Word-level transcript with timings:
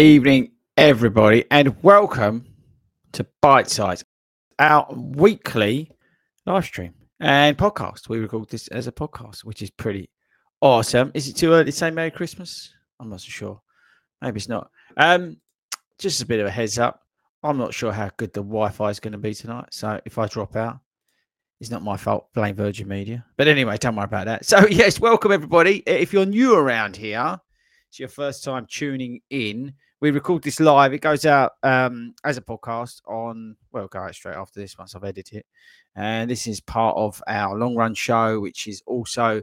evening, 0.00 0.50
everybody, 0.78 1.44
and 1.50 1.76
welcome 1.82 2.46
to 3.12 3.26
BITESIZE, 3.42 4.02
our 4.58 4.86
weekly 4.94 5.90
live 6.46 6.64
stream 6.64 6.94
and 7.20 7.58
podcast. 7.58 8.08
We 8.08 8.18
record 8.18 8.48
this 8.48 8.68
as 8.68 8.86
a 8.86 8.92
podcast, 8.92 9.44
which 9.44 9.60
is 9.60 9.68
pretty 9.68 10.08
awesome. 10.62 11.10
Is 11.12 11.28
it 11.28 11.34
too 11.34 11.52
early 11.52 11.66
to 11.66 11.72
say 11.72 11.90
Merry 11.90 12.10
Christmas? 12.10 12.72
I'm 12.98 13.10
not 13.10 13.20
so 13.20 13.28
sure. 13.28 13.60
Maybe 14.22 14.38
it's 14.38 14.48
not. 14.48 14.70
Um, 14.96 15.36
just 15.98 16.22
a 16.22 16.26
bit 16.26 16.40
of 16.40 16.46
a 16.46 16.50
heads 16.50 16.78
up. 16.78 17.02
I'm 17.42 17.58
not 17.58 17.74
sure 17.74 17.92
how 17.92 18.10
good 18.16 18.32
the 18.32 18.40
Wi-Fi 18.40 18.88
is 18.88 19.00
going 19.00 19.12
to 19.12 19.18
be 19.18 19.34
tonight. 19.34 19.66
So 19.70 20.00
if 20.06 20.16
I 20.16 20.28
drop 20.28 20.56
out, 20.56 20.78
it's 21.60 21.70
not 21.70 21.82
my 21.82 21.98
fault. 21.98 22.32
Blame 22.32 22.54
Virgin 22.54 22.88
Media. 22.88 23.22
But 23.36 23.48
anyway, 23.48 23.76
don't 23.76 23.96
worry 23.96 24.04
about 24.04 24.24
that. 24.24 24.46
So 24.46 24.66
yes, 24.70 24.98
welcome 24.98 25.30
everybody. 25.30 25.82
If 25.86 26.14
you're 26.14 26.24
new 26.24 26.56
around 26.56 26.96
here, 26.96 27.38
it's 27.90 27.98
your 27.98 28.08
first 28.08 28.44
time 28.44 28.66
tuning 28.70 29.20
in. 29.28 29.74
We 30.00 30.10
record 30.12 30.42
this 30.42 30.60
live. 30.60 30.94
It 30.94 31.02
goes 31.02 31.26
out 31.26 31.52
um, 31.62 32.14
as 32.24 32.38
a 32.38 32.40
podcast 32.40 33.02
on, 33.06 33.56
well, 33.70 33.86
go 33.86 33.98
out 33.98 34.14
straight 34.14 34.36
after 34.36 34.58
this 34.58 34.78
once 34.78 34.94
I've 34.94 35.04
edited 35.04 35.40
it. 35.40 35.46
And 35.94 36.30
this 36.30 36.46
is 36.46 36.60
part 36.60 36.96
of 36.96 37.22
our 37.26 37.58
long 37.58 37.76
run 37.76 37.94
show, 37.94 38.40
which 38.40 38.66
is 38.66 38.82
also 38.86 39.42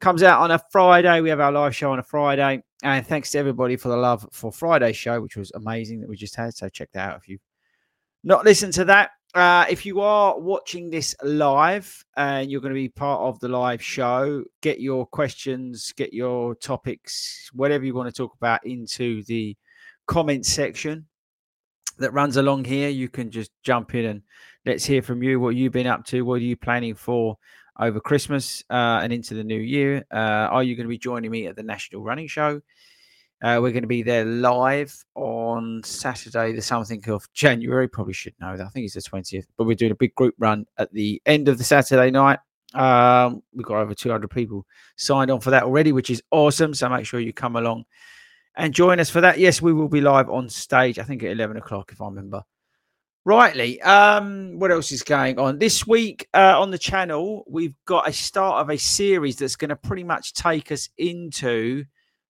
comes 0.00 0.22
out 0.22 0.40
on 0.40 0.52
a 0.52 0.60
Friday. 0.70 1.20
We 1.20 1.30
have 1.30 1.40
our 1.40 1.50
live 1.50 1.74
show 1.74 1.90
on 1.90 1.98
a 1.98 2.04
Friday. 2.04 2.62
And 2.84 3.04
thanks 3.04 3.30
to 3.30 3.38
everybody 3.38 3.76
for 3.76 3.88
the 3.88 3.96
love 3.96 4.24
for 4.30 4.52
Friday's 4.52 4.96
show, 4.96 5.20
which 5.20 5.36
was 5.36 5.50
amazing 5.56 6.00
that 6.00 6.08
we 6.08 6.16
just 6.16 6.36
had. 6.36 6.54
So 6.54 6.68
check 6.68 6.90
that 6.92 7.10
out 7.10 7.16
if 7.16 7.28
you've 7.28 7.40
not 8.22 8.44
listened 8.44 8.74
to 8.74 8.84
that. 8.84 9.10
Uh, 9.34 9.66
if 9.68 9.84
you 9.84 10.00
are 10.00 10.38
watching 10.38 10.90
this 10.90 11.14
live 11.22 12.04
and 12.16 12.50
you're 12.50 12.60
going 12.60 12.72
to 12.72 12.80
be 12.80 12.88
part 12.88 13.20
of 13.20 13.38
the 13.40 13.48
live 13.48 13.82
show, 13.82 14.44
get 14.62 14.80
your 14.80 15.06
questions, 15.06 15.92
get 15.96 16.14
your 16.14 16.54
topics, 16.54 17.50
whatever 17.52 17.84
you 17.84 17.94
want 17.94 18.08
to 18.08 18.16
talk 18.16 18.32
about 18.36 18.64
into 18.64 19.24
the 19.24 19.56
comment 20.08 20.44
section 20.44 21.06
that 21.98 22.12
runs 22.12 22.36
along 22.36 22.64
here. 22.64 22.88
You 22.88 23.08
can 23.08 23.30
just 23.30 23.52
jump 23.62 23.94
in 23.94 24.06
and 24.06 24.22
let's 24.66 24.84
hear 24.84 25.02
from 25.02 25.22
you. 25.22 25.38
What 25.38 25.54
you've 25.54 25.72
been 25.72 25.86
up 25.86 26.04
to? 26.06 26.22
What 26.22 26.34
are 26.34 26.44
you 26.44 26.56
planning 26.56 26.96
for 26.96 27.36
over 27.78 28.00
Christmas 28.00 28.64
uh, 28.70 29.00
and 29.02 29.12
into 29.12 29.34
the 29.34 29.44
new 29.44 29.60
year? 29.60 30.04
Uh, 30.12 30.48
are 30.50 30.64
you 30.64 30.74
going 30.74 30.86
to 30.86 30.90
be 30.90 30.98
joining 30.98 31.30
me 31.30 31.46
at 31.46 31.54
the 31.54 31.62
National 31.62 32.02
Running 32.02 32.26
Show? 32.26 32.60
Uh, 33.40 33.60
we're 33.62 33.70
going 33.70 33.82
to 33.82 33.86
be 33.86 34.02
there 34.02 34.24
live 34.24 34.92
on 35.14 35.80
Saturday, 35.84 36.52
the 36.52 36.62
something 36.62 37.02
of 37.08 37.32
January. 37.34 37.86
Probably 37.86 38.14
should 38.14 38.34
know 38.40 38.56
that. 38.56 38.66
I 38.66 38.68
think 38.70 38.86
it's 38.86 38.94
the 38.94 39.00
20th, 39.00 39.46
but 39.56 39.64
we're 39.64 39.76
doing 39.76 39.92
a 39.92 39.96
big 39.96 40.14
group 40.16 40.34
run 40.38 40.66
at 40.78 40.92
the 40.92 41.22
end 41.24 41.46
of 41.46 41.56
the 41.56 41.62
Saturday 41.62 42.10
night. 42.10 42.40
Um, 42.74 43.42
we've 43.54 43.64
got 43.64 43.78
over 43.78 43.94
200 43.94 44.28
people 44.28 44.66
signed 44.96 45.30
on 45.30 45.40
for 45.40 45.50
that 45.50 45.62
already, 45.62 45.92
which 45.92 46.10
is 46.10 46.20
awesome. 46.32 46.74
So 46.74 46.88
make 46.88 47.06
sure 47.06 47.20
you 47.20 47.32
come 47.32 47.54
along 47.54 47.84
and 48.58 48.74
join 48.74 49.00
us 49.00 49.08
for 49.08 49.22
that. 49.22 49.38
Yes, 49.38 49.62
we 49.62 49.72
will 49.72 49.88
be 49.88 50.02
live 50.02 50.28
on 50.28 50.50
stage, 50.50 50.98
I 50.98 51.04
think 51.04 51.22
at 51.22 51.30
11 51.30 51.56
o'clock, 51.56 51.90
if 51.92 52.02
I 52.02 52.06
remember 52.06 52.42
rightly. 53.28 53.80
Um, 53.82 54.58
what 54.58 54.70
else 54.70 54.90
is 54.90 55.02
going 55.02 55.38
on 55.38 55.58
this 55.58 55.86
week 55.86 56.26
uh, 56.32 56.58
on 56.58 56.70
the 56.70 56.78
channel? 56.78 57.44
We've 57.46 57.74
got 57.84 58.08
a 58.08 58.12
start 58.12 58.62
of 58.62 58.70
a 58.70 58.78
series 58.78 59.36
that's 59.36 59.56
going 59.56 59.68
to 59.68 59.76
pretty 59.76 60.02
much 60.02 60.32
take 60.32 60.72
us 60.72 60.88
into 60.96 61.84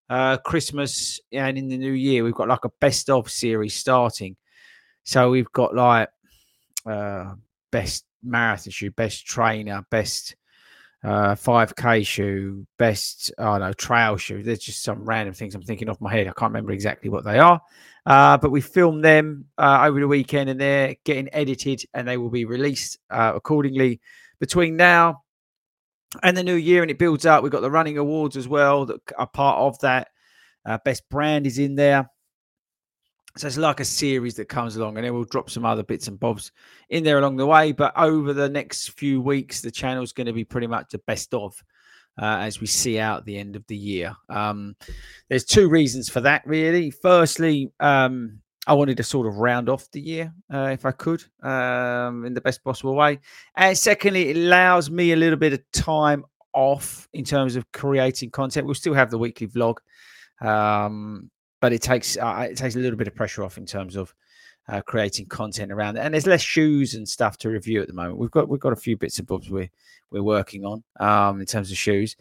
uh, 0.09 0.37
Christmas 0.37 1.21
and 1.31 1.57
in 1.57 1.69
the 1.69 1.77
new 1.77 1.93
year. 1.93 2.23
We've 2.23 2.33
got 2.33 2.49
like 2.49 2.65
a 2.65 2.71
best 2.81 3.09
of 3.09 3.31
series 3.31 3.75
starting. 3.75 4.35
So 5.03 5.29
we've 5.31 5.51
got 5.53 5.73
like 5.73 6.09
uh, 6.85 7.33
best 7.71 8.03
marathon 8.21 8.71
shoe, 8.71 8.91
best 8.91 9.25
trainer, 9.25 9.85
best 9.89 10.35
uh, 11.03 11.35
5k 11.35 12.05
shoe, 12.05 12.65
best 12.77 13.31
I 13.37 13.57
don't 13.57 13.67
know 13.67 13.73
trail 13.73 14.17
shoe. 14.17 14.43
There's 14.43 14.59
just 14.59 14.83
some 14.83 15.05
random 15.05 15.33
things 15.33 15.55
I'm 15.55 15.61
thinking 15.61 15.89
off 15.89 16.01
my 16.01 16.11
head. 16.11 16.27
I 16.27 16.33
can't 16.33 16.51
remember 16.51 16.71
exactly 16.71 17.09
what 17.09 17.23
they 17.23 17.39
are. 17.39 17.61
Uh, 18.05 18.37
but 18.37 18.51
we 18.51 18.61
filmed 18.61 19.03
them 19.03 19.45
uh, 19.57 19.83
over 19.85 19.99
the 19.99 20.07
weekend 20.07 20.49
and 20.49 20.59
they're 20.59 20.95
getting 21.05 21.29
edited 21.33 21.83
and 21.93 22.07
they 22.07 22.17
will 22.17 22.29
be 22.29 22.45
released 22.45 22.97
uh, 23.09 23.31
accordingly 23.35 24.01
between 24.39 24.75
now 24.75 25.21
and 26.23 26.35
the 26.35 26.43
new 26.43 26.55
year. 26.55 26.81
And 26.81 26.91
it 26.91 26.99
builds 26.99 27.25
up. 27.25 27.43
We've 27.43 27.51
got 27.51 27.61
the 27.61 27.71
running 27.71 27.97
awards 27.97 28.35
as 28.35 28.47
well 28.47 28.85
that 28.87 28.99
are 29.17 29.27
part 29.27 29.59
of 29.59 29.79
that. 29.79 30.09
Uh, 30.65 30.77
best 30.83 31.07
brand 31.09 31.47
is 31.47 31.59
in 31.59 31.75
there. 31.75 32.09
So 33.37 33.47
it's 33.47 33.57
like 33.57 33.79
a 33.79 33.85
series 33.85 34.35
that 34.35 34.49
comes 34.49 34.75
along, 34.75 34.97
and 34.97 35.05
then 35.05 35.13
we'll 35.13 35.23
drop 35.23 35.49
some 35.49 35.65
other 35.65 35.83
bits 35.83 36.07
and 36.07 36.19
bobs 36.19 36.51
in 36.89 37.03
there 37.03 37.19
along 37.19 37.37
the 37.37 37.45
way. 37.45 37.71
But 37.71 37.93
over 37.95 38.33
the 38.33 38.49
next 38.49 38.89
few 38.91 39.21
weeks, 39.21 39.61
the 39.61 39.71
channel's 39.71 40.13
going 40.13 40.27
to 40.27 40.33
be 40.33 40.43
pretty 40.43 40.67
much 40.67 40.89
the 40.91 40.97
best 40.99 41.33
of 41.33 41.63
uh, 42.19 42.37
as 42.39 42.59
we 42.59 42.67
see 42.67 42.99
out 42.99 43.25
the 43.25 43.37
end 43.37 43.55
of 43.55 43.65
the 43.67 43.77
year. 43.77 44.15
Um, 44.29 44.75
there's 45.29 45.45
two 45.45 45.69
reasons 45.69 46.09
for 46.09 46.21
that, 46.21 46.41
really. 46.45 46.91
Firstly, 46.91 47.71
um, 47.79 48.39
I 48.67 48.73
wanted 48.73 48.97
to 48.97 49.03
sort 49.03 49.27
of 49.27 49.37
round 49.37 49.69
off 49.69 49.89
the 49.91 50.01
year 50.01 50.33
uh, 50.53 50.69
if 50.73 50.85
I 50.85 50.91
could 50.91 51.23
um, 51.41 52.25
in 52.25 52.33
the 52.33 52.41
best 52.41 52.63
possible 52.63 52.95
way. 52.95 53.19
And 53.55 53.77
secondly, 53.77 54.29
it 54.29 54.37
allows 54.37 54.89
me 54.89 55.11
a 55.11 55.15
little 55.15 55.39
bit 55.39 55.53
of 55.53 55.71
time 55.71 56.25
off 56.53 57.07
in 57.13 57.23
terms 57.23 57.55
of 57.55 57.71
creating 57.71 58.31
content. 58.31 58.65
We'll 58.65 58.75
still 58.75 58.93
have 58.93 59.11
the 59.11 59.17
weekly 59.17 59.47
vlog. 59.47 59.77
Um, 60.41 61.29
but 61.61 61.73
it 61.73 61.81
takes 61.81 62.17
uh, 62.17 62.47
it 62.49 62.57
takes 62.57 62.75
a 62.75 62.79
little 62.79 62.97
bit 62.97 63.07
of 63.07 63.15
pressure 63.15 63.43
off 63.43 63.57
in 63.57 63.65
terms 63.65 63.95
of 63.95 64.13
uh, 64.67 64.81
creating 64.81 65.25
content 65.25 65.71
around 65.71 65.97
it. 65.97 66.01
And 66.01 66.13
there's 66.13 66.27
less 66.27 66.41
shoes 66.41 66.93
and 66.93 67.07
stuff 67.07 67.37
to 67.39 67.49
review 67.49 67.81
at 67.81 67.87
the 67.87 67.93
moment. 67.93 68.17
We've 68.17 68.31
got 68.31 68.47
we've 68.47 68.59
got 68.59 68.73
a 68.73 68.77
few 68.77 68.97
bits 68.97 69.19
and 69.19 69.27
bobs 69.27 69.49
we're 69.49 69.69
we're 70.11 70.23
working 70.23 70.65
on 70.65 70.83
um, 70.99 71.39
in 71.39 71.45
terms 71.45 71.71
of 71.71 71.77
shoes, 71.77 72.15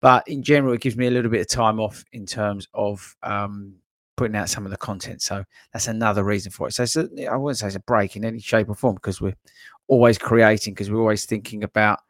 but 0.00 0.26
in 0.28 0.42
general, 0.42 0.74
it 0.74 0.80
gives 0.80 0.96
me 0.96 1.06
a 1.06 1.10
little 1.10 1.30
bit 1.30 1.40
of 1.40 1.48
time 1.48 1.80
off 1.80 2.04
in 2.12 2.26
terms 2.26 2.68
of 2.74 3.16
um, 3.22 3.74
putting 4.16 4.36
out 4.36 4.48
some 4.48 4.64
of 4.64 4.70
the 4.70 4.76
content. 4.76 5.22
So 5.22 5.44
that's 5.72 5.88
another 5.88 6.24
reason 6.24 6.52
for 6.52 6.68
it. 6.68 6.74
So 6.74 6.82
it's 6.82 6.96
a, 6.96 7.08
I 7.26 7.36
wouldn't 7.36 7.58
say 7.58 7.66
it's 7.68 7.76
a 7.76 7.80
break 7.80 8.16
in 8.16 8.24
any 8.24 8.40
shape 8.40 8.68
or 8.68 8.74
form 8.74 8.94
because 8.96 9.20
we're 9.20 9.36
always 9.88 10.18
creating 10.18 10.74
because 10.74 10.90
we're 10.90 11.00
always 11.00 11.24
thinking 11.24 11.64
about 11.64 12.00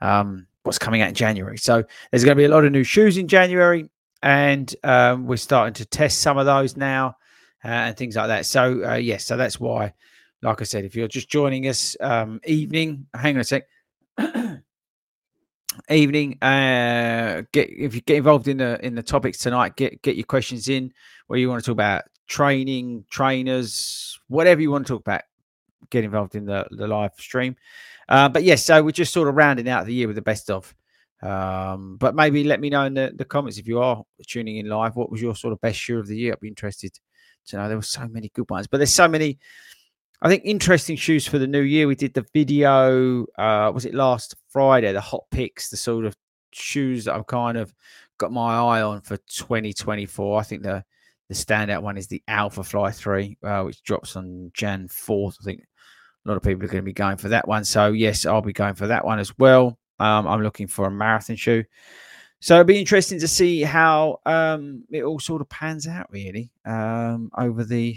um, 0.00 0.46
what's 0.62 0.78
coming 0.78 1.02
out 1.02 1.08
in 1.08 1.14
January. 1.14 1.58
So 1.58 1.84
there's 2.10 2.24
going 2.24 2.36
to 2.36 2.40
be 2.40 2.44
a 2.44 2.48
lot 2.48 2.64
of 2.64 2.72
new 2.72 2.84
shoes 2.84 3.16
in 3.16 3.28
January, 3.28 3.88
and 4.22 4.74
um, 4.84 5.26
we're 5.26 5.36
starting 5.36 5.74
to 5.74 5.84
test 5.84 6.20
some 6.20 6.38
of 6.38 6.46
those 6.46 6.76
now 6.76 7.16
uh, 7.64 7.68
and 7.68 7.96
things 7.96 8.16
like 8.16 8.28
that. 8.28 8.46
So 8.46 8.84
uh, 8.84 8.94
yes, 8.94 9.24
so 9.24 9.36
that's 9.36 9.58
why, 9.58 9.92
like 10.42 10.60
I 10.60 10.64
said, 10.64 10.84
if 10.84 10.94
you're 10.94 11.08
just 11.08 11.28
joining 11.28 11.68
us 11.68 11.96
um, 12.00 12.40
evening, 12.44 13.06
hang 13.14 13.36
on 13.36 13.40
a 13.40 13.44
sec. 13.44 13.64
evening 15.88 16.36
uh 16.42 17.42
get 17.50 17.70
if 17.70 17.94
you 17.94 18.02
get 18.02 18.18
involved 18.18 18.46
in 18.46 18.58
the 18.58 18.84
in 18.84 18.94
the 18.94 19.02
topics 19.02 19.38
tonight 19.38 19.74
get 19.74 20.02
get 20.02 20.16
your 20.16 20.24
questions 20.26 20.68
in 20.68 20.92
where 21.28 21.38
you 21.38 21.48
want 21.48 21.62
to 21.62 21.64
talk 21.64 21.72
about 21.72 22.02
training 22.28 23.02
trainers 23.08 24.20
whatever 24.28 24.60
you 24.60 24.70
want 24.70 24.86
to 24.86 24.92
talk 24.92 25.00
about 25.00 25.22
get 25.88 26.04
involved 26.04 26.34
in 26.34 26.44
the 26.44 26.66
the 26.72 26.86
live 26.86 27.12
stream 27.16 27.56
uh, 28.10 28.28
but 28.28 28.42
yes 28.42 28.66
so 28.66 28.82
we're 28.82 28.90
just 28.90 29.14
sort 29.14 29.28
of 29.28 29.34
rounding 29.34 29.66
out 29.66 29.86
the 29.86 29.94
year 29.94 30.06
with 30.06 30.16
the 30.16 30.22
best 30.22 30.50
of 30.50 30.74
um 31.22 31.96
but 31.98 32.14
maybe 32.14 32.42
let 32.42 32.60
me 32.60 32.68
know 32.68 32.84
in 32.84 32.94
the, 32.94 33.12
the 33.16 33.24
comments 33.24 33.58
if 33.58 33.68
you 33.68 33.80
are 33.80 34.02
tuning 34.26 34.56
in 34.56 34.68
live 34.68 34.96
what 34.96 35.10
was 35.10 35.22
your 35.22 35.36
sort 35.36 35.52
of 35.52 35.60
best 35.60 35.88
year 35.88 36.00
of 36.00 36.06
the 36.06 36.16
year 36.16 36.32
i'd 36.32 36.40
be 36.40 36.48
interested 36.48 36.92
to 37.46 37.56
know 37.56 37.68
there 37.68 37.76
were 37.76 37.82
so 37.82 38.08
many 38.08 38.28
good 38.34 38.48
ones 38.50 38.66
but 38.66 38.78
there's 38.78 38.94
so 38.94 39.06
many 39.08 39.38
I 40.24 40.28
think 40.28 40.44
interesting 40.44 40.94
shoes 40.94 41.26
for 41.26 41.38
the 41.38 41.48
new 41.48 41.62
year. 41.62 41.88
We 41.88 41.96
did 41.96 42.14
the 42.14 42.24
video, 42.32 43.26
uh, 43.36 43.72
was 43.74 43.84
it 43.86 43.92
last 43.92 44.36
Friday? 44.50 44.92
The 44.92 45.00
hot 45.00 45.24
picks, 45.32 45.68
the 45.68 45.76
sort 45.76 46.04
of 46.04 46.14
shoes 46.52 47.06
that 47.06 47.16
I've 47.16 47.26
kind 47.26 47.58
of 47.58 47.74
got 48.18 48.30
my 48.30 48.56
eye 48.56 48.82
on 48.82 49.00
for 49.00 49.16
2024. 49.16 50.38
I 50.38 50.44
think 50.44 50.62
the 50.62 50.84
the 51.28 51.34
standout 51.34 51.82
one 51.82 51.96
is 51.96 52.06
the 52.08 52.22
Alphafly 52.28 52.94
3, 52.94 53.38
uh, 53.42 53.62
which 53.62 53.82
drops 53.82 54.16
on 54.16 54.50
Jan 54.54 54.86
4th. 54.86 55.38
I 55.40 55.44
think 55.44 55.62
a 56.24 56.28
lot 56.28 56.36
of 56.36 56.42
people 56.42 56.64
are 56.64 56.68
going 56.68 56.82
to 56.82 56.82
be 56.82 56.92
going 56.92 57.16
for 57.16 57.30
that 57.30 57.48
one. 57.48 57.64
So, 57.64 57.92
yes, 57.92 58.26
I'll 58.26 58.42
be 58.42 58.52
going 58.52 58.74
for 58.74 58.88
that 58.88 59.04
one 59.04 59.18
as 59.18 59.36
well. 59.38 59.78
Um, 59.98 60.26
I'm 60.26 60.42
looking 60.42 60.66
for 60.66 60.86
a 60.86 60.90
marathon 60.90 61.36
shoe. 61.36 61.64
So 62.40 62.54
it'll 62.54 62.64
be 62.64 62.80
interesting 62.80 63.20
to 63.20 63.28
see 63.28 63.62
how 63.62 64.20
um, 64.26 64.82
it 64.90 65.04
all 65.04 65.20
sort 65.20 65.40
of 65.40 65.48
pans 65.48 65.86
out, 65.86 66.10
really, 66.10 66.50
um, 66.64 67.30
over 67.38 67.62
the 67.62 67.96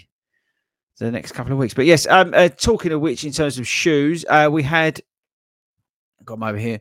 the 1.00 1.12
next 1.12 1.32
couple 1.32 1.52
of 1.52 1.58
weeks. 1.58 1.74
But 1.74 1.86
yes, 1.86 2.06
um, 2.08 2.34
uh, 2.34 2.50
talking 2.50 2.92
of 2.92 3.02
which, 3.02 3.24
in 3.24 3.32
terms 3.32 3.58
of 3.58 3.68
shoes, 3.68 4.24
uh, 4.30 4.48
we 4.52 4.62
had 4.62 5.02
got 6.24 6.36
them 6.36 6.44
over 6.44 6.58
here, 6.58 6.80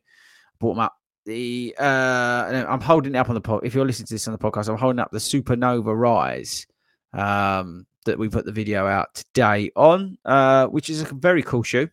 bought 0.59 0.75
them 0.75 0.81
up. 0.81 0.95
The 1.25 1.75
uh, 1.79 2.67
I'm 2.69 2.83
holding 2.83 3.15
it 3.15 3.19
up 3.19 3.31
on 3.31 3.35
the 3.35 3.41
pod. 3.41 3.65
If 3.65 3.75
you're 3.75 3.87
listening 3.87 4.09
to 4.09 4.15
this 4.15 4.29
on 4.29 4.33
the 4.33 4.39
podcast, 4.39 4.69
I'm 4.69 4.77
holding 4.77 5.01
up 5.01 5.11
the 5.11 5.19
Supernova 5.19 5.99
Rise 5.99 6.67
um, 7.15 7.87
that 8.05 8.19
we 8.19 8.29
put 8.29 8.45
the 8.45 8.53
video 8.53 8.87
out 8.87 9.15
today 9.15 9.71
on, 9.75 10.19
uh, 10.27 10.67
which 10.67 10.91
is 10.91 11.01
a 11.01 11.15
very 11.15 11.43
cool 11.43 11.63
shoe, 11.63 11.89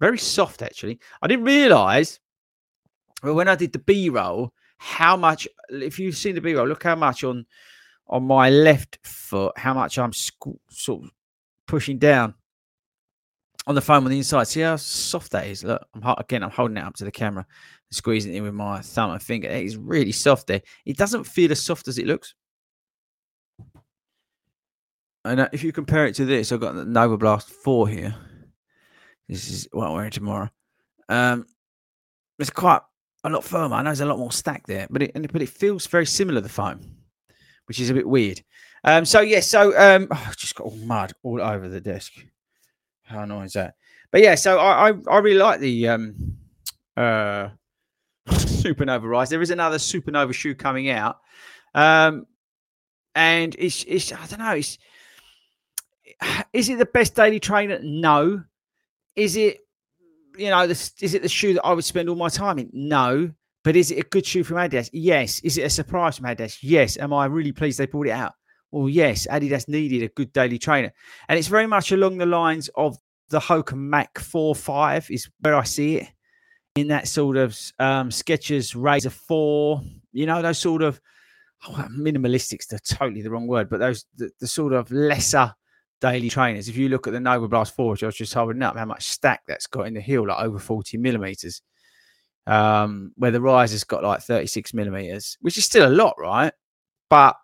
very 0.00 0.18
soft 0.18 0.60
actually. 0.60 0.98
I 1.22 1.28
didn't 1.28 1.44
realize, 1.44 2.18
well, 3.24 3.34
when 3.34 3.48
I 3.48 3.56
did 3.56 3.72
the 3.72 3.78
B 3.78 4.10
roll, 4.10 4.52
how 4.78 5.16
much. 5.16 5.48
If 5.70 5.98
you've 5.98 6.16
seen 6.16 6.34
the 6.34 6.40
B 6.40 6.54
roll, 6.54 6.68
look 6.68 6.82
how 6.82 6.94
much 6.94 7.24
on 7.24 7.46
on 8.06 8.24
my 8.24 8.50
left 8.50 8.98
foot, 9.02 9.56
how 9.56 9.72
much 9.72 9.98
I'm 9.98 10.12
sort 10.12 11.04
of 11.04 11.10
pushing 11.66 11.98
down 11.98 12.34
on 13.66 13.74
the 13.74 13.80
foam 13.80 14.04
on 14.04 14.10
the 14.10 14.18
inside. 14.18 14.46
See 14.46 14.60
how 14.60 14.76
soft 14.76 15.32
that 15.32 15.46
is. 15.46 15.64
Look, 15.64 15.82
I'm 15.94 16.14
again. 16.18 16.42
I'm 16.42 16.50
holding 16.50 16.76
it 16.76 16.84
up 16.84 16.96
to 16.96 17.04
the 17.04 17.10
camera, 17.10 17.46
squeezing 17.90 18.34
it 18.34 18.36
in 18.36 18.42
with 18.42 18.54
my 18.54 18.80
thumb 18.80 19.10
and 19.10 19.22
finger. 19.22 19.48
It 19.48 19.64
is 19.64 19.76
really 19.76 20.12
soft 20.12 20.46
there. 20.46 20.62
It 20.84 20.96
doesn't 20.96 21.24
feel 21.24 21.50
as 21.50 21.62
soft 21.62 21.88
as 21.88 21.98
it 21.98 22.06
looks. 22.06 22.34
And 25.24 25.40
uh, 25.40 25.48
if 25.52 25.64
you 25.64 25.72
compare 25.72 26.04
it 26.06 26.14
to 26.16 26.26
this, 26.26 26.52
I've 26.52 26.60
got 26.60 26.74
the 26.74 26.84
Novablast 26.84 27.44
Four 27.44 27.88
here. 27.88 28.14
This 29.26 29.50
is 29.50 29.66
what 29.72 29.86
I'm 29.86 29.94
wearing 29.94 30.10
tomorrow. 30.10 30.50
Um, 31.08 31.46
it's 32.38 32.50
quite 32.50 32.82
a 33.24 33.30
lot 33.30 33.42
firmer. 33.42 33.76
I 33.76 33.82
know 33.82 33.88
there's 33.88 34.00
a 34.00 34.06
lot 34.06 34.18
more 34.18 34.32
stack 34.32 34.66
there, 34.66 34.86
but 34.90 35.02
it 35.02 35.32
but 35.32 35.42
it 35.42 35.48
feels 35.48 35.86
very 35.86 36.06
similar 36.06 36.40
the 36.40 36.48
foam, 36.48 36.80
which 37.66 37.80
is 37.80 37.90
a 37.90 37.94
bit 37.94 38.06
weird. 38.06 38.42
Um, 38.84 39.04
so 39.04 39.20
yeah, 39.20 39.40
so 39.40 39.76
um, 39.78 40.08
oh, 40.12 40.32
just 40.36 40.54
got 40.54 40.64
all 40.64 40.76
mud 40.76 41.12
all 41.22 41.40
over 41.40 41.68
the 41.68 41.80
desk. 41.80 42.12
How 43.02 43.20
annoying 43.20 43.46
is 43.46 43.54
that? 43.54 43.74
But 44.10 44.22
yeah, 44.22 44.34
so 44.34 44.58
I 44.58 44.90
I, 44.90 44.92
I 45.10 45.18
really 45.18 45.38
like 45.38 45.60
the 45.60 45.88
um 45.88 46.36
uh 46.96 47.48
supernova 48.28 49.02
rise. 49.02 49.30
There 49.30 49.42
is 49.42 49.50
another 49.50 49.78
supernova 49.78 50.34
shoe 50.34 50.54
coming 50.54 50.90
out, 50.90 51.18
um, 51.74 52.26
and 53.14 53.56
it's 53.58 53.84
it's 53.84 54.12
I 54.12 54.26
don't 54.26 54.38
know. 54.38 54.52
It's 54.52 54.78
is 56.52 56.68
it 56.68 56.78
the 56.78 56.86
best 56.86 57.14
daily 57.14 57.40
trainer? 57.40 57.78
No. 57.82 58.44
Is 59.16 59.36
it 59.36 59.63
you 60.36 60.50
know 60.50 60.66
the, 60.66 60.72
is 61.00 61.14
it 61.14 61.22
the 61.22 61.28
shoe 61.28 61.54
that 61.54 61.64
I 61.64 61.72
would 61.72 61.84
spend 61.84 62.08
all 62.08 62.16
my 62.16 62.28
time 62.28 62.58
in? 62.58 62.70
No. 62.72 63.30
But 63.62 63.76
is 63.76 63.90
it 63.90 63.98
a 63.98 64.02
good 64.02 64.26
shoe 64.26 64.44
from 64.44 64.58
Adidas? 64.58 64.90
Yes. 64.92 65.40
Is 65.40 65.56
it 65.56 65.62
a 65.62 65.70
surprise 65.70 66.18
from 66.18 66.26
Adidas? 66.26 66.58
Yes. 66.60 66.98
Am 66.98 67.14
I 67.14 67.24
really 67.24 67.52
pleased 67.52 67.78
they 67.78 67.86
brought 67.86 68.08
it 68.08 68.10
out? 68.10 68.34
well, 68.74 68.88
yes, 68.88 69.26
Adidas 69.30 69.68
needed 69.68 70.02
a 70.02 70.08
good 70.08 70.32
daily 70.32 70.58
trainer. 70.58 70.92
And 71.28 71.38
it's 71.38 71.46
very 71.46 71.68
much 71.68 71.92
along 71.92 72.18
the 72.18 72.26
lines 72.26 72.68
of 72.74 72.98
the 73.28 73.38
Hoka 73.38 73.76
Mach 73.76 74.18
4 74.18 74.54
5 74.54 75.10
is 75.10 75.30
where 75.40 75.54
I 75.54 75.62
see 75.62 75.98
it 75.98 76.08
in 76.74 76.88
that 76.88 77.06
sort 77.06 77.36
of 77.36 77.56
um, 77.78 78.10
Skechers 78.10 78.74
Razor 78.76 79.10
4, 79.10 79.80
you 80.12 80.26
know, 80.26 80.42
those 80.42 80.58
sort 80.58 80.82
of 80.82 81.00
oh, 81.68 81.86
minimalistics, 81.96 82.66
they're 82.66 82.80
totally 82.80 83.22
the 83.22 83.30
wrong 83.30 83.46
word, 83.46 83.70
but 83.70 83.78
those, 83.78 84.06
the, 84.16 84.30
the, 84.40 84.48
sort 84.48 84.72
of 84.72 84.90
lesser 84.90 85.54
daily 86.04 86.28
trainers. 86.28 86.68
If 86.68 86.76
you 86.76 86.90
look 86.90 87.06
at 87.06 87.14
the 87.14 87.18
Novablast 87.18 87.72
4, 87.72 87.92
which 87.92 88.02
I 88.02 88.06
was 88.06 88.16
just 88.16 88.34
holding 88.34 88.62
up, 88.62 88.76
how 88.76 88.84
much 88.84 89.08
stack 89.08 89.40
that's 89.46 89.66
got 89.66 89.86
in 89.86 89.94
the 89.94 90.02
heel, 90.02 90.26
like 90.26 90.44
over 90.44 90.58
40 90.58 90.98
millimeters. 90.98 91.62
Um, 92.46 93.12
where 93.16 93.30
the 93.30 93.40
rise 93.40 93.70
has 93.70 93.84
got 93.84 94.04
like 94.04 94.20
36 94.20 94.74
millimeters, 94.74 95.38
which 95.40 95.56
is 95.56 95.64
still 95.64 95.88
a 95.88 95.96
lot, 95.96 96.14
right? 96.18 96.52
But 97.08 97.36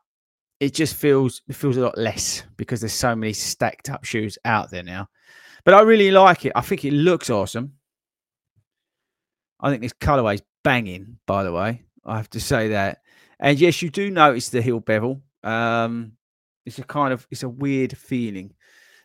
it 0.61 0.75
just 0.75 0.95
feels 0.95 1.41
it 1.49 1.57
feels 1.57 1.79
a 1.79 1.81
lot 1.81 1.97
less 1.97 2.43
because 2.59 2.81
there's 2.81 2.93
so 2.93 3.17
many 3.17 3.33
stacked 3.33 3.89
up 3.89 4.05
shoes 4.05 4.37
out 4.45 4.71
there 4.71 4.83
now. 4.83 5.09
But 5.65 5.73
I 5.73 5.81
really 5.81 6.11
like 6.11 6.45
it. 6.45 6.53
I 6.55 6.61
think 6.61 6.85
it 6.85 6.93
looks 6.93 7.31
awesome. 7.31 7.73
I 9.59 9.71
think 9.71 9.81
this 9.81 9.95
colorway 9.95 10.35
is 10.35 10.43
banging, 10.65 11.17
by 11.27 11.45
the 11.45 11.53
way. 11.53 11.85
I 12.05 12.19
have 12.19 12.29
to 12.31 12.41
say 12.41 12.69
that. 12.69 12.99
And 13.39 13.59
yes, 13.59 13.81
you 13.81 13.89
do 13.89 14.11
notice 14.11 14.51
the 14.51 14.61
heel 14.61 14.81
bevel. 14.81 15.23
Um, 15.43 16.13
it's 16.67 16.79
a 16.79 16.85
kind 16.85 17.13
of 17.13 17.27
it's 17.31 17.43
a 17.43 17.49
weird 17.49 17.97
feeling. 17.97 18.55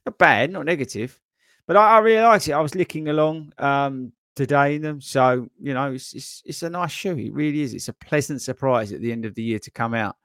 Not 0.05 0.17
bad, 0.17 0.51
not 0.51 0.65
negative. 0.65 1.19
But 1.67 1.77
I, 1.77 1.95
I 1.95 1.99
really 1.99 2.21
liked 2.21 2.47
it. 2.47 2.53
I 2.53 2.61
was 2.61 2.75
licking 2.75 3.07
along 3.09 3.51
um, 3.57 4.11
today 4.35 4.75
in 4.75 4.81
them. 4.81 5.01
So, 5.01 5.47
you 5.59 5.73
know, 5.73 5.93
it's, 5.93 6.13
it's 6.13 6.43
it's 6.45 6.63
a 6.63 6.69
nice 6.69 6.91
shoe. 6.91 7.17
It 7.17 7.33
really 7.33 7.61
is. 7.61 7.73
It's 7.73 7.87
a 7.87 7.93
pleasant 7.93 8.41
surprise 8.41 8.91
at 8.91 9.01
the 9.01 9.11
end 9.11 9.25
of 9.25 9.35
the 9.35 9.43
year 9.43 9.59
to 9.59 9.71
come 9.71 9.93
out. 9.93 10.15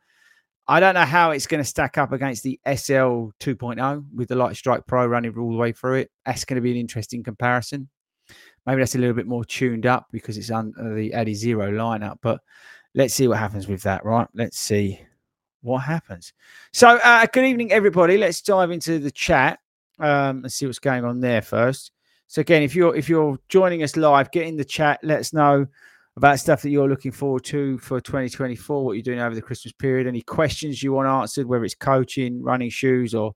I 0.69 0.79
don't 0.79 0.95
know 0.95 1.05
how 1.05 1.31
it's 1.31 1.47
going 1.47 1.63
to 1.63 1.69
stack 1.69 1.99
up 1.99 2.13
against 2.13 2.45
the 2.45 2.61
SL 2.65 3.33
2.0 3.41 4.05
with 4.15 4.29
the 4.29 4.37
Lightstrike 4.37 4.87
Pro 4.87 5.05
running 5.07 5.37
all 5.37 5.51
the 5.51 5.57
way 5.57 5.73
through 5.73 5.95
it. 5.95 6.11
That's 6.25 6.45
going 6.45 6.57
to 6.57 6.61
be 6.61 6.71
an 6.71 6.77
interesting 6.77 7.25
comparison. 7.25 7.89
Maybe 8.67 8.81
that's 8.81 8.95
a 8.95 8.99
little 8.99 9.15
bit 9.15 9.27
more 9.27 9.45
tuned 9.45 9.87
up 9.87 10.07
because 10.13 10.37
it's 10.37 10.51
under 10.51 10.95
the 10.95 11.11
Adizero 11.11 11.73
lineup. 11.73 12.19
But 12.23 12.41
let's 12.95 13.15
see 13.15 13.27
what 13.27 13.39
happens 13.39 13.67
with 13.67 13.83
that, 13.83 14.05
right? 14.05 14.29
Let's 14.33 14.59
see 14.59 15.01
what 15.63 15.79
happens. 15.79 16.33
So, 16.73 16.99
uh, 17.03 17.27
good 17.33 17.45
evening, 17.45 17.73
everybody. 17.73 18.17
Let's 18.17 18.41
dive 18.41 18.71
into 18.71 18.99
the 18.99 19.11
chat 19.11 19.59
um, 19.99 20.45
and 20.45 20.53
see 20.53 20.67
what's 20.67 20.79
going 20.79 21.05
on 21.05 21.21
there 21.21 21.43
first. 21.43 21.93
So, 22.27 22.41
again, 22.41 22.63
if 22.63 22.75
you're 22.75 22.95
if 22.95 23.09
you're 23.09 23.39
joining 23.49 23.83
us 23.83 23.97
live, 23.97 24.31
get 24.31 24.47
in 24.47 24.57
the 24.57 24.65
chat. 24.65 25.01
Let 25.03 25.21
us 25.21 25.33
know 25.33 25.67
about 26.17 26.39
stuff 26.39 26.63
that 26.63 26.71
you're 26.71 26.89
looking 26.89 27.13
forward 27.13 27.45
to 27.45 27.79
for 27.79 28.01
2024, 28.01 28.85
what 28.85 28.93
you're 28.93 29.03
doing 29.03 29.21
over 29.21 29.35
the 29.35 29.43
Christmas 29.43 29.73
period, 29.73 30.07
any 30.07 30.23
questions 30.23 30.83
you 30.83 30.93
want 30.93 31.09
answered, 31.09 31.47
whether 31.47 31.65
it's 31.65 31.75
coaching, 31.75 32.43
running 32.43 32.71
shoes, 32.71 33.15
or 33.15 33.35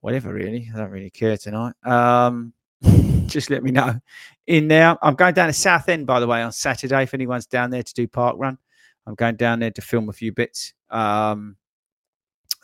whatever, 0.00 0.32
really. 0.32 0.70
I 0.74 0.78
don't 0.78 0.90
really 0.90 1.10
care 1.10 1.36
tonight. 1.36 1.74
Um, 1.84 2.52
just 3.26 3.50
let 3.50 3.62
me 3.62 3.70
know 3.70 4.00
in 4.46 4.68
there. 4.68 4.96
I'm 5.02 5.14
going 5.14 5.34
down 5.34 5.48
to 5.48 5.52
Southend, 5.52 6.06
by 6.06 6.20
the 6.20 6.26
way, 6.26 6.42
on 6.42 6.52
Saturday. 6.52 7.02
If 7.02 7.14
anyone's 7.14 7.46
down 7.46 7.70
there 7.70 7.82
to 7.82 7.94
do 7.94 8.08
park 8.08 8.36
run, 8.38 8.58
I'm 9.06 9.14
going 9.14 9.36
down 9.36 9.60
there 9.60 9.70
to 9.70 9.80
film 9.80 10.08
a 10.08 10.12
few 10.12 10.32
bits. 10.32 10.74
Um, 10.92 11.56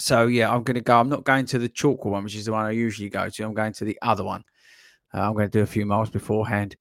so 0.01 0.27
yeah, 0.27 0.53
I'm 0.53 0.63
going 0.63 0.77
to 0.77 0.81
go. 0.81 1.01
I'm 1.01 1.09
not 1.09 1.25
going 1.25 1.47
to 1.47 1.59
the 1.59 1.69
Chalkwell 1.69 2.07
one, 2.13 2.25
which 2.25 2.37
is 2.37 2.45
the 2.47 2.53
one 2.53 2.67
I 2.67 2.71
usually 2.73 3.11
go 3.11 3.29
to. 3.29 3.45
I'm 3.45 3.55
going 3.55 3.73
to 3.75 3.85
the 3.85 3.99
other 4.03 4.25
one. 4.25 4.45
Uh, 5.15 5.23
I'm 5.23 5.35
going 5.35 5.51
to 5.51 5.59
do 5.59 5.63
a 5.63 5.67
few 5.67 5.87
miles 5.87 6.11
beforehand. 6.11 6.77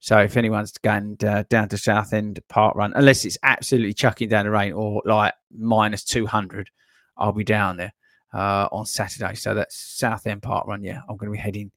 So 0.00 0.18
if 0.18 0.36
anyone's 0.36 0.72
going 0.78 1.18
uh, 1.26 1.44
down 1.50 1.68
to 1.70 1.78
Southend 1.78 2.40
Park 2.48 2.74
Run, 2.76 2.92
unless 2.96 3.24
it's 3.24 3.38
absolutely 3.42 3.94
chucking 3.94 4.28
down 4.30 4.46
the 4.46 4.50
rain 4.50 4.72
or 4.72 5.02
like 5.04 5.34
minus 5.56 6.04
200, 6.04 6.70
I'll 7.16 7.32
be 7.32 7.44
down 7.44 7.76
there. 7.76 7.92
uh, 8.32 8.68
on 8.72 8.86
Saturday. 8.86 9.34
So 9.34 9.54
that's 9.54 9.76
Southend 9.76 10.42
Park 10.42 10.66
Run. 10.66 10.82
Yeah, 10.82 11.00
I'm 11.08 11.16
going 11.16 11.30
to 11.30 11.36
be 11.36 11.38
heading 11.38 11.70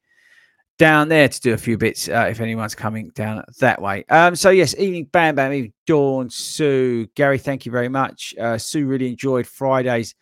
down 0.78 1.08
there 1.08 1.28
to 1.28 1.40
do 1.40 1.52
a 1.52 1.56
few 1.56 1.78
bits 1.78 2.08
uh, 2.08 2.26
if 2.30 2.40
anyone's 2.40 2.74
coming 2.74 3.10
down 3.14 3.42
that 3.60 3.80
way. 3.80 4.04
Um, 4.08 4.36
so 4.36 4.50
yes, 4.50 4.74
evening 4.78 5.08
bam 5.10 5.34
bam, 5.34 5.52
evening 5.52 5.72
Dawn, 5.86 6.28
Sue, 6.30 7.06
Gary. 7.14 7.38
Thank 7.38 7.66
you 7.66 7.72
very 7.72 7.88
much. 7.88 8.34
Uh, 8.38 8.58
Sue 8.58 8.86
really 8.86 9.08
enjoyed 9.08 9.46
Friday's 9.46 10.14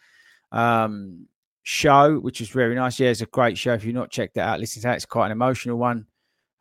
um, 0.53 1.27
show, 1.63 2.19
which 2.19 2.41
was 2.41 2.49
very 2.49 2.75
nice. 2.75 3.01
Yeah, 3.01 3.09
it's 3.09 3.21
a 3.21 3.27
great 3.27 3.59
show. 3.59 3.75
If 3.75 3.85
you've 3.85 3.95
not 3.95 4.11
checked 4.11 4.35
that 4.35 4.49
out, 4.49 4.61
listen 4.61 4.83
to 4.83 4.89
that. 4.89 4.97
It's 4.97 5.07
quite 5.07 5.27
an 5.27 5.33
emotional 5.33 5.77
one. 5.77 6.07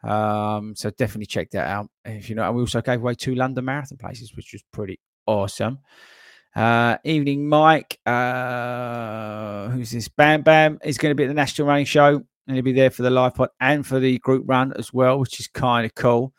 Um, 0.04 0.76
so 0.76 0.90
definitely 0.90 1.28
check 1.28 1.52
that 1.52 1.68
out. 1.68 1.90
If 2.04 2.30
you 2.30 2.36
know, 2.36 2.44
and 2.44 2.56
we 2.56 2.62
also 2.62 2.82
gave 2.82 3.00
away 3.00 3.16
two 3.16 3.36
London 3.36 3.66
Marathon 3.66 3.98
places, 3.98 4.36
which 4.36 4.52
was 4.54 4.64
pretty 4.72 5.00
awesome. 5.26 5.80
Uh, 6.56 6.98
evening, 7.04 7.48
Mike. 7.48 8.00
Uh, 8.06 9.70
who's 9.70 9.92
this? 9.92 10.08
Bam 10.08 10.42
Bam 10.42 10.80
is 10.84 10.98
going 10.98 11.12
to 11.12 11.16
be 11.16 11.24
at 11.24 11.28
the 11.28 11.34
National 11.34 11.68
Running 11.68 11.86
Show, 11.86 12.24
and 12.48 12.56
he'll 12.56 12.64
be 12.64 12.74
there 12.74 12.90
for 12.90 13.04
the 13.04 13.10
live 13.10 13.36
pod 13.36 13.50
and 13.60 13.86
for 13.86 14.00
the 14.00 14.20
group 14.20 14.44
run 14.46 14.74
as 14.74 14.94
well, 14.94 15.20
which 15.20 15.40
is 15.40 15.48
kind 15.48 15.86
of 15.86 15.96
cool. 15.96 16.34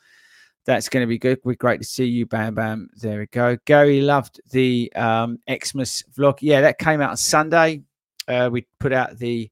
That's 0.66 0.88
going 0.88 1.02
to 1.02 1.08
be 1.08 1.18
good. 1.18 1.40
We're 1.44 1.54
great 1.54 1.80
to 1.80 1.86
see 1.86 2.06
you, 2.06 2.24
Bam 2.24 2.54
Bam. 2.54 2.88
There 2.96 3.18
we 3.18 3.26
go. 3.26 3.58
Gary 3.66 4.00
loved 4.00 4.40
the 4.50 4.90
um, 4.96 5.38
Xmas 5.50 6.02
vlog. 6.16 6.38
Yeah, 6.40 6.62
that 6.62 6.78
came 6.78 7.00
out 7.00 7.10
on 7.10 7.16
Sunday. 7.18 7.82
Uh, 8.26 8.48
we 8.50 8.66
put 8.78 8.92
out 8.92 9.18
the 9.18 9.50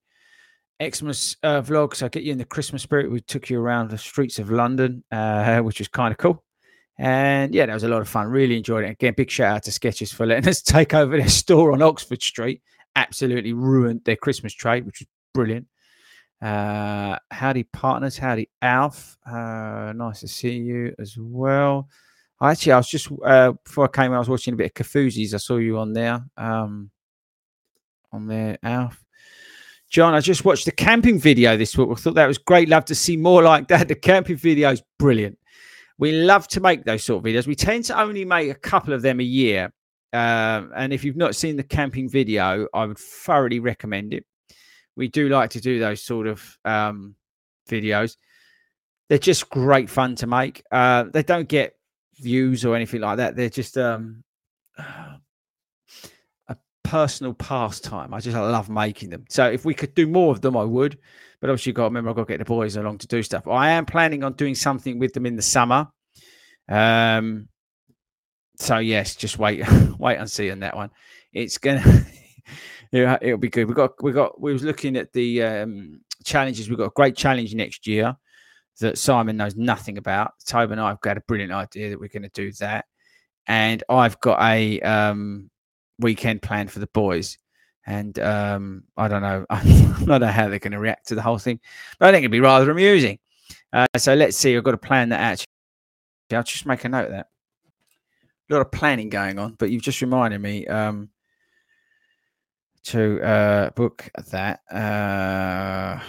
Xmas 0.83 1.37
uh, 1.43 1.61
vlog, 1.61 1.95
so 1.95 2.07
I 2.07 2.09
get 2.09 2.23
you 2.23 2.33
in 2.33 2.39
the 2.39 2.47
Christmas 2.47 2.83
spirit. 2.83 3.11
We 3.11 3.21
took 3.21 3.51
you 3.51 3.61
around 3.61 3.91
the 3.91 3.99
streets 3.99 4.39
of 4.39 4.51
London, 4.51 5.05
uh, 5.13 5.61
which 5.61 5.81
was 5.81 5.89
kind 5.89 6.13
of 6.13 6.19
cool. 6.19 6.43
And 6.99 7.55
yeah, 7.55 7.67
that 7.67 7.75
was 7.75 7.85
a 7.85 7.89
lot 7.89 8.01
of 8.01 8.09
fun. 8.09 8.29
Really 8.29 8.57
enjoyed 8.57 8.85
it. 8.85 8.91
Again, 8.91 9.15
big 9.17 9.31
shout 9.31 9.57
out 9.57 9.63
to 9.65 9.71
Skechers 9.71 10.15
for 10.15 10.27
letting 10.27 10.49
us 10.49 10.63
take 10.63 10.95
over 10.95 11.17
their 11.17 11.29
store 11.29 11.73
on 11.73 11.83
Oxford 11.83 12.23
Street. 12.23 12.63
Absolutely 12.97 13.53
ruined 13.53 14.03
their 14.05 14.17
Christmas 14.17 14.55
trade, 14.55 14.87
which 14.87 15.01
was 15.01 15.09
brilliant. 15.35 15.67
Uh, 16.43 17.17
howdy, 17.31 17.63
partners. 17.63 18.19
Howdy, 18.19 18.51
Alf. 18.61 19.17
Uh, 19.25 19.93
nice 19.95 20.21
to 20.21 20.29
see 20.29 20.57
you 20.57 20.95
as 20.99 21.17
well. 21.17 21.89
Actually, 22.43 22.73
I 22.73 22.77
was 22.79 22.89
just 22.89 23.09
uh, 23.25 23.53
before 23.65 23.85
I 23.85 23.89
came, 23.89 24.13
I 24.13 24.19
was 24.19 24.29
watching 24.29 24.55
a 24.55 24.57
bit 24.57 24.67
of 24.67 24.75
Kofuzi's. 24.75 25.33
I 25.33 25.39
saw 25.39 25.59
you 25.59 25.79
on 25.79 25.93
there. 25.93 26.25
Um, 26.37 26.91
on 28.11 28.27
there, 28.27 28.59
Alf. 28.65 29.03
John, 29.89 30.15
I 30.15 30.21
just 30.21 30.45
watched 30.45 30.65
the 30.65 30.73
camping 30.73 31.21
video 31.21 31.57
this 31.57 31.77
week. 31.79 31.89
I 31.91 31.95
thought 31.95 32.15
that 32.15 32.27
was 32.27 32.39
great. 32.39 32.69
Love 32.69 32.87
to 32.87 32.95
see 32.95 33.17
more 33.17 33.43
like 33.43 33.69
that. 33.69 33.87
The 33.89 33.95
camping 33.95 34.37
video 34.37 34.73
is 34.73 34.83
brilliant. 34.99 35.39
We 35.99 36.13
love 36.13 36.49
to 36.49 36.61
make 36.61 36.85
those 36.85 37.05
sort 37.05 37.19
of 37.19 37.31
videos. 37.31 37.47
We 37.47 37.55
tend 37.55 37.85
to 37.85 38.01
only 38.01 38.25
make 38.25 38.51
a 38.51 38.55
couple 38.55 38.95
of 38.95 39.03
them 39.03 39.21
a 39.21 39.25
year. 39.25 39.73
Uh, 40.13 40.63
and 40.75 40.93
if 40.93 41.05
you've 41.05 41.17
not 41.17 41.37
seen 41.37 41.57
the 41.57 41.63
camping 41.63 42.09
video, 42.09 42.67
I 42.75 42.87
would 42.87 42.99
thoroughly 42.99 43.61
recommend 43.61 44.15
it. 44.15 44.25
We 44.97 45.09
do 45.09 45.29
like 45.29 45.51
to 45.51 45.61
do 45.61 45.79
those 45.79 46.03
sort 46.03 46.27
of 46.27 46.59
um, 46.65 47.17
videos. 47.69 48.17
They're 49.09 49.19
just 49.19 49.51
great 49.51 49.91
fun 49.91 50.17
to 50.17 50.27
make. 50.27 50.63
Uh, 50.71 51.05
they 51.13 51.23
don't 51.23 51.49
get 51.49 51.75
views 52.21 52.65
or 52.65 52.77
anything 52.77 53.01
like 53.01 53.19
that. 53.19 53.37
They're 53.37 53.51
just 53.51 53.77
um, 53.79 54.23
a 54.79 56.57
personal 56.85 57.35
pastime. 57.35 58.15
I 58.15 58.21
just 58.21 58.37
love 58.37 58.69
making 58.69 59.11
them. 59.11 59.25
So 59.29 59.51
if 59.51 59.65
we 59.65 59.75
could 59.75 59.95
do 59.95 60.07
more 60.07 60.33
of 60.33 60.41
them, 60.41 60.57
I 60.57 60.65
would. 60.65 60.99
But 61.41 61.51
obviously, 61.51 61.71
you've 61.71 61.77
got 61.77 61.83
to 61.83 61.89
remember, 61.89 62.11
I've 62.11 62.17
got 62.17 62.29
to 62.29 62.33
get 62.33 62.39
the 62.39 62.45
boys 62.45 62.77
along 62.77 62.99
to 62.99 63.09
do 63.09 63.23
stuff. 63.23 63.49
I 63.49 63.71
am 63.71 63.85
planning 63.85 64.23
on 64.23 64.35
doing 64.35 64.55
something 64.55 64.99
with 64.99 65.13
them 65.13 65.27
in 65.27 65.37
the 65.37 65.43
summer. 65.43 65.89
Um, 66.69 67.49
so 68.59 68.79
yes, 68.79 69.17
just 69.17 69.39
wait, 69.39 69.65
wait 69.99 70.17
and 70.17 70.31
see 70.31 70.51
on 70.51 70.61
that 70.61 70.77
one. 70.77 70.91
It's 71.33 71.59
gonna, 71.59 71.83
it'll 72.93 73.39
be 73.39 73.49
good. 73.49 73.69
We 73.69 73.75
got, 73.75 74.03
we 74.03 74.13
got, 74.13 74.41
we 74.41 74.53
was 74.53 74.63
looking 74.63 74.97
at 74.97 75.13
the 75.13 75.43
um, 75.43 76.01
challenges. 76.25 76.69
We've 76.69 76.79
got 76.79 76.87
a 76.87 76.95
great 76.95 77.17
challenge 77.17 77.55
next 77.55 77.87
year 77.87 78.17
that 78.81 78.99
Simon 78.99 79.37
knows 79.37 79.57
nothing 79.57 79.99
about. 79.99 80.33
Toby 80.45 80.73
and 80.73 80.81
I 80.81 80.89
have 80.89 81.01
got 81.01 81.17
a 81.17 81.23
brilliant 81.23 81.53
idea 81.53 81.91
that 81.91 82.01
we're 82.01 82.09
going 82.09 82.23
to 82.23 82.29
do 82.31 82.53
that, 82.53 82.87
and 83.47 83.83
I've 83.89 84.19
got 84.21 84.41
a 84.43 84.81
um, 84.81 85.51
weekend 85.99 86.43
plan 86.43 86.69
for 86.69 86.79
the 86.79 86.89
boys. 86.89 87.39
And 87.85 88.17
um, 88.21 88.85
I 88.97 89.09
don't 89.09 89.23
know, 89.23 89.45
I 89.51 89.63
don't 90.07 90.21
know 90.21 90.27
how 90.27 90.49
they're 90.49 90.59
going 90.59 90.73
to 90.73 90.79
react 90.79 91.09
to 91.09 91.15
the 91.15 91.23
whole 91.23 91.39
thing, 91.39 91.61
but 91.99 92.09
I 92.09 92.13
think 92.13 92.23
it'd 92.23 92.31
be 92.31 92.41
rather 92.41 92.71
amusing. 92.71 93.19
Uh, 93.73 93.87
so 93.97 94.15
let's 94.15 94.37
see. 94.37 94.57
I've 94.57 94.65
got 94.65 94.73
to 94.73 94.79
plan 94.79 95.09
that 95.09 95.21
actually. 95.21 95.47
I'll 96.33 96.43
just 96.43 96.67
make 96.67 96.85
a 96.85 96.89
note 96.89 97.07
of 97.07 97.13
that. 97.13 97.27
A 98.51 98.55
lot 98.55 98.63
of 98.63 98.71
planning 98.71 99.09
going 99.09 99.39
on, 99.39 99.55
but 99.59 99.71
you've 99.71 99.83
just 99.83 100.01
reminded 100.01 100.41
me 100.41 100.67
um, 100.67 101.09
to 102.85 103.23
uh, 103.23 103.71
book 103.71 104.11
that. 104.31 104.61
Uh, 104.71 106.01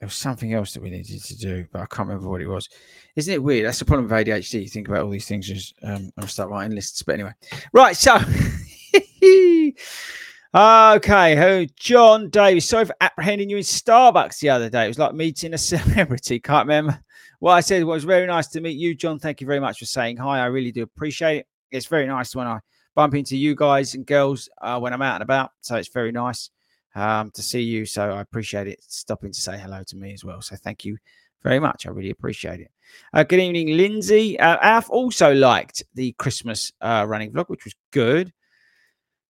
there 0.00 0.06
was 0.06 0.14
something 0.14 0.54
else 0.54 0.72
that 0.72 0.82
we 0.82 0.88
needed 0.88 1.22
to 1.22 1.36
do, 1.36 1.66
but 1.72 1.82
I 1.82 1.86
can't 1.86 2.08
remember 2.08 2.30
what 2.30 2.40
it 2.40 2.48
was. 2.48 2.70
Isn't 3.16 3.34
it 3.34 3.42
weird? 3.42 3.66
That's 3.66 3.78
the 3.78 3.84
problem 3.84 4.08
with 4.08 4.26
ADHD. 4.26 4.62
You 4.62 4.68
think 4.68 4.88
about 4.88 5.02
all 5.02 5.10
these 5.10 5.28
things, 5.28 5.46
just 5.46 5.74
um, 5.82 6.10
start 6.26 6.48
writing 6.48 6.74
lists. 6.74 7.02
But 7.02 7.16
anyway, 7.16 7.32
right. 7.74 7.94
So 7.94 8.16
okay, 10.54 11.36
who? 11.36 11.66
John 11.76 12.30
Davis. 12.30 12.66
Sorry 12.66 12.86
for 12.86 12.96
apprehending 13.02 13.50
you 13.50 13.58
in 13.58 13.62
Starbucks 13.62 14.38
the 14.38 14.48
other 14.48 14.70
day. 14.70 14.86
It 14.86 14.88
was 14.88 14.98
like 14.98 15.14
meeting 15.14 15.52
a 15.52 15.58
celebrity. 15.58 16.40
Can't 16.40 16.66
remember 16.66 16.98
what 17.40 17.52
I 17.52 17.60
said. 17.60 17.82
It 17.82 17.84
was 17.84 18.04
very 18.04 18.26
nice 18.26 18.46
to 18.48 18.62
meet 18.62 18.78
you, 18.78 18.94
John. 18.94 19.18
Thank 19.18 19.42
you 19.42 19.46
very 19.46 19.60
much 19.60 19.80
for 19.80 19.86
saying 19.86 20.16
hi. 20.16 20.38
I 20.38 20.46
really 20.46 20.72
do 20.72 20.82
appreciate 20.82 21.40
it. 21.40 21.46
It's 21.70 21.86
very 21.86 22.06
nice 22.06 22.34
when 22.34 22.46
I 22.46 22.60
bump 23.00 23.14
into 23.14 23.34
you 23.34 23.54
guys 23.54 23.94
and 23.94 24.04
girls 24.04 24.50
uh, 24.60 24.78
when 24.78 24.92
I'm 24.92 25.00
out 25.00 25.14
and 25.14 25.22
about. 25.22 25.52
So 25.62 25.76
it's 25.76 25.88
very 25.88 26.12
nice 26.12 26.50
um, 26.94 27.30
to 27.30 27.40
see 27.40 27.62
you. 27.62 27.86
So 27.86 28.10
I 28.10 28.20
appreciate 28.20 28.66
it 28.66 28.84
stopping 28.86 29.32
to 29.32 29.40
say 29.40 29.56
hello 29.56 29.82
to 29.84 29.96
me 29.96 30.12
as 30.12 30.22
well. 30.22 30.42
So 30.42 30.54
thank 30.54 30.84
you 30.84 30.98
very 31.42 31.60
much. 31.60 31.86
I 31.86 31.90
really 31.92 32.10
appreciate 32.10 32.60
it. 32.60 32.70
Uh, 33.14 33.22
good 33.22 33.40
evening, 33.40 33.74
Lindsay. 33.74 34.38
Uh, 34.38 34.58
Alf 34.60 34.90
also 34.90 35.32
liked 35.32 35.82
the 35.94 36.12
Christmas 36.18 36.72
uh, 36.82 37.06
running 37.08 37.32
vlog, 37.32 37.48
which 37.48 37.64
was 37.64 37.74
good. 37.90 38.34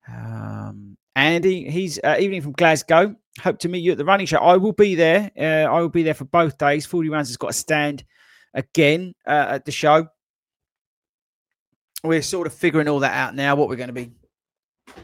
Um, 0.08 0.96
Andy, 1.14 1.70
he's 1.70 2.00
uh, 2.02 2.16
evening 2.18 2.42
from 2.42 2.54
Glasgow. 2.54 3.14
Hope 3.40 3.60
to 3.60 3.68
meet 3.68 3.84
you 3.84 3.92
at 3.92 3.98
the 3.98 4.04
running 4.04 4.26
show. 4.26 4.38
I 4.38 4.56
will 4.56 4.72
be 4.72 4.96
there. 4.96 5.30
Uh, 5.38 5.72
I 5.72 5.80
will 5.80 5.88
be 5.88 6.02
there 6.02 6.14
for 6.14 6.24
both 6.24 6.58
days. 6.58 6.86
40 6.86 7.08
Runs 7.08 7.28
has 7.28 7.36
got 7.36 7.50
a 7.50 7.52
stand 7.52 8.02
again 8.52 9.14
uh, 9.28 9.46
at 9.50 9.64
the 9.64 9.70
show. 9.70 10.08
We're 12.02 12.22
sort 12.22 12.46
of 12.46 12.54
figuring 12.54 12.88
all 12.88 13.00
that 13.00 13.14
out 13.14 13.34
now, 13.34 13.54
what 13.54 13.68
we're 13.68 13.76
going 13.76 13.88
to 13.88 13.92
be. 13.92 14.12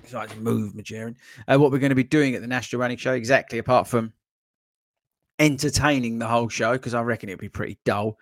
Sorry 0.07 0.29
to 0.29 0.37
move, 0.37 0.75
Majerin. 0.75 1.17
Uh, 1.47 1.59
what 1.59 1.71
we're 1.71 1.79
going 1.79 1.91
to 1.91 1.97
be 1.97 2.03
doing 2.03 2.35
at 2.35 2.41
the 2.41 2.47
National 2.49 2.81
Running 2.81 2.97
Show, 2.97 3.13
exactly, 3.13 3.59
apart 3.59 3.87
from 3.87 4.13
entertaining 5.39 6.19
the 6.19 6.27
whole 6.27 6.49
show, 6.49 6.73
because 6.73 6.95
I 6.95 7.03
reckon 7.03 7.29
it'd 7.29 7.39
be 7.39 7.49
pretty 7.49 7.79
dull. 7.85 8.19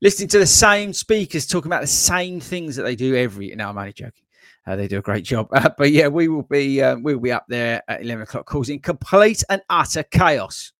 Listening 0.00 0.28
to 0.30 0.38
the 0.38 0.46
same 0.46 0.92
speakers 0.92 1.46
talking 1.46 1.68
about 1.68 1.80
the 1.80 1.86
same 1.86 2.40
things 2.40 2.76
that 2.76 2.82
they 2.82 2.96
do 2.96 3.14
every. 3.14 3.54
No, 3.54 3.68
I'm 3.68 3.78
only 3.78 3.92
joking. 3.92 4.24
Uh, 4.66 4.76
they 4.76 4.88
do 4.88 4.98
a 4.98 5.02
great 5.02 5.24
job. 5.24 5.48
Uh, 5.52 5.70
but 5.78 5.92
yeah, 5.92 6.08
we 6.08 6.28
will 6.28 6.42
be 6.42 6.82
uh, 6.82 6.96
we 6.96 7.14
will 7.14 7.22
be 7.22 7.32
up 7.32 7.46
there 7.48 7.82
at 7.88 8.02
eleven 8.02 8.22
o'clock, 8.22 8.46
causing 8.46 8.80
complete 8.80 9.44
and 9.48 9.62
utter 9.70 10.02
chaos. 10.02 10.72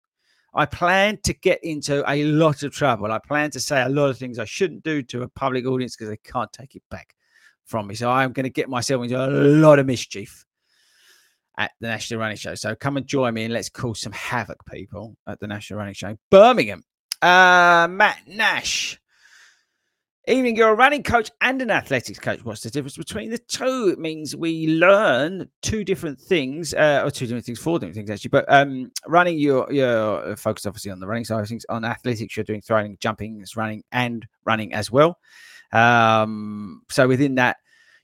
I 0.55 0.67
plan 0.67 1.19
to 1.25 1.33
get 1.33 1.65
into 1.65 2.05
a 2.11 2.25
lot 2.25 2.63
of 2.63 2.73
trouble. 2.75 3.11
I 3.11 3.19
plan 3.19 3.51
to 3.53 3.61
say 3.61 3.83
a 3.83 3.89
lot 3.89 4.11
of 4.11 4.19
things 4.19 4.39
I 4.39 4.45
shouldn't 4.45 4.85
do 4.85 5.03
to 5.05 5.23
a 5.23 5.29
public 5.29 5.67
audience 5.67 5.97
because 5.97 6.11
they 6.11 6.19
can't 6.19 6.53
take 6.53 6.75
it 6.75 6.83
back 6.91 7.15
from 7.65 7.87
me. 7.87 7.95
So 7.95 8.11
I'm 8.11 8.33
going 8.33 8.45
to 8.45 8.51
get 8.51 8.69
myself 8.69 9.03
into 9.03 9.25
a 9.25 9.29
lot 9.29 9.79
of 9.79 9.87
mischief 9.87 10.45
at 11.57 11.73
the 11.81 11.89
National 11.89 12.21
Running 12.21 12.37
Show. 12.37 12.55
So 12.55 12.75
come 12.75 12.97
and 12.97 13.07
join 13.07 13.35
me 13.35 13.45
and 13.45 13.55
let's 13.55 13.71
cause 13.71 14.01
some 14.01 14.13
havoc, 14.13 14.65
people, 14.67 15.17
at 15.27 15.41
the 15.41 15.47
National 15.47 15.79
Running 15.79 15.95
Show. 15.95 16.19
Birmingham. 16.31 16.85
Uh, 17.23 17.89
Matt 17.91 18.19
Nash 18.27 19.01
Evening, 20.29 20.55
you're 20.55 20.69
a 20.69 20.75
running 20.75 21.02
coach 21.02 21.33
and 21.41 21.61
an 21.62 21.73
athletics 21.73 22.21
coach. 22.21 22.45
What's 22.45 22.61
the 22.61 22.71
difference 22.71 22.97
between 22.97 23.31
the 23.31 23.38
two? 23.38 23.91
It 23.93 23.99
means 23.99 24.37
we 24.37 24.69
learn 24.69 25.49
two 25.62 25.83
different 25.83 26.21
things, 26.21 26.73
uh, 26.75 27.02
or 27.05 27.11
two 27.11 27.26
different 27.26 27.45
things, 27.45 27.59
four 27.59 27.81
different 27.81 27.97
things 27.97 28.09
actually. 28.09 28.29
But 28.29 28.45
um, 28.47 28.93
running, 29.09 29.37
you're, 29.37 29.67
you're 29.73 30.37
focused 30.37 30.64
obviously 30.64 30.93
on 30.93 31.00
the 31.00 31.09
running 31.09 31.25
side 31.25 31.41
of 31.41 31.49
things. 31.49 31.67
On 31.69 31.85
athletics, 31.85 32.37
you're 32.37 32.45
doing 32.45 32.61
throwing, 32.61 32.97
jumping, 33.00 33.45
running, 33.57 33.83
and 33.91 34.25
running 34.45 34.73
as 34.73 34.93
well. 34.93 35.19
Um, 35.73 36.83
so 36.88 37.09
within 37.09 37.35
that, 37.35 37.57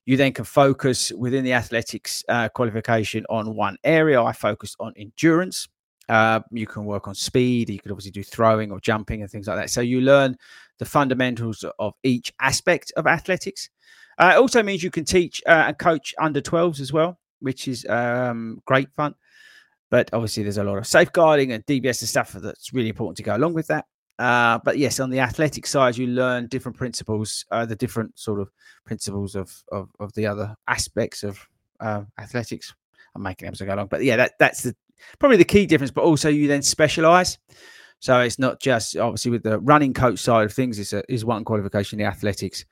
you 0.04 0.16
then 0.16 0.32
can 0.32 0.44
focus 0.44 1.12
within 1.12 1.44
the 1.44 1.52
athletics 1.52 2.25
uh, 2.28 2.48
qualification 2.48 3.26
on 3.30 3.54
one 3.54 3.76
area. 3.84 4.20
I 4.20 4.32
focused 4.32 4.75
on 4.80 4.92
endurance. 4.96 5.68
Uh, 6.08 6.40
you 6.50 6.66
can 6.66 6.84
work 6.84 7.08
on 7.08 7.14
speed. 7.14 7.70
You 7.70 7.78
could 7.78 7.90
obviously 7.90 8.10
do 8.10 8.22
throwing 8.22 8.72
or 8.72 8.80
jumping 8.80 9.22
and 9.22 9.30
things 9.30 9.46
like 9.46 9.56
that. 9.56 9.70
So 9.70 9.80
you 9.80 10.00
learn 10.00 10.36
the 10.78 10.84
fundamentals 10.84 11.64
of 11.78 11.94
each 12.02 12.32
aspect 12.40 12.92
of 12.96 13.06
athletics. 13.06 13.68
Uh, 14.18 14.32
it 14.34 14.38
also 14.38 14.62
means 14.62 14.82
you 14.82 14.90
can 14.90 15.04
teach 15.04 15.42
uh, 15.46 15.64
and 15.66 15.78
coach 15.78 16.14
under 16.18 16.40
12s 16.40 16.80
as 16.80 16.92
well, 16.92 17.18
which 17.40 17.68
is 17.68 17.86
um, 17.86 18.60
great 18.64 18.88
fun. 18.96 19.14
But 19.90 20.10
obviously, 20.12 20.42
there's 20.42 20.58
a 20.58 20.64
lot 20.64 20.78
of 20.78 20.86
safeguarding 20.86 21.52
and 21.52 21.64
DBS 21.66 22.02
and 22.02 22.08
stuff 22.08 22.32
that's 22.32 22.72
really 22.72 22.90
important 22.90 23.16
to 23.18 23.22
go 23.22 23.36
along 23.36 23.54
with 23.54 23.68
that. 23.68 23.86
Uh, 24.18 24.58
but 24.64 24.76
yes, 24.76 24.98
on 24.98 25.10
the 25.10 25.20
athletic 25.20 25.66
side, 25.66 25.96
you 25.96 26.08
learn 26.08 26.48
different 26.48 26.76
principles, 26.76 27.44
uh, 27.52 27.64
the 27.64 27.76
different 27.76 28.18
sort 28.18 28.40
of 28.40 28.50
principles 28.84 29.34
of, 29.36 29.62
of, 29.70 29.88
of 30.00 30.12
the 30.14 30.26
other 30.26 30.54
aspects 30.66 31.22
of 31.22 31.38
uh, 31.80 32.02
athletics. 32.18 32.74
I'm 33.14 33.22
making 33.22 33.46
them 33.46 33.52
as 33.52 33.62
I 33.62 33.66
go 33.66 33.74
along. 33.74 33.86
But 33.86 34.02
yeah, 34.02 34.16
that 34.16 34.32
that's 34.38 34.62
the 34.62 34.74
probably 35.19 35.37
the 35.37 35.45
key 35.45 35.67
difference. 35.67 35.90
But 35.90 36.05
also, 36.05 36.28
you 36.28 36.49
then 36.49 36.62
specialize. 36.62 37.38
So 38.00 38.21
it's 38.21 38.38
not 38.38 38.61
just 38.61 38.97
obviously 38.97 39.33
with 39.33 39.43
the 39.43 39.59
running 39.61 39.93
coach 39.93 40.21
side 40.21 40.45
of 40.45 40.52
things 40.52 40.78
is 40.78 40.95
is 41.09 41.25
one 41.25 41.45
qualification. 41.45 41.99
The 41.99 42.05
athletics, 42.05 42.64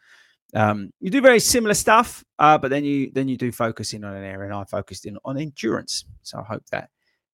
um, 0.55 0.93
you 1.01 1.11
do 1.11 1.21
very 1.21 1.41
similar 1.41 1.75
stuff, 1.75 2.25
uh, 2.39 2.59
but 2.59 2.71
then 2.71 2.85
you 2.85 3.11
then 3.13 3.29
you 3.29 3.37
do 3.37 3.51
focus 3.51 3.93
in 3.93 4.05
on 4.05 4.15
an 4.15 4.25
area, 4.25 4.49
and 4.51 4.55
I 4.55 4.65
focused 4.65 5.07
in 5.07 5.19
on 5.25 5.39
endurance. 5.39 6.05
So 6.23 6.39
I 6.39 6.45
hope 6.45 6.65
that 6.71 6.91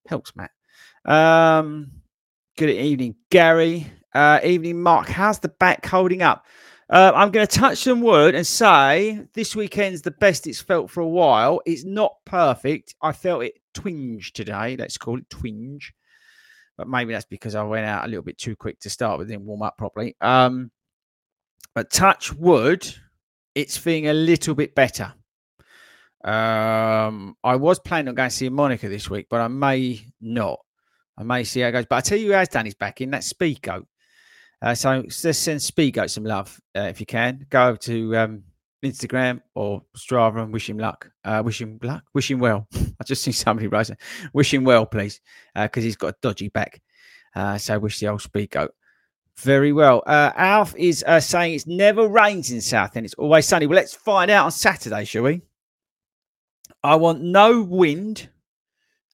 helps, 0.07 0.33
Matt. 0.35 0.51
Um, 1.05 1.91
good 2.57 2.71
evening, 2.71 3.17
Gary. 3.31 3.93
Uh, 4.15 4.41
evening, 4.43 4.81
Mark. 4.83 5.09
How's 5.09 5.39
the 5.39 5.49
back 5.49 5.85
holding 5.85 6.23
up? 6.23 6.47
Uh, 6.91 7.13
I'm 7.15 7.31
going 7.31 7.47
to 7.47 7.59
touch 7.59 7.79
some 7.79 8.03
wood 8.03 8.35
and 8.35 8.47
say 8.47 9.27
this 9.33 9.57
weekend's 9.57 10.03
the 10.03 10.11
best 10.11 10.47
it's 10.47 10.61
felt 10.61 10.91
for 10.91 11.01
a 11.01 11.09
while. 11.09 11.63
It's 11.65 11.85
not 11.85 12.17
perfect. 12.27 12.95
I 13.01 13.13
felt 13.13 13.45
it 13.45 13.55
twinge 13.75 14.33
today. 14.33 14.77
Let's 14.77 14.99
call 14.99 15.19
it 15.19 15.29
twinge. 15.31 15.93
But 16.77 16.89
maybe 16.89 17.13
that's 17.13 17.27
because 17.27 17.55
I 17.55 17.63
went 17.63 17.87
out 17.87 18.05
a 18.05 18.09
little 18.09 18.23
bit 18.23 18.39
too 18.39 18.57
quick 18.57 18.81
to 18.81 18.91
start 18.91 19.19
with, 19.19 19.29
didn't 19.29 19.45
warm 19.45 19.63
up 19.63 19.77
properly. 19.77 20.17
Um, 20.21 20.71
but 21.75 21.91
touch 21.91 22.33
wood, 22.33 22.87
it's 23.55 23.77
feeling 23.77 24.09
a 24.09 24.15
little 24.15 24.55
bit 24.55 24.75
better. 24.75 25.13
Um, 26.25 27.37
I 27.43 27.57
was 27.57 27.79
planning 27.79 28.09
on 28.09 28.15
going 28.15 28.31
to 28.31 28.35
see 28.35 28.49
Monica 28.49 28.89
this 28.89 29.11
week, 29.11 29.27
but 29.29 29.41
I 29.41 29.49
may 29.49 30.07
not. 30.21 30.61
I 31.19 31.25
may 31.25 31.45
see 31.45 31.61
how 31.61 31.69
it 31.69 31.73
goes. 31.73 31.87
But 31.87 31.97
I 31.97 32.01
tell 32.01 32.19
you 32.19 32.29
who 32.29 32.33
has 32.33 32.49
done 32.49 32.65
his 32.65 32.75
back 32.75 33.01
in 33.01 33.11
that 33.11 33.23
Speedgoat. 33.23 33.85
Uh, 34.63 34.75
so 34.75 35.03
just 35.03 35.43
send 35.43 35.61
Speedgoat 35.61 36.11
some 36.11 36.25
love 36.25 36.59
uh, 36.77 36.83
if 36.83 37.01
you 37.01 37.07
can. 37.07 37.47
Go 37.51 37.77
to 37.77 38.17
um, 38.17 38.45
Instagram 38.83 39.41
or 39.55 39.83
Strava 39.97 40.43
and 40.43 40.53
wish 40.53 40.69
him 40.69 40.79
luck. 40.79 41.11
Uh, 41.25 41.43
wish 41.45 41.61
him 41.61 41.79
luck. 41.83 42.05
Wish 42.15 42.31
him 42.31 42.41
well. 42.41 42.67
I 42.75 43.05
just 43.05 43.23
see 43.23 43.33
somebody 43.33 43.69
write, 43.69 43.91
wish 44.33 44.53
him 44.53 44.65
well, 44.65 44.87
please, 44.87 45.21
because 45.55 45.83
uh, 45.83 45.85
he's 45.85 45.97
got 45.97 46.15
a 46.15 46.17
dodgy 46.21 46.49
back. 46.49 46.81
Uh, 47.35 47.59
so 47.59 47.79
wish 47.79 48.01
the 48.01 48.09
old 48.09 48.21
Speedgoat 48.21 48.71
very 49.39 49.73
well. 49.73 50.03
Uh, 50.07 50.33
Alf 50.37 50.75
is 50.77 51.05
uh, 51.07 51.21
saying 51.21 51.55
it's 51.55 51.67
never 51.67 52.09
rains 52.09 52.51
in 52.51 52.61
Southend 52.61 53.07
it's 53.07 53.15
always 53.15 53.47
sunny. 53.47 53.67
Well, 53.67 53.77
let's 53.77 53.95
find 53.95 54.31
out 54.31 54.47
on 54.47 54.53
Saturday, 54.53 55.05
shall 55.05 55.23
we? 55.23 55.43
I 56.83 56.97
want 56.97 57.23
no 57.23 57.63
wind 57.63 58.29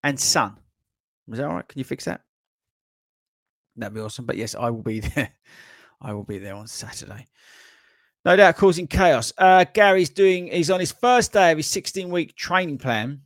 and 0.02 0.18
sun. 0.18 0.56
Is 1.30 1.38
that 1.38 1.46
all 1.46 1.56
right? 1.56 1.68
Can 1.68 1.78
you 1.78 1.84
fix 1.84 2.06
that? 2.06 2.22
That'd 3.76 3.94
be 3.94 4.00
awesome. 4.00 4.24
But 4.24 4.36
yes, 4.36 4.54
I 4.54 4.70
will 4.70 4.82
be 4.82 5.00
there. 5.14 5.30
I 6.00 6.12
will 6.12 6.24
be 6.24 6.38
there 6.38 6.54
on 6.54 6.66
Saturday. 6.66 7.26
No 8.24 8.36
doubt 8.36 8.56
causing 8.56 8.86
chaos. 8.86 9.32
Uh, 9.38 9.64
Gary's 9.72 10.10
doing, 10.10 10.48
he's 10.48 10.70
on 10.70 10.80
his 10.80 10.92
first 10.92 11.32
day 11.32 11.52
of 11.52 11.56
his 11.56 11.66
16 11.68 12.10
week 12.10 12.34
training 12.36 12.78
plan 12.78 13.22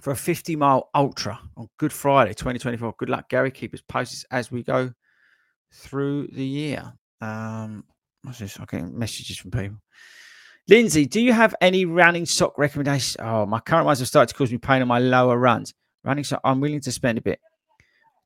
for 0.00 0.12
a 0.12 0.16
50 0.16 0.56
mile 0.56 0.90
ultra 0.94 1.38
on 1.56 1.68
Good 1.78 1.92
Friday 1.92 2.32
2024. 2.32 2.94
Good 2.98 3.10
luck, 3.10 3.28
Gary. 3.28 3.50
Keep 3.50 3.74
us 3.74 3.82
posted 3.88 4.26
as 4.30 4.50
we 4.50 4.62
go 4.62 4.92
through 5.72 6.28
the 6.28 6.44
year. 6.44 6.92
Um, 7.20 7.84
what's 8.22 8.38
this? 8.38 8.56
getting 8.56 8.98
messages 8.98 9.38
from 9.38 9.50
people. 9.50 9.78
Lindsay, 10.68 11.06
do 11.06 11.20
you 11.20 11.32
have 11.32 11.54
any 11.60 11.84
running 11.86 12.26
sock 12.26 12.58
recommendations? 12.58 13.16
Oh, 13.18 13.46
my 13.46 13.60
current 13.60 13.86
ones 13.86 14.00
have 14.00 14.08
started 14.08 14.32
to 14.32 14.34
cause 14.34 14.52
me 14.52 14.58
pain 14.58 14.82
on 14.82 14.88
my 14.88 14.98
lower 14.98 15.38
runs. 15.38 15.72
Running 16.04 16.24
sock, 16.24 16.40
I'm 16.44 16.60
willing 16.60 16.80
to 16.82 16.92
spend 16.92 17.18
a 17.18 17.22
bit. 17.22 17.40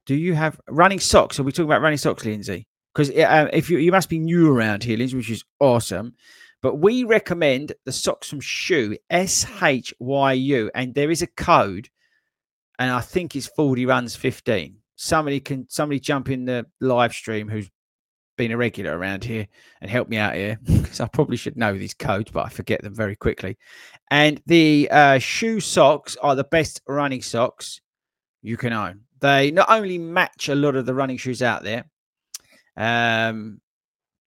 Do 0.06 0.16
you 0.16 0.34
have 0.34 0.60
running 0.68 0.98
socks? 0.98 1.38
Are 1.38 1.44
we 1.44 1.52
talking 1.52 1.66
about 1.66 1.82
running 1.82 1.98
socks, 1.98 2.24
Lindsay? 2.24 2.66
Because 2.94 3.10
uh, 3.10 3.48
if 3.52 3.70
you 3.70 3.78
you 3.78 3.92
must 3.92 4.08
be 4.08 4.18
new 4.18 4.52
around 4.52 4.84
here, 4.84 4.98
which 4.98 5.30
is 5.30 5.44
awesome. 5.60 6.14
But 6.60 6.76
we 6.76 7.02
recommend 7.02 7.72
the 7.84 7.92
socks 7.92 8.30
from 8.30 8.40
Shyu, 8.40 8.96
S 9.10 9.44
H 9.60 9.92
Y 9.98 10.32
U, 10.32 10.70
and 10.74 10.94
there 10.94 11.10
is 11.10 11.20
a 11.20 11.26
code, 11.26 11.88
and 12.78 12.90
I 12.90 13.00
think 13.00 13.34
it's 13.34 13.48
40 13.48 13.86
runs 13.86 14.14
15 14.14 14.76
somebody 15.02 15.40
can 15.40 15.66
somebody 15.68 15.98
jump 15.98 16.30
in 16.30 16.44
the 16.44 16.64
live 16.80 17.12
stream 17.12 17.48
who's 17.48 17.68
been 18.36 18.52
a 18.52 18.56
regular 18.56 18.96
around 18.96 19.24
here 19.24 19.46
and 19.80 19.90
help 19.90 20.08
me 20.08 20.16
out 20.16 20.34
here 20.34 20.58
because 20.64 21.00
I 21.00 21.08
probably 21.08 21.36
should 21.36 21.56
know 21.56 21.76
these 21.76 21.94
codes, 21.94 22.30
but 22.30 22.46
I 22.46 22.48
forget 22.48 22.82
them 22.82 22.94
very 22.94 23.16
quickly. 23.16 23.58
And 24.10 24.40
the 24.46 24.88
uh, 24.90 25.18
Shyu 25.18 25.60
socks 25.60 26.16
are 26.22 26.36
the 26.36 26.44
best 26.44 26.80
running 26.86 27.20
socks 27.20 27.80
you 28.42 28.56
can 28.56 28.72
own. 28.72 29.00
They 29.20 29.50
not 29.50 29.68
only 29.68 29.98
match 29.98 30.48
a 30.48 30.54
lot 30.54 30.76
of 30.76 30.86
the 30.86 30.94
running 30.94 31.16
shoes 31.16 31.42
out 31.42 31.64
there, 31.64 31.84
um, 32.76 33.60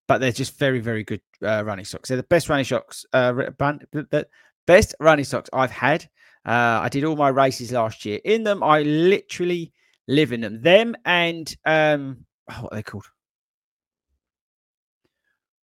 but 0.07 0.19
they're 0.19 0.31
just 0.31 0.57
very, 0.57 0.79
very 0.79 1.03
good 1.03 1.21
uh, 1.43 1.63
running 1.65 1.85
socks. 1.85 2.09
They're 2.09 2.17
the 2.17 2.23
best 2.23 2.49
running 2.49 2.65
socks, 2.65 3.05
uh, 3.13 3.33
brand, 3.57 3.85
the 3.91 4.27
best 4.67 4.95
running 4.99 5.25
socks 5.25 5.49
I've 5.53 5.71
had. 5.71 6.07
Uh, 6.45 6.79
I 6.83 6.89
did 6.89 7.03
all 7.03 7.15
my 7.15 7.29
races 7.29 7.71
last 7.71 8.05
year. 8.05 8.19
In 8.23 8.43
them, 8.43 8.61
I 8.61 8.81
literally 8.83 9.71
live 10.07 10.31
in 10.31 10.41
them. 10.41 10.61
Them 10.61 10.95
and 11.05 11.55
um, 11.65 12.25
oh, 12.51 12.61
what 12.61 12.73
are 12.73 12.75
they 12.75 12.83
called? 12.83 13.05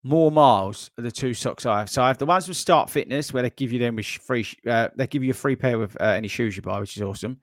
More 0.02 0.32
miles 0.32 0.90
are 0.98 1.02
the 1.02 1.12
two 1.12 1.32
socks 1.32 1.64
I 1.64 1.78
have. 1.78 1.90
So 1.90 2.02
I 2.02 2.08
have 2.08 2.18
the 2.18 2.26
ones 2.26 2.48
with 2.48 2.56
Start 2.56 2.90
Fitness 2.90 3.32
where 3.32 3.44
they 3.44 3.50
give 3.50 3.72
you 3.72 3.78
them 3.78 3.94
with 3.94 4.06
free. 4.06 4.44
Uh, 4.66 4.88
they 4.96 5.06
give 5.06 5.22
you 5.22 5.30
a 5.30 5.34
free 5.34 5.54
pair 5.54 5.78
with 5.78 5.94
uh, 6.00 6.06
any 6.06 6.26
shoes 6.26 6.56
you 6.56 6.62
buy, 6.62 6.80
which 6.80 6.96
is 6.96 7.02
awesome. 7.02 7.38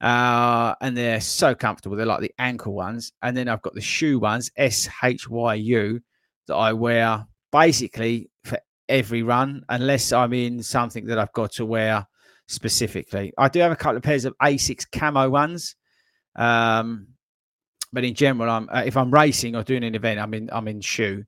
Uh, 0.00 0.74
and 0.80 0.96
they're 0.96 1.20
so 1.20 1.54
comfortable. 1.54 1.96
They're 1.96 2.06
like 2.06 2.20
the 2.20 2.34
ankle 2.38 2.74
ones. 2.74 3.12
And 3.22 3.36
then 3.36 3.48
I've 3.48 3.62
got 3.62 3.74
the 3.74 3.80
shoe 3.80 4.18
ones, 4.18 4.50
S 4.56 4.88
H 5.02 5.28
Y 5.28 5.54
U, 5.54 6.00
that 6.48 6.54
I 6.54 6.72
wear 6.72 7.26
basically 7.52 8.30
for 8.44 8.58
every 8.88 9.22
run, 9.22 9.62
unless 9.68 10.12
I'm 10.12 10.32
in 10.32 10.62
something 10.62 11.06
that 11.06 11.18
I've 11.18 11.32
got 11.32 11.52
to 11.52 11.64
wear 11.66 12.06
specifically. 12.48 13.32
I 13.38 13.48
do 13.48 13.60
have 13.60 13.72
a 13.72 13.76
couple 13.76 13.96
of 13.96 14.02
pairs 14.02 14.24
of 14.24 14.34
Asics 14.42 14.84
camo 14.90 15.30
ones 15.30 15.76
um, 16.36 17.08
but 17.92 18.04
in 18.04 18.14
general, 18.14 18.50
I'm 18.50 18.68
uh, 18.72 18.82
if 18.84 18.96
I'm 18.96 19.10
racing 19.10 19.54
or 19.54 19.62
doing 19.62 19.84
an 19.84 19.94
event, 19.94 20.18
I'm 20.18 20.34
in 20.34 20.50
I'm 20.52 20.68
in 20.68 20.80
Shyu. 20.80 21.24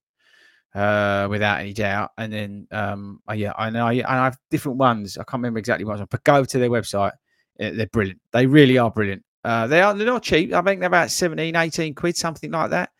uh, 0.74 1.26
without 1.30 1.60
any 1.60 1.72
doubt. 1.72 2.10
And 2.18 2.32
then 2.32 2.68
um, 2.70 3.20
uh, 3.28 3.34
yeah, 3.34 3.52
I 3.56 3.70
know 3.70 3.86
I, 3.86 4.02
I 4.06 4.24
have 4.24 4.38
different 4.50 4.78
ones. 4.78 5.16
I 5.16 5.24
can't 5.24 5.40
remember 5.40 5.58
exactly 5.58 5.84
what 5.84 6.08
but 6.10 6.24
go 6.24 6.44
to 6.44 6.58
their 6.58 6.70
website. 6.70 7.12
They're 7.58 7.86
brilliant. 7.86 8.20
They 8.32 8.46
really 8.46 8.78
are 8.78 8.90
brilliant. 8.90 9.24
Uh, 9.44 9.66
they 9.66 9.80
are 9.80 9.94
they're 9.94 10.06
not 10.06 10.22
cheap. 10.22 10.52
I 10.52 10.60
think 10.62 10.80
they're 10.80 10.88
about 10.88 11.10
17, 11.10 11.54
18 11.54 11.94
quid, 11.94 12.16
something 12.16 12.50
like 12.50 12.70
that. 12.70 12.90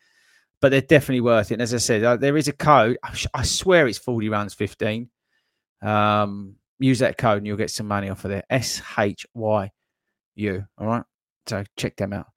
But 0.61 0.69
they're 0.69 0.81
definitely 0.81 1.21
worth 1.21 1.51
it. 1.51 1.55
And 1.55 1.61
as 1.61 1.73
I 1.73 1.77
said, 1.77 2.03
uh, 2.03 2.17
there 2.17 2.37
is 2.37 2.47
a 2.47 2.53
code. 2.53 2.97
I 3.33 3.43
swear 3.43 3.87
it's 3.87 3.97
40 3.97 4.29
runs 4.29 4.53
15. 4.53 5.09
Um, 5.81 6.55
use 6.79 6.99
that 6.99 7.17
code 7.17 7.37
and 7.37 7.47
you'll 7.47 7.57
get 7.57 7.69
some 7.69 7.87
money 7.87 8.09
off 8.09 8.25
of 8.25 8.31
there. 8.31 8.43
S 8.49 8.81
H 8.97 9.25
Y 9.33 9.71
U. 10.35 10.65
All 10.77 10.87
right. 10.87 11.03
So 11.47 11.63
check 11.75 11.95
them 11.95 12.13
out. 12.13 12.27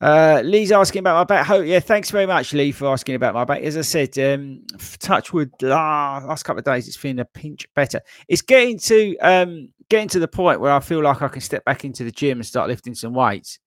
Uh, 0.00 0.40
Lee's 0.44 0.70
asking 0.70 1.00
about 1.00 1.16
my 1.16 1.24
back. 1.24 1.46
Ho- 1.46 1.60
yeah, 1.60 1.80
thanks 1.80 2.10
very 2.10 2.26
much, 2.26 2.52
Lee, 2.52 2.70
for 2.70 2.86
asking 2.86 3.16
about 3.16 3.34
my 3.34 3.44
back. 3.44 3.62
As 3.62 3.76
I 3.76 3.80
said, 3.80 4.16
um, 4.18 4.62
Touchwood 5.00 5.50
ah, 5.64 6.22
last 6.24 6.44
couple 6.44 6.60
of 6.60 6.64
days, 6.64 6.86
it's 6.86 6.96
feeling 6.96 7.18
a 7.18 7.24
pinch 7.24 7.66
better. 7.74 8.00
It's 8.28 8.42
getting 8.42 8.78
to 8.78 9.16
um, 9.18 9.70
getting 9.90 10.08
to 10.08 10.20
the 10.20 10.28
point 10.28 10.60
where 10.60 10.72
I 10.72 10.80
feel 10.80 11.02
like 11.02 11.20
I 11.20 11.28
can 11.28 11.40
step 11.40 11.64
back 11.64 11.84
into 11.84 12.04
the 12.04 12.12
gym 12.12 12.38
and 12.38 12.46
start 12.46 12.68
lifting 12.68 12.94
some 12.94 13.12
weights. 13.12 13.58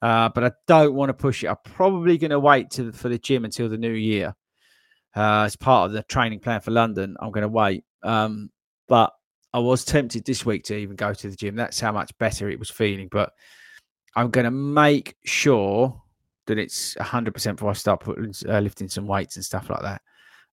Uh, 0.00 0.30
but 0.30 0.44
I 0.44 0.52
don't 0.66 0.94
want 0.94 1.10
to 1.10 1.14
push 1.14 1.44
it. 1.44 1.48
I'm 1.48 1.56
probably 1.64 2.16
going 2.16 2.30
to 2.30 2.40
wait 2.40 2.72
for 2.72 3.08
the 3.08 3.18
gym 3.18 3.44
until 3.44 3.68
the 3.68 3.78
new 3.78 3.92
year. 3.92 4.34
Uh, 5.14 5.44
as 5.44 5.56
part 5.56 5.86
of 5.86 5.92
the 5.92 6.02
training 6.04 6.40
plan 6.40 6.60
for 6.60 6.70
London, 6.70 7.16
I'm 7.20 7.32
going 7.32 7.42
to 7.42 7.48
wait. 7.48 7.84
Um, 8.02 8.50
but 8.88 9.12
I 9.52 9.58
was 9.58 9.84
tempted 9.84 10.24
this 10.24 10.44
week 10.44 10.64
to 10.64 10.76
even 10.76 10.96
go 10.96 11.14
to 11.14 11.30
the 11.30 11.36
gym. 11.36 11.56
That's 11.56 11.80
how 11.80 11.92
much 11.92 12.12
better 12.18 12.50
it 12.50 12.58
was 12.58 12.70
feeling. 12.70 13.08
But 13.10 13.32
I'm 14.16 14.30
going 14.30 14.46
to 14.46 14.50
make 14.50 15.14
sure 15.24 16.02
that 16.46 16.58
it's 16.58 16.94
100% 16.94 17.56
before 17.56 17.70
I 17.70 17.74
start 17.74 18.00
putting, 18.00 18.34
uh, 18.48 18.60
lifting 18.60 18.88
some 18.88 19.06
weights 19.06 19.36
and 19.36 19.44
stuff 19.44 19.68
like 19.68 19.82
that. 19.82 20.02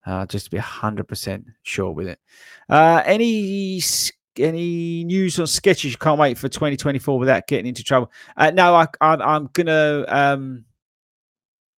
Uh, 0.06 0.26
just 0.26 0.45
to 0.45 0.52
be 0.52 0.58
100% 0.58 1.45
sure 1.63 1.91
with 1.91 2.10
it. 2.10 2.19
Uh, 2.69 3.02
any 3.06 3.82
any 4.38 5.04
news 5.06 5.39
on 5.39 5.45
Skechers 5.45 5.91
you 5.91 5.97
can't 5.97 6.19
wait 6.19 6.38
for 6.38 6.49
2024 6.49 7.17
without 7.17 7.47
getting 7.47 7.67
into 7.67 7.84
trouble? 7.84 8.12
Uh, 8.36 8.52
no, 8.52 8.76
I, 8.76 8.88
I, 8.99 9.36
am 9.36 9.49
going 9.54 9.67
to 9.67 10.06
um, 10.10 10.65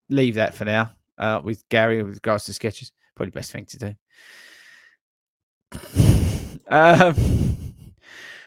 leave 0.10 0.36
that 0.36 0.56
for 0.56 0.65
now 0.65 0.91
uh, 1.19 1.41
with 1.43 1.67
Gary 1.69 2.02
with 2.02 2.15
regards 2.15 2.45
to 2.45 2.52
Skechers. 2.52 2.91
Probably 3.15 3.32
best 3.32 3.52
thing 3.52 3.65
to 3.65 3.78
do. 3.78 3.95
um, 6.69 7.64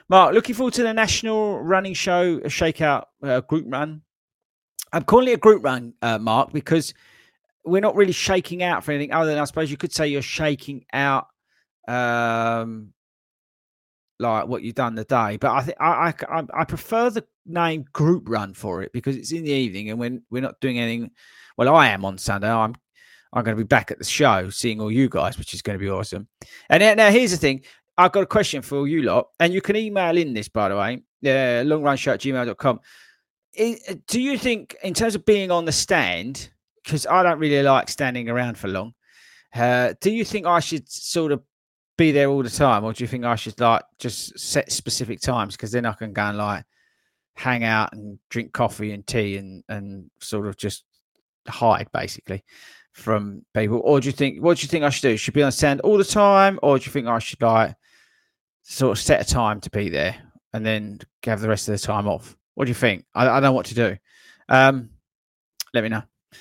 Mark, 0.09 0.33
looking 0.35 0.55
forward 0.55 0.75
to 0.75 0.83
the 0.83 0.95
national 0.95 1.61
running 1.61 1.95
show, 1.95 2.41
a 2.45 2.49
shakeout 2.49 3.05
uh, 3.23 3.41
group 3.43 3.67
run. 3.69 4.03
I'm 4.93 5.05
calling 5.05 5.29
it 5.29 5.35
a 5.35 5.39
group 5.39 5.63
run, 5.63 5.93
uh, 6.01 6.19
Mark, 6.19 6.53
because 6.53 6.95
we're 7.65 7.83
not 7.83 7.95
really 7.95 8.13
shaking 8.13 8.63
out 8.63 8.85
for 8.85 8.93
anything 8.93 9.13
other 9.13 9.31
than 9.31 9.39
I 9.39 9.45
suppose 9.45 9.71
you 9.71 9.77
could 9.77 9.93
say 9.93 10.09
you're 10.09 10.23
shaking 10.23 10.87
out 10.95 11.27
um, 11.87 12.95
like 14.19 14.47
what 14.47 14.63
you've 14.63 14.75
done 14.75 14.95
the 14.95 15.05
day. 15.05 15.37
But 15.37 15.51
I 15.51 15.63
think 15.63 15.77
I, 15.79 16.15
I 16.29 16.45
I 16.55 16.65
prefer 16.65 17.11
the 17.11 17.25
name 17.45 17.85
group 17.93 18.29
run 18.29 18.55
for 18.55 18.83
it 18.83 18.93
because 18.93 19.17
it's 19.17 19.33
in 19.33 19.45
the 19.45 19.53
evening 19.53 19.91
and 19.91 19.99
when 19.99 20.23
we're 20.31 20.43
not 20.43 20.61
doing 20.61 20.79
anything. 20.79 21.11
Well, 21.59 21.75
I 21.75 21.89
am 21.89 22.07
on 22.07 22.17
Sunday. 22.17 22.51
I'm 22.51 22.75
I'm 23.35 23.45
going 23.45 23.57
to 23.57 23.63
be 23.63 23.67
back 23.67 23.91
at 23.91 23.99
the 23.99 24.05
show, 24.05 24.49
seeing 24.49 24.81
all 24.81 24.91
you 24.91 25.11
guys, 25.11 25.37
which 25.37 25.53
is 25.53 25.61
going 25.61 25.79
to 25.79 25.85
be 25.85 25.91
awesome. 25.91 26.29
And 26.71 26.81
now, 26.81 26.95
now 26.95 27.11
here's 27.11 27.33
the 27.33 27.37
thing: 27.37 27.63
I've 27.99 28.13
got 28.13 28.23
a 28.23 28.27
question 28.27 28.63
for 28.63 28.87
you 28.87 29.03
lot, 29.03 29.29
and 29.41 29.53
you 29.53 29.61
can 29.61 29.75
email 29.75 30.17
in 30.17 30.33
this, 30.33 30.49
by 30.49 30.69
the 30.69 30.77
way, 30.77 31.03
yeah, 31.21 31.63
longrunshow 31.65 32.15
at 32.15 32.21
gmail.com. 32.21 32.81
It, 33.55 34.07
do 34.07 34.21
you 34.21 34.39
think, 34.39 34.77
in 34.85 34.95
terms 34.95 35.17
of 35.17 35.25
being 35.25 35.51
on 35.51 35.65
the 35.65 35.73
stand, 35.73 36.51
because 36.83 37.07
I 37.07 37.25
don't 37.25 37.41
really 37.41 37.61
like 37.63 37.89
standing 37.89 38.29
around 38.29 38.57
for 38.57 38.69
long, 38.69 38.95
uh, 39.55 39.95
do 40.01 40.13
you 40.13 40.25
think 40.25 40.47
I 40.47 40.61
should 40.61 40.89
sort 40.89 41.33
of 41.33 41.43
be 41.97 42.13
there 42.13 42.29
all 42.29 42.45
the 42.45 42.51
time, 42.51 42.85
or 42.85 42.93
do 42.93 43.03
you 43.03 43.09
think 43.09 43.25
I 43.25 43.35
should 43.35 43.59
like 43.59 43.83
just 43.99 44.39
set 44.39 44.71
specific 44.71 45.21
times? 45.21 45.57
Because 45.57 45.73
then 45.73 45.85
I 45.85 45.93
can 45.93 46.13
go 46.13 46.23
and 46.23 46.39
like 46.39 46.65
hang 47.35 47.65
out 47.65 47.93
and 47.93 48.19
drink 48.31 48.53
coffee 48.53 48.93
and 48.93 49.07
tea 49.07 49.37
and 49.37 49.65
and 49.69 50.11
sort 50.21 50.47
of 50.47 50.57
just 50.57 50.85
hide 51.49 51.89
basically 51.93 52.45
from 52.93 53.45
people. 53.55 53.81
Or 53.83 54.01
do 54.01 54.07
you 54.07 54.13
think 54.13 54.41
what 54.41 54.59
do 54.59 54.63
you 54.63 54.69
think 54.69 54.85
I 54.85 54.91
should 54.91 55.03
do? 55.03 55.17
Should 55.17 55.35
be 55.35 55.43
on 55.43 55.51
stand 55.51 55.81
all 55.81 55.99
the 55.99 56.05
time, 56.05 56.61
or 56.63 56.79
do 56.79 56.85
you 56.85 56.93
think 56.93 57.09
I 57.09 57.19
should 57.19 57.43
like 57.43 57.75
sort 58.69 58.97
of 58.97 59.03
set 59.03 59.21
a 59.21 59.25
time 59.25 59.61
to 59.63 59.71
be 59.71 59.89
there 59.89 60.15
and 60.53 60.65
then 60.65 61.01
have 61.25 61.41
the 61.41 61.49
rest 61.49 61.69
of 61.69 61.73
the 61.73 61.87
time 61.87 62.07
off? 62.07 62.37
What 62.55 62.67
do 62.67 62.71
you 62.71 62.75
think? 62.75 63.05
I, 63.15 63.23
I 63.29 63.35
don't 63.35 63.43
know 63.45 63.53
what 63.53 63.67
to 63.67 63.75
do. 63.75 63.97
Um, 64.49 64.91
let 65.75 65.83
me 65.83 65.89
know. 65.91 66.03
I 66.33 66.37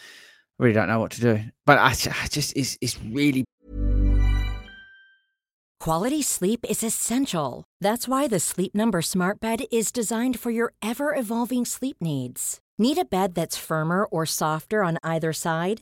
really 0.60 0.74
don't 0.74 0.88
know 0.88 1.00
what 1.00 1.12
to 1.12 1.22
do, 1.22 1.40
but 1.66 1.78
I, 1.78 1.90
I 1.90 2.28
just 2.28 2.56
it's 2.56 2.78
it's 2.82 3.00
really 3.02 3.46
Quality 5.80 6.24
sleep 6.24 6.66
is 6.68 6.84
essential. 6.84 7.64
That's 7.80 8.08
why 8.08 8.28
the 8.28 8.40
Sleep 8.40 8.74
Number 8.74 9.02
Smart 9.02 9.40
Bed 9.40 9.66
is 9.72 9.92
designed 9.92 10.40
for 10.40 10.50
your 10.50 10.74
ever 10.82 11.16
evolving 11.16 11.66
sleep 11.66 11.98
needs. 12.02 12.60
Need 12.80 12.98
a 12.98 13.06
bed 13.06 13.36
that's 13.36 13.58
firmer 13.58 14.06
or 14.06 14.26
softer 14.26 14.84
on 14.84 14.98
either 15.04 15.32
side? 15.34 15.82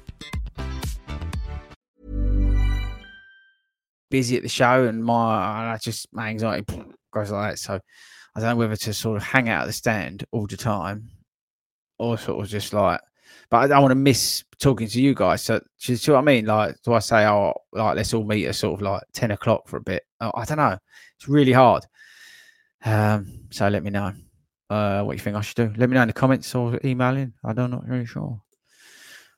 busy 4.11 4.37
at 4.37 4.43
the 4.43 4.49
show, 4.49 4.85
and 4.85 5.03
my 5.03 5.73
I 5.73 5.77
just 5.81 6.07
my 6.13 6.29
anxiety 6.29 6.65
goes 7.11 7.31
like 7.31 7.53
that. 7.53 7.57
So 7.59 7.79
I 8.35 8.39
don't 8.39 8.49
know 8.49 8.55
whether 8.57 8.75
to 8.75 8.93
sort 8.93 9.17
of 9.17 9.23
hang 9.23 9.49
out 9.49 9.63
at 9.63 9.67
the 9.67 9.73
stand 9.73 10.25
all 10.31 10.45
the 10.45 10.57
time, 10.57 11.09
or 11.97 12.17
sort 12.17 12.43
of 12.43 12.49
just 12.49 12.73
like. 12.73 13.01
But 13.49 13.57
I 13.57 13.67
don't 13.67 13.81
want 13.81 13.91
to 13.91 13.95
miss 13.95 14.43
talking 14.59 14.87
to 14.87 15.01
you 15.01 15.13
guys. 15.13 15.41
So, 15.41 15.59
do 15.59 15.91
you 15.91 15.97
see 15.97 16.11
what 16.11 16.19
I 16.19 16.21
mean? 16.21 16.45
Like, 16.45 16.75
do 16.83 16.93
I 16.93 16.99
say, 16.99 17.25
oh, 17.25 17.53
like 17.73 17.95
let's 17.95 18.13
all 18.13 18.23
meet 18.23 18.45
at 18.45 18.55
sort 18.55 18.75
of 18.75 18.81
like 18.81 19.01
ten 19.13 19.31
o'clock 19.31 19.67
for 19.67 19.77
a 19.77 19.81
bit? 19.81 20.03
Oh, 20.21 20.31
I 20.35 20.45
don't 20.45 20.57
know. 20.57 20.77
It's 21.17 21.27
really 21.27 21.51
hard. 21.51 21.85
Um, 22.83 23.47
so 23.51 23.67
let 23.67 23.83
me 23.83 23.89
know 23.89 24.13
uh, 24.69 25.03
what 25.03 25.13
you 25.13 25.19
think 25.19 25.35
I 25.35 25.41
should 25.41 25.57
do. 25.57 25.73
Let 25.77 25.89
me 25.89 25.95
know 25.95 26.01
in 26.01 26.07
the 26.07 26.13
comments 26.13 26.55
or 26.55 26.79
emailing. 26.83 27.33
I 27.43 27.53
don't 27.53 27.71
know, 27.71 27.83
really 27.85 28.05
sure. 28.05 28.41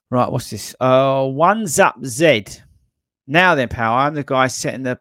Right, 0.09 0.31
what's 0.31 0.49
this? 0.51 0.75
Uh, 0.79 1.27
one's 1.27 1.79
up 1.79 1.95
Z. 2.05 2.45
Now 3.27 3.55
then, 3.55 3.69
pal, 3.69 3.93
I'm 3.93 4.13
the 4.13 4.23
guy 4.23 4.47
setting 4.47 4.83
the 4.83 4.99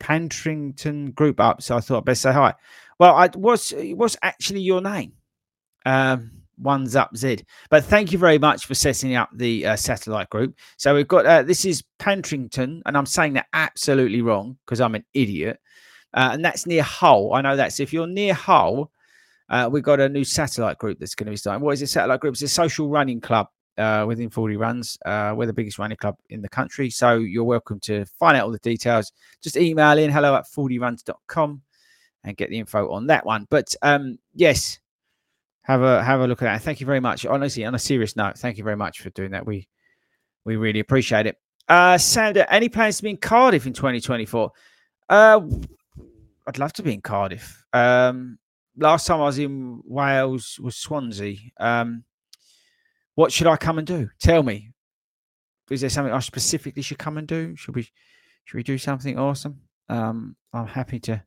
Pantrington 0.00 1.12
group 1.12 1.40
up, 1.40 1.62
so 1.62 1.76
I 1.76 1.80
thought 1.80 1.98
I'd 1.98 2.04
best 2.04 2.22
say 2.22 2.32
hi. 2.32 2.54
Well, 2.98 3.14
I 3.14 3.28
what's 3.34 3.72
what's 3.72 4.16
actually 4.22 4.60
your 4.60 4.80
name? 4.80 5.12
Um, 5.86 6.42
one's 6.58 6.96
up 6.96 7.16
Z. 7.16 7.44
But 7.70 7.84
thank 7.84 8.12
you 8.12 8.18
very 8.18 8.38
much 8.38 8.66
for 8.66 8.74
setting 8.74 9.14
up 9.14 9.30
the 9.34 9.66
uh, 9.66 9.76
satellite 9.76 10.30
group. 10.30 10.56
So 10.76 10.94
we've 10.94 11.08
got 11.08 11.26
uh, 11.26 11.42
this 11.42 11.64
is 11.64 11.84
Pantrington, 11.98 12.82
and 12.86 12.96
I'm 12.96 13.06
saying 13.06 13.34
that 13.34 13.46
absolutely 13.52 14.22
wrong 14.22 14.58
because 14.64 14.80
I'm 14.80 14.94
an 14.94 15.04
idiot. 15.14 15.58
Uh, 16.14 16.30
and 16.32 16.44
that's 16.44 16.66
near 16.66 16.82
Hull. 16.82 17.32
I 17.32 17.40
know 17.40 17.56
that's 17.56 17.80
if 17.80 17.92
you're 17.92 18.06
near 18.06 18.34
Hull, 18.34 18.90
uh, 19.48 19.68
we've 19.72 19.82
got 19.82 20.00
a 20.00 20.08
new 20.08 20.24
satellite 20.24 20.78
group 20.78 20.98
that's 20.98 21.14
going 21.14 21.26
to 21.26 21.30
be 21.30 21.36
starting. 21.36 21.64
What 21.64 21.72
is 21.72 21.82
a 21.82 21.86
satellite 21.86 22.20
group? 22.20 22.34
It's 22.34 22.42
a 22.42 22.48
social 22.48 22.88
running 22.88 23.20
club 23.20 23.48
uh, 23.78 24.04
within 24.06 24.30
40 24.30 24.56
runs. 24.56 24.98
Uh, 25.04 25.34
we're 25.36 25.46
the 25.46 25.52
biggest 25.52 25.78
running 25.78 25.96
club 25.96 26.16
in 26.30 26.42
the 26.42 26.48
country. 26.48 26.90
So 26.90 27.14
you're 27.14 27.44
welcome 27.44 27.80
to 27.80 28.04
find 28.04 28.36
out 28.36 28.44
all 28.44 28.52
the 28.52 28.58
details. 28.58 29.12
Just 29.40 29.56
email 29.56 29.98
in 29.98 30.10
hello 30.10 30.34
at 30.34 30.44
40runs.com 30.44 31.62
and 32.24 32.36
get 32.36 32.50
the 32.50 32.58
info 32.58 32.90
on 32.90 33.06
that 33.08 33.24
one. 33.24 33.46
But 33.50 33.74
um, 33.82 34.18
yes, 34.34 34.78
have 35.62 35.82
a 35.82 36.02
have 36.02 36.20
a 36.20 36.26
look 36.26 36.42
at 36.42 36.46
that. 36.46 36.62
Thank 36.62 36.80
you 36.80 36.86
very 36.86 37.00
much. 37.00 37.24
Honestly, 37.24 37.64
on 37.64 37.74
a 37.74 37.78
serious 37.78 38.16
note, 38.16 38.38
thank 38.38 38.58
you 38.58 38.64
very 38.64 38.76
much 38.76 39.00
for 39.00 39.10
doing 39.10 39.30
that. 39.30 39.46
We 39.46 39.68
we 40.44 40.56
really 40.56 40.80
appreciate 40.80 41.26
it. 41.26 41.38
Uh, 41.68 41.96
Sandra, 41.96 42.46
any 42.50 42.68
plans 42.68 42.96
to 42.98 43.04
be 43.04 43.10
in 43.10 43.16
Cardiff 43.16 43.66
in 43.66 43.72
2024? 43.72 44.50
Uh, 45.08 45.40
I'd 46.46 46.58
love 46.58 46.72
to 46.74 46.82
be 46.82 46.92
in 46.92 47.00
Cardiff. 47.00 47.64
Um, 47.72 48.38
last 48.76 49.06
time 49.06 49.20
I 49.20 49.24
was 49.24 49.38
in 49.38 49.80
Wales 49.84 50.58
was 50.60 50.76
Swansea. 50.76 51.36
Um, 51.58 52.04
what 53.14 53.32
should 53.32 53.46
I 53.46 53.56
come 53.56 53.78
and 53.78 53.86
do? 53.86 54.10
Tell 54.20 54.42
me. 54.42 54.70
Is 55.70 55.80
there 55.80 55.90
something 55.90 56.12
I 56.12 56.20
specifically 56.20 56.82
should 56.82 56.98
come 56.98 57.18
and 57.18 57.26
do? 57.26 57.56
Should 57.56 57.74
we 57.74 57.88
should 58.44 58.56
we 58.56 58.62
do 58.62 58.78
something 58.78 59.18
awesome? 59.18 59.60
Um, 59.88 60.36
I'm 60.52 60.66
happy 60.66 61.00
to 61.00 61.22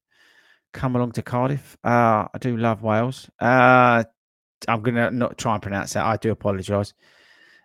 come 0.74 0.96
along 0.96 1.14
to 1.14 1.22
Cardiff. 1.22 1.78
Uh, 1.84 2.28
I 2.34 2.38
do 2.40 2.58
love 2.58 2.84
Wales. 2.84 3.30
Uh, 3.40 4.04
I'm 4.68 4.82
gonna 4.82 5.12
not 5.12 5.38
try 5.38 5.54
and 5.54 5.64
pronounce 5.64 5.94
that. 5.94 6.06
I 6.06 6.18
do 6.18 6.32
apologise. 6.32 6.94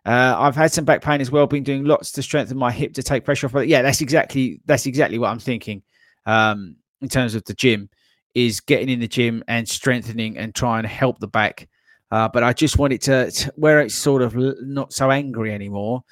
Uh, 0.07 0.35
I've 0.39 0.57
had 0.57 0.73
some 0.73 0.85
back 0.85 1.03
pain 1.03 1.21
as 1.21 1.31
well. 1.31 1.47
Been 1.47 1.63
doing 1.63 1.85
lots 1.85 2.13
to 2.13 2.23
strengthen 2.23 2.57
my 2.57 2.73
hip 2.73 2.95
to 2.95 3.03
take 3.03 3.25
pressure 3.25 3.47
off. 3.47 3.53
But 3.53 3.69
yeah, 3.69 3.83
that's 3.83 4.01
exactly 4.01 4.61
that's 4.65 4.87
exactly 4.87 5.19
what 5.19 5.31
I'm 5.31 5.39
thinking. 5.39 5.83
Um, 6.27 6.77
in 7.01 7.09
terms 7.09 7.35
of 7.35 7.45
the 7.45 7.55
gym 7.55 7.89
is 8.35 8.61
getting 8.61 8.89
in 8.89 9.01
the 9.01 9.09
gym 9.09 9.43
and 9.49 9.69
strengthening 9.69 10.39
and 10.39 10.55
trying 10.55 10.83
to 10.83 10.89
help 10.89 11.19
the 11.19 11.29
back. 11.29 11.69
Uh, 12.11 12.29
but 12.29 12.43
I 12.43 12.53
just 12.53 12.79
want 12.79 12.93
it 12.93 13.03
to, 13.03 13.31
to, 13.31 13.53
where 13.57 13.81
it's 13.81 13.95
sort 13.95 14.23
of 14.23 14.35
not 14.37 14.93
so 14.93 15.11
angry 15.11 15.55
anymore. 15.55 16.03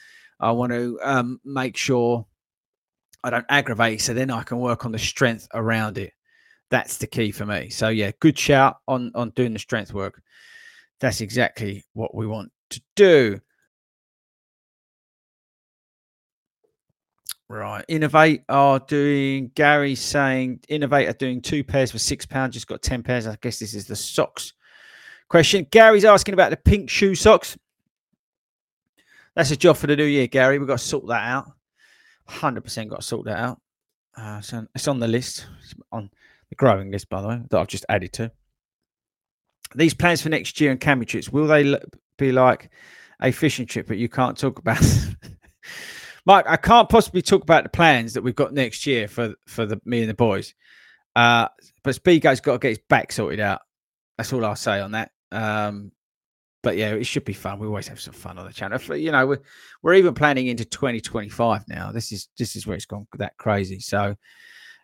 I 0.41 0.53
want 0.53 0.73
to 0.73 0.99
um, 1.03 1.41
make 1.45 1.77
sure 1.77 2.25
I 3.25 3.31
don't 3.31 3.47
aggravate, 3.49 4.01
so 4.01 4.15
then 4.15 4.31
I 4.31 4.45
can 4.45 4.59
work 4.59 4.85
on 4.85 4.93
the 4.93 4.99
strength 4.99 5.49
around 5.55 5.99
it. 5.99 6.13
That's 6.71 6.99
the 6.99 7.07
key 7.07 7.33
for 7.33 7.47
me. 7.47 7.71
So 7.71 7.89
yeah, 7.89 8.13
good 8.21 8.39
shout 8.39 8.77
on 8.87 9.11
on 9.15 9.31
doing 9.31 9.53
the 9.55 9.59
strength 9.59 9.93
work. 9.93 10.23
That's 11.01 11.21
exactly 11.21 11.85
what 11.95 12.15
we 12.15 12.27
want 12.27 12.53
to 12.71 12.81
do. 12.95 13.41
Right. 17.51 17.83
Inov-8 17.89 18.43
are 18.51 18.79
doing, 18.79 19.51
Gary 19.55 19.95
saying, 19.95 20.61
Inov-8 20.71 21.09
are 21.09 21.15
doing 21.15 21.41
two 21.41 21.65
pairs 21.65 21.91
for 21.91 21.99
six 21.99 22.27
pounds, 22.27 22.53
just 22.53 22.67
got 22.67 22.83
10 22.83 23.03
pairs. 23.03 23.27
I 23.27 23.39
guess 23.41 23.59
this 23.59 23.73
is 23.73 23.87
the 23.87 23.97
socks 23.97 24.53
question. 25.29 25.67
Gary's 25.71 26.05
asking 26.05 26.35
about 26.35 26.51
the 26.51 26.57
pink 26.57 26.91
shoe 26.91 27.15
socks. 27.15 27.57
That's 29.35 29.51
a 29.51 29.57
job 29.57 29.77
for 29.77 29.87
the 29.87 29.97
new 29.97 30.05
year, 30.05 30.27
Gary. 30.27 30.59
We've 30.59 30.67
got 30.67 30.79
to 30.79 30.85
sort 30.85 31.07
that 31.09 31.23
out. 31.23 31.53
100% 32.29 32.89
got 32.89 33.01
to 33.01 33.07
sort 33.07 33.27
that 33.27 33.39
out. 33.39 33.61
Uh, 34.17 34.41
so 34.41 34.67
it's 34.75 34.89
on 34.89 34.99
the 34.99 35.07
list, 35.07 35.47
it's 35.63 35.75
on 35.93 36.11
the 36.49 36.57
growing 36.57 36.91
list, 36.91 37.09
by 37.09 37.23
the 37.23 37.29
way, 37.29 37.41
that 37.49 37.61
I've 37.61 37.69
just 37.69 37.87
added 37.89 38.13
to. 38.15 38.33
These 39.75 39.95
plans 39.95 40.23
for 40.23 40.29
next 40.29 40.61
year 40.61 40.71
and 40.73 40.81
camping 40.81 41.07
trips, 41.07 41.29
will 41.31 41.47
they 41.47 41.79
be 42.17 42.33
like 42.33 42.71
a 43.23 43.31
fishing 43.31 43.67
trip, 43.67 43.87
but 43.87 43.99
you 43.99 44.09
can't 44.09 44.37
talk 44.37 44.59
about? 44.59 44.83
Mike, 46.27 46.47
I 46.49 46.57
can't 46.57 46.89
possibly 46.89 47.23
talk 47.23 47.43
about 47.43 47.63
the 47.63 47.71
plans 47.71 48.15
that 48.15 48.23
we've 48.23 48.35
got 48.35 48.53
next 48.53 48.87
year 48.87 49.09
for 49.09 49.35
for 49.47 49.67
the 49.67 49.81
me 49.85 50.01
and 50.01 50.11
the 50.11 50.15
boys. 50.15 50.55
Uh, 51.15 51.49
but 51.83 51.95
Speego's 51.95 52.41
got 52.41 52.53
to 52.53 52.59
get 52.59 52.69
his 52.71 52.81
back 52.89 53.13
sorted 53.13 53.41
out. 53.41 53.61
That's 54.17 54.33
all 54.33 54.45
I'll 54.45 54.57
say 54.57 54.81
on 54.81 54.93
that. 54.93 55.11
Um, 55.33 55.93
but 56.63 56.77
yeah, 56.77 56.91
it 56.91 57.05
should 57.05 57.25
be 57.25 57.33
fun. 57.33 57.59
We 57.59 57.67
always 57.67 57.89
have 57.89 58.01
some 58.01 58.15
fun 58.15 58.39
on 58.39 58.47
the 58.47 58.53
channel. 58.53 58.81
You 58.97 59.13
know, 59.13 59.27
we're 59.27 59.41
we're 59.83 59.95
even 59.95 60.15
planning 60.15 60.49
into 60.49 60.65
2025 60.65 61.69
now. 61.69 61.93
This 61.93 62.13
is 62.13 62.29
this 62.37 62.57
is 62.57 62.67
where 62.67 62.77
it's 62.77 62.87
gone 62.87 63.07
that 63.17 63.37
crazy. 63.37 63.79
So 63.79 64.17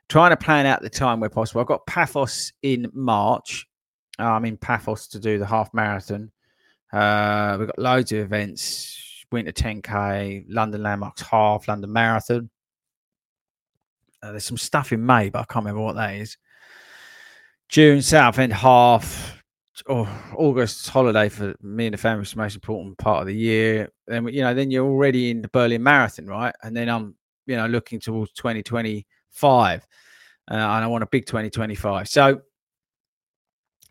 trying 0.09 0.31
to 0.31 0.37
plan 0.37 0.67
out 0.67 0.83
the 0.83 0.91
time 0.91 1.21
where 1.21 1.31
possible. 1.31 1.61
I've 1.61 1.67
got 1.67 1.87
Paphos 1.87 2.53
in 2.63 2.91
March. 2.93 3.67
Uh, 4.19 4.31
I'm 4.31 4.45
in 4.45 4.57
Paphos 4.57 5.09
to 5.09 5.19
do 5.19 5.39
the 5.39 5.47
half 5.47 5.75
marathon. 5.75 6.31
Uh, 6.93 7.57
we've 7.59 7.67
got 7.67 7.79
loads 7.79 8.13
of 8.13 8.19
events 8.19 9.05
Winter 9.35 9.53
10K, 9.53 10.45
London 10.49 10.83
Landmarks 10.83 11.23
Half, 11.23 11.67
London 11.67 11.93
Marathon. 11.93 12.49
Uh, 14.23 14.31
there's 14.31 14.45
some 14.45 14.57
stuff 14.57 14.93
in 14.93 15.05
May, 15.05 15.29
but 15.29 15.41
I 15.41 15.45
can't 15.45 15.65
remember 15.65 15.83
what 15.83 15.97
that 15.97 16.15
is. 16.15 16.39
June, 17.69 18.01
Southend 18.01 18.53
Half, 18.53 19.43
oh, 19.89 20.09
August 20.37 20.89
holiday 20.89 21.29
for 21.29 21.55
me 21.63 21.87
and 21.87 21.95
the 21.95 21.99
family 21.99 22.23
is 22.23 22.33
the 22.33 22.39
most 22.39 22.55
important 22.55 22.97
part 22.99 23.23
of 23.23 23.27
the 23.27 23.37
year. 23.37 23.91
Then 24.07 24.27
you 24.29 24.43
know, 24.43 24.55
then 24.55 24.71
you're 24.71 24.87
already 24.87 25.31
in 25.31 25.43
the 25.43 25.49
Berlin 25.49 25.83
Marathon, 25.83 26.27
right? 26.27 26.55
And 26.63 26.77
then 26.77 26.89
I'm, 26.89 27.15
you 27.47 27.57
know, 27.57 27.67
looking 27.67 28.01
towards 28.01 28.33
2025, 28.33 29.81
uh, 29.81 30.55
and 30.55 30.63
I 30.63 30.87
want 30.87 31.03
a 31.05 31.09
big 31.09 31.27
2025. 31.27 32.09
So 32.09 32.43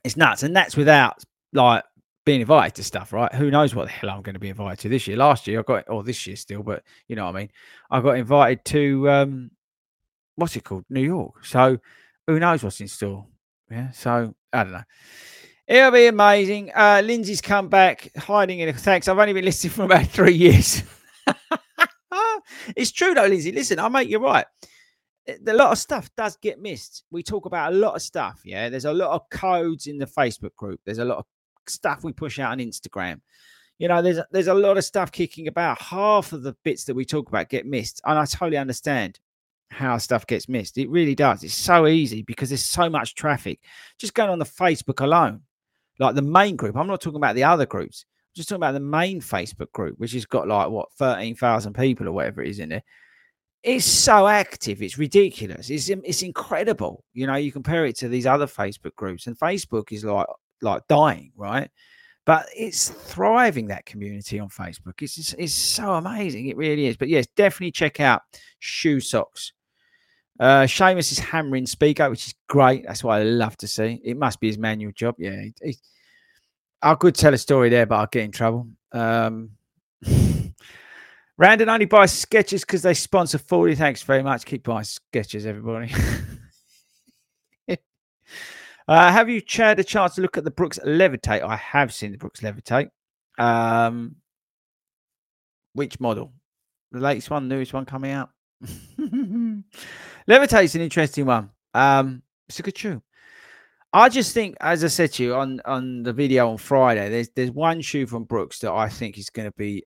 it's 0.04 0.18
nuts, 0.18 0.44
and 0.44 0.56
that's 0.56 0.78
without 0.78 1.24
like 1.52 1.84
being 2.26 2.42
invited 2.42 2.76
to 2.76 2.84
stuff, 2.84 3.12
right? 3.12 3.34
Who 3.34 3.52
knows 3.52 3.76
what 3.76 3.86
the 3.86 3.92
hell 3.92 4.10
I'm 4.10 4.22
going 4.22 4.36
to 4.36 4.40
be 4.40 4.50
invited 4.50 4.80
to 4.80 4.90
this 4.90 5.08
year? 5.08 5.18
Last 5.18 5.48
year 5.48 5.60
I 5.60 5.64
got, 5.64 5.90
or 5.90 6.04
this 6.04 6.26
year 6.26 6.36
still, 6.36 6.64
but 6.64 6.84
you 7.08 7.16
know 7.16 7.26
what 7.26 7.36
I 7.36 7.40
mean. 7.40 7.50
I 7.92 8.00
got 8.00 8.18
invited 8.18 8.64
to 8.66 9.10
um, 9.10 9.52
what's 10.36 10.56
it 10.56 10.64
called, 10.64 10.86
New 10.90 11.02
York. 11.02 11.46
So 11.46 11.78
who 12.28 12.40
knows 12.40 12.64
what's 12.64 12.80
in 12.80 12.88
store? 12.88 13.26
Yeah. 13.70 13.92
So 13.92 14.34
I 14.54 14.64
don't 14.64 14.74
know. 14.74 14.84
It'll 15.68 15.92
be 15.92 16.08
amazing. 16.08 16.72
Uh, 16.76 17.02
Lindsay's 17.04 17.42
come 17.42 17.70
back, 17.70 18.12
hiding 18.18 18.60
in 18.60 18.70
a 18.70 18.74
thanks. 18.74 19.08
I've 19.08 19.18
only 19.18 19.34
been 19.34 19.46
listening 19.46 19.72
for 19.72 19.84
about 19.84 20.08
three 20.08 20.34
years. 20.34 20.84
it's 22.76 22.92
true 22.92 23.14
though, 23.14 23.28
Lindsay. 23.28 23.52
Listen, 23.52 23.80
I 23.80 23.88
make 23.88 24.10
you 24.10 24.20
right. 24.20 24.46
A 25.28 25.54
lot 25.54 25.72
of 25.72 25.78
stuff 25.78 26.10
does 26.18 26.36
get 26.36 26.60
missed. 26.60 27.06
We 27.12 27.24
talk 27.24 27.46
about 27.46 27.72
a 27.72 27.76
lot 27.76 27.96
of 27.96 28.02
stuff. 28.02 28.42
Yeah, 28.44 28.68
there's 28.68 28.84
a 28.86 28.94
lot 28.94 29.12
of 29.12 29.30
codes 29.30 29.88
in 29.88 29.98
the 29.98 30.06
Facebook 30.06 30.54
group. 30.58 30.82
There's 30.86 30.98
a 30.98 31.06
lot 31.06 31.20
of 31.20 31.26
stuff 31.68 32.04
we 32.04 32.12
push 32.12 32.40
out 32.40 32.52
on 32.52 32.60
Instagram. 32.60 33.22
You 33.80 33.88
know, 33.88 34.02
there's 34.02 34.20
there's 34.32 34.48
a 34.48 34.54
lot 34.54 34.78
of 34.78 34.84
stuff 34.84 35.14
kicking 35.14 35.48
about. 35.48 35.82
Half 35.82 36.34
of 36.34 36.44
the 36.44 36.56
bits 36.64 36.84
that 36.86 36.96
we 36.96 37.06
talk 37.06 37.30
about 37.30 37.50
get 37.50 37.66
missed, 37.66 38.02
and 38.06 38.20
I 38.20 38.26
totally 38.26 38.58
understand 38.58 39.20
how 39.72 39.98
stuff 39.98 40.28
gets 40.28 40.50
missed. 40.50 40.78
It 40.78 40.90
really 40.90 41.16
does. 41.16 41.44
It's 41.44 41.54
so 41.54 41.88
easy 41.88 42.22
because 42.22 42.50
there's 42.50 42.64
so 42.64 42.90
much 42.90 43.16
traffic. 43.16 43.60
Just 43.98 44.14
going 44.14 44.30
on 44.30 44.40
the 44.40 44.46
Facebook 44.46 45.02
alone, 45.02 45.42
like 46.00 46.16
the 46.16 46.22
main 46.22 46.56
group. 46.56 46.76
I'm 46.76 46.88
not 46.88 47.02
talking 47.02 47.18
about 47.18 47.36
the 47.36 47.44
other 47.44 47.66
groups. 47.66 48.06
I'm 48.08 48.36
just 48.36 48.50
talking 48.50 48.60
about 48.60 48.74
the 48.74 48.80
main 48.80 49.22
Facebook 49.22 49.72
group, 49.72 50.00
which 50.00 50.14
has 50.14 50.26
got 50.26 50.48
like 50.48 50.70
what 50.70 50.92
13,000 50.94 51.74
people 51.74 52.08
or 52.08 52.12
whatever 52.12 52.42
it 52.42 52.50
is 52.50 52.60
in 52.60 52.70
there. 52.70 52.84
It's 53.62 53.86
so 53.86 54.28
active. 54.28 54.82
It's 54.82 54.98
ridiculous. 54.98 55.70
It's 55.70 55.88
it's 55.90 56.22
incredible. 56.22 57.06
You 57.14 57.28
know, 57.28 57.36
you 57.36 57.52
compare 57.52 57.86
it 57.86 57.98
to 58.00 58.10
these 58.10 58.26
other 58.26 58.48
Facebook 58.48 58.94
groups, 58.96 59.28
and 59.28 59.40
Facebook 59.40 59.94
is 59.94 60.04
like 60.04 60.28
like 60.62 60.86
dying, 60.90 61.32
right? 61.38 61.70
But 62.26 62.46
it's 62.56 62.90
thriving 62.90 63.68
that 63.68 63.86
community 63.86 64.40
on 64.40 64.50
Facebook. 64.50 65.02
It's 65.02 65.16
just, 65.16 65.36
it's 65.38 65.54
so 65.54 65.94
amazing. 65.94 66.48
It 66.48 66.58
really 66.58 66.88
is. 66.88 66.96
But 66.98 67.10
yes, 67.10 67.28
definitely 67.36 67.72
check 67.72 68.00
out 68.00 68.22
Shyu 68.62 69.04
Socks. 69.04 69.52
Uh, 70.44 70.66
Seamus 70.66 71.10
is 71.14 71.20
hammering 71.20 71.66
Speaker, 71.66 72.10
which 72.10 72.28
is 72.28 72.36
great. 72.50 72.86
That's 72.86 73.02
what 73.02 73.14
I 73.14 73.24
love 73.24 73.56
to 73.60 73.68
see. 73.68 74.02
It 74.04 74.18
must 74.18 74.42
be 74.42 74.48
his 74.48 74.58
manual 74.58 74.92
job. 74.92 75.16
Yeah, 75.18 75.42
he, 75.42 75.54
he, 75.64 75.78
I 76.82 76.96
could 76.96 77.16
tell 77.16 77.34
a 77.34 77.38
story 77.38 77.70
there, 77.70 77.86
but 77.86 77.96
I'll 77.96 78.08
get 78.08 78.26
in 78.26 78.32
trouble. 78.32 78.68
Um, 78.92 79.52
Randon 81.38 81.70
only 81.70 81.86
buys 81.86 82.12
Skechers 82.12 82.60
because 82.60 82.82
they 82.82 82.94
sponsor 82.94 83.38
40. 83.38 83.76
Thanks 83.76 84.02
very 84.02 84.22
much. 84.22 84.44
Keep 84.44 84.64
buying 84.64 84.84
Skechers, 84.84 85.46
everybody. 85.46 85.94
uh, 88.90 89.12
have 89.14 89.30
you 89.30 89.42
had 89.50 89.80
a 89.80 89.84
chance 89.86 90.16
to 90.16 90.22
look 90.22 90.38
at 90.38 90.44
the 90.44 90.52
Brooks 90.52 90.78
Levitate? 90.86 91.42
I 91.42 91.56
have 91.56 91.94
seen 91.94 92.12
the 92.12 92.18
Brooks 92.18 92.42
Levitate. 92.42 92.90
Um, 93.38 94.18
which 95.72 96.02
model? 96.02 96.34
The 96.92 97.00
latest 97.00 97.30
one, 97.30 97.48
newest 97.48 97.72
one 97.72 97.86
coming 97.86 98.12
out? 98.12 98.30
Levitate's 100.28 100.76
an 100.76 100.82
interesting 100.82 101.26
one. 101.26 101.50
Um, 101.74 102.22
it's 102.48 102.60
a 102.60 102.64
good 102.64 102.78
shoe. 102.78 103.02
I 103.94 104.10
just 104.10 104.34
think, 104.34 104.56
as 104.60 104.84
I 104.84 104.88
said 104.88 105.14
to 105.14 105.24
you 105.24 105.36
on 105.36 105.62
on 105.66 106.04
the 106.04 106.14
video 106.14 106.50
on 106.50 106.58
Friday, 106.58 107.10
there's 107.10 107.30
there's 107.30 107.52
one 107.52 107.82
shoe 107.82 108.08
from 108.08 108.24
Brooks 108.24 108.60
that 108.60 108.72
I 108.72 108.90
think 108.90 109.18
is 109.18 109.30
going 109.30 109.48
to 109.48 109.56
be 109.58 109.84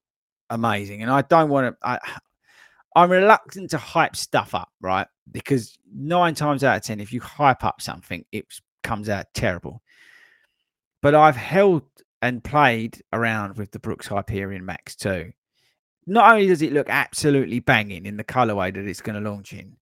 amazing, 0.50 1.02
and 1.02 1.12
I 1.12 1.24
don't 1.24 1.50
want 1.50 1.76
to. 1.76 1.88
I 1.88 2.00
I'm 2.96 3.12
reluctant 3.12 3.70
to 3.72 3.78
hype 3.78 4.16
stuff 4.16 4.56
up, 4.56 4.70
right? 4.82 5.08
Because 5.32 5.78
nine 5.94 6.36
times 6.36 6.64
out 6.64 6.78
of 6.78 6.84
ten, 6.84 7.00
if 7.00 7.12
you 7.12 7.20
hype 7.20 7.64
up 7.66 7.82
something, 7.82 8.24
it 8.32 8.46
comes 8.82 9.10
out 9.10 9.26
terrible. 9.34 9.82
But 11.02 11.14
I've 11.14 11.36
held 11.36 11.84
and 12.22 12.44
played 12.44 13.02
around 13.14 13.58
with 13.58 13.72
the 13.72 13.80
Brooks 13.80 14.08
Hyperion 14.08 14.66
Max 14.66 14.96
2. 14.96 15.32
Not 16.08 16.32
only 16.32 16.48
does 16.48 16.62
it 16.62 16.74
look 16.74 16.90
absolutely 16.90 17.60
banging 17.60 18.06
in 18.06 18.18
the 18.18 18.24
colorway 18.24 18.74
that 18.74 18.88
it's 18.88 19.02
going 19.02 19.22
to 19.22 19.30
launch 19.30 19.54
in, 19.54 19.76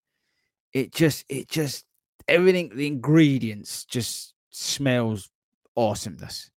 it 0.75 0.93
just 0.93 1.25
it 1.27 1.47
just 1.47 1.85
everything 2.27 2.69
the 2.75 2.85
ingredients 2.85 3.85
just 3.85 4.35
smells 4.51 5.31
awesomeness. 5.75 6.51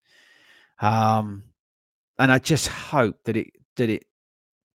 Um 0.79 1.43
and 2.19 2.31
i 2.31 2.37
just 2.37 2.67
hope 2.67 3.15
that 3.23 3.35
it 3.35 3.47
that 3.77 3.89
it 3.89 4.05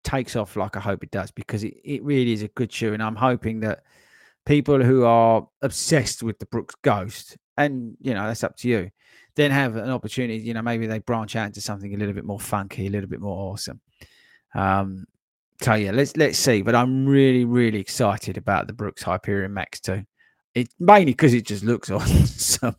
takes 0.04 0.36
off 0.36 0.56
like 0.56 0.78
i 0.78 0.80
hope 0.80 1.04
it 1.04 1.12
does 1.12 1.32
because 1.32 1.64
it, 1.64 1.74
it 1.84 2.04
really 2.04 2.34
is 2.34 2.44
a 2.44 2.48
good 2.50 2.72
shoe 2.72 2.94
and 2.94 3.02
i'm 3.02 3.16
hoping 3.16 3.62
that 3.62 3.84
people 4.46 4.82
who 4.84 5.06
are 5.06 5.48
obsessed 5.62 6.22
with 6.22 6.38
the 6.40 6.46
brooks 6.48 6.76
ghost 6.84 7.38
and 7.58 7.96
you 8.00 8.14
know 8.14 8.28
that's 8.28 8.44
up 8.44 8.56
to 8.56 8.68
you 8.68 8.90
then 9.36 9.52
have 9.52 9.76
an 9.76 9.90
opportunity 9.90 10.40
you 10.40 10.54
know 10.54 10.62
maybe 10.62 10.86
they 10.86 11.00
branch 11.00 11.36
out 11.36 11.48
into 11.48 11.62
something 11.62 11.94
a 11.94 11.98
little 11.98 12.14
bit 12.14 12.26
more 12.26 12.40
funky 12.40 12.88
a 12.88 12.90
little 12.90 13.10
bit 13.10 13.22
more 13.22 13.52
awesome. 13.52 13.80
Um 14.54 15.06
so 15.62 15.74
yeah, 15.74 15.92
let's 15.92 16.16
let's 16.16 16.38
see. 16.38 16.62
But 16.62 16.76
I'm 16.76 17.06
really 17.06 17.46
really 17.46 17.80
excited 17.80 18.38
about 18.38 18.68
the 18.68 18.74
Brooks 18.74 19.04
Hyperion 19.04 19.54
Max 19.54 19.80
2. 19.82 20.04
It 20.56 20.70
mainly 20.80 21.14
because 21.14 21.34
it 21.34 21.46
just 21.46 21.64
looks 21.64 21.90
awesome. 21.92 22.76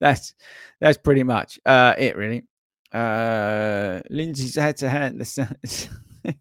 that's 0.00 0.34
that's 0.80 0.98
pretty 0.98 1.22
much 1.22 1.58
uh, 1.64 1.94
it 1.98 2.16
really. 2.16 2.44
Uh, 2.92 4.00
Lindsay's 4.08 4.54
had 4.54 4.76
to 4.76 4.88
hand 4.88 5.20
the 5.20 5.56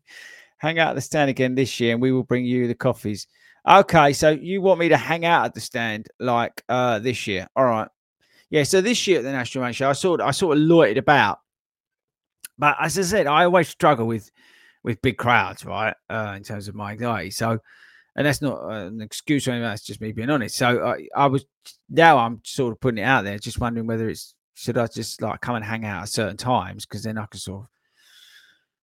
hang 0.57 0.77
out 0.77 0.89
at 0.89 0.95
the 0.95 1.01
stand 1.01 1.29
again 1.29 1.55
this 1.55 1.79
year, 1.79 1.93
and 1.93 2.01
we 2.01 2.11
will 2.11 2.23
bring 2.23 2.45
you 2.45 2.67
the 2.67 2.75
coffees. 2.75 3.27
Okay, 3.67 4.13
so 4.13 4.29
you 4.29 4.61
want 4.61 4.79
me 4.79 4.89
to 4.89 4.97
hang 4.97 5.25
out 5.25 5.45
at 5.45 5.53
the 5.53 5.61
stand 5.61 6.07
like 6.19 6.63
uh, 6.69 6.99
this 6.99 7.27
year? 7.27 7.47
All 7.55 7.65
right. 7.65 7.87
Yeah, 8.49 8.63
so 8.63 8.81
this 8.81 9.07
year 9.07 9.19
at 9.19 9.23
the 9.23 9.31
National 9.31 9.63
Man 9.63 9.73
Show, 9.73 9.89
I 9.89 9.93
sort 9.93 10.21
I 10.21 10.31
sort 10.31 10.57
of 10.57 10.63
loitered 10.63 10.97
about, 10.97 11.39
but 12.57 12.75
as 12.79 12.99
I 12.99 13.01
said, 13.01 13.25
I 13.25 13.45
always 13.45 13.67
struggle 13.67 14.05
with 14.05 14.29
with 14.83 15.01
big 15.01 15.17
crowds, 15.17 15.65
right? 15.65 15.95
Uh, 16.09 16.33
in 16.35 16.43
terms 16.43 16.67
of 16.67 16.75
my 16.75 16.91
anxiety. 16.91 17.31
So, 17.31 17.59
and 18.15 18.25
that's 18.25 18.41
not 18.41 18.61
an 18.69 19.01
excuse 19.01 19.47
or 19.47 19.51
anything. 19.51 19.69
That's 19.69 19.83
just 19.83 20.01
me 20.01 20.11
being 20.11 20.29
honest. 20.29 20.55
So 20.55 20.85
I, 20.85 21.07
I 21.15 21.27
was 21.27 21.45
now 21.89 22.17
I'm 22.17 22.41
sort 22.43 22.73
of 22.73 22.79
putting 22.79 22.99
it 22.99 23.07
out 23.07 23.23
there, 23.23 23.39
just 23.39 23.59
wondering 23.59 23.87
whether 23.87 24.09
it's 24.09 24.35
should 24.55 24.77
I 24.77 24.87
just 24.87 25.21
like 25.21 25.41
come 25.41 25.55
and 25.55 25.65
hang 25.65 25.85
out 25.85 26.03
at 26.03 26.09
certain 26.09 26.37
times 26.37 26.85
because 26.85 27.03
then 27.03 27.17
I 27.17 27.25
can 27.25 27.39
sort 27.39 27.63
of 27.63 27.67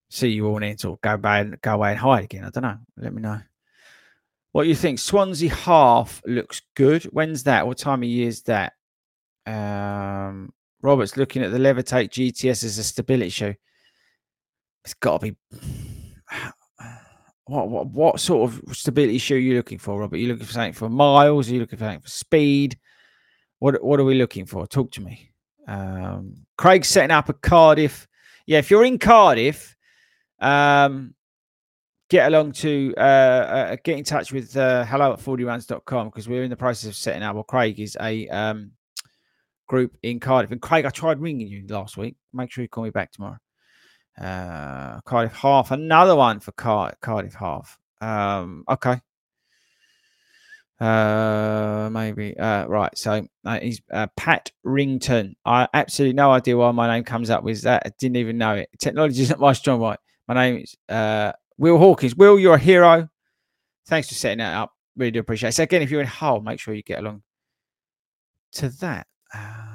see 0.08 0.28
you 0.28 0.46
all 0.46 0.62
in, 0.62 0.76
sort 0.76 0.98
of 0.98 1.00
go 1.00 1.14
away, 1.14 1.52
go 1.62 1.74
away 1.74 1.90
and 1.90 1.98
hide 1.98 2.24
again. 2.24 2.44
I 2.44 2.50
don't 2.50 2.64
know. 2.64 2.78
Let 2.96 3.14
me 3.14 3.22
know. 3.22 3.40
What 4.52 4.66
you 4.66 4.74
think? 4.74 4.98
Swansea 4.98 5.54
half 5.54 6.20
looks 6.26 6.62
good. 6.74 7.04
When's 7.04 7.44
that? 7.44 7.66
What 7.66 7.78
time 7.78 8.02
of 8.02 8.08
year 8.08 8.26
is 8.26 8.42
that? 8.42 8.72
Um, 9.46 10.52
Robert's 10.82 11.16
looking 11.16 11.42
at 11.42 11.52
the 11.52 11.58
Levitate 11.58 12.10
GTS 12.10 12.64
as 12.64 12.78
a 12.78 12.84
stability 12.84 13.30
show. 13.30 13.54
It's 14.84 14.94
got 14.94 15.20
to 15.20 15.30
be 15.30 15.36
what, 17.44 17.68
what 17.68 17.86
what 17.88 18.20
sort 18.20 18.50
of 18.50 18.76
stability 18.76 19.18
shoe 19.18 19.36
are 19.36 19.38
you 19.38 19.56
looking 19.56 19.78
for, 19.78 19.98
Robert? 19.98 20.16
Are 20.16 20.18
you 20.18 20.28
looking 20.28 20.46
for 20.46 20.52
something 20.52 20.72
for 20.72 20.88
miles? 20.88 21.48
Are 21.48 21.54
you 21.54 21.60
looking 21.60 21.78
for 21.78 21.84
something 21.84 22.00
for 22.00 22.08
speed? 22.08 22.78
What 23.58 23.82
what 23.82 24.00
are 24.00 24.04
we 24.04 24.14
looking 24.14 24.46
for? 24.46 24.66
Talk 24.66 24.92
to 24.92 25.00
me. 25.00 25.32
Um, 25.66 26.46
Craig's 26.56 26.88
setting 26.88 27.10
up 27.10 27.28
a 27.28 27.32
Cardiff. 27.32 28.06
Yeah, 28.46 28.58
if 28.58 28.70
you're 28.70 28.84
in 28.84 28.98
Cardiff, 28.98 29.76
um, 30.40 31.14
get 32.08 32.26
along 32.26 32.52
to 32.52 32.94
uh, 32.96 33.00
uh, 33.00 33.76
get 33.84 33.98
in 33.98 34.04
touch 34.04 34.32
with 34.32 34.56
uh, 34.56 34.84
hello 34.84 35.12
at 35.12 35.20
40runs.com 35.20 36.08
because 36.08 36.28
we're 36.28 36.42
in 36.42 36.50
the 36.50 36.56
process 36.56 36.88
of 36.88 36.96
setting 36.96 37.22
up. 37.22 37.34
Well, 37.34 37.44
Craig 37.44 37.78
is 37.78 37.96
a 38.00 38.28
um, 38.28 38.72
group 39.68 39.96
in 40.02 40.20
Cardiff. 40.20 40.50
And 40.50 40.60
Craig, 40.60 40.84
I 40.84 40.90
tried 40.90 41.20
ringing 41.20 41.46
you 41.46 41.64
last 41.68 41.96
week. 41.96 42.16
Make 42.32 42.50
sure 42.50 42.62
you 42.62 42.68
call 42.68 42.84
me 42.84 42.90
back 42.90 43.12
tomorrow. 43.12 43.38
Uh, 44.20 45.00
Cardiff 45.02 45.32
half, 45.32 45.70
another 45.70 46.14
one 46.14 46.40
for 46.40 46.52
Car- 46.52 46.94
Cardiff 47.00 47.34
half. 47.34 47.78
Um, 48.00 48.64
okay. 48.68 49.00
Uh, 50.80 51.90
maybe. 51.92 52.36
Uh, 52.38 52.66
right. 52.66 52.96
So 52.96 53.26
uh, 53.44 53.60
he's 53.60 53.80
uh, 53.92 54.06
Pat 54.16 54.50
Rington. 54.64 55.36
I 55.44 55.68
absolutely 55.74 56.14
no 56.14 56.30
idea 56.30 56.56
why 56.56 56.70
my 56.72 56.88
name 56.88 57.04
comes 57.04 57.30
up 57.30 57.44
with 57.44 57.62
that. 57.62 57.82
I 57.84 57.90
didn't 57.98 58.16
even 58.16 58.38
know 58.38 58.54
it. 58.54 58.70
Technology 58.78 59.22
isn't 59.22 59.40
my 59.40 59.52
strong 59.52 59.78
point. 59.78 60.00
My 60.26 60.34
name 60.34 60.62
is 60.62 60.76
uh, 60.88 61.32
Will 61.58 61.78
Hawkins. 61.78 62.16
Will, 62.16 62.38
you're 62.38 62.54
a 62.54 62.58
hero. 62.58 63.08
Thanks 63.86 64.08
for 64.08 64.14
setting 64.14 64.38
that 64.38 64.56
up. 64.56 64.72
really 64.96 65.10
do 65.10 65.20
appreciate 65.20 65.50
it. 65.50 65.52
So 65.52 65.64
again, 65.64 65.82
if 65.82 65.90
you're 65.90 66.00
in 66.00 66.06
Hull, 66.06 66.40
make 66.40 66.60
sure 66.60 66.72
you 66.74 66.82
get 66.82 67.00
along 67.00 67.22
to 68.52 68.68
that. 68.80 69.06
Um, 69.34 69.69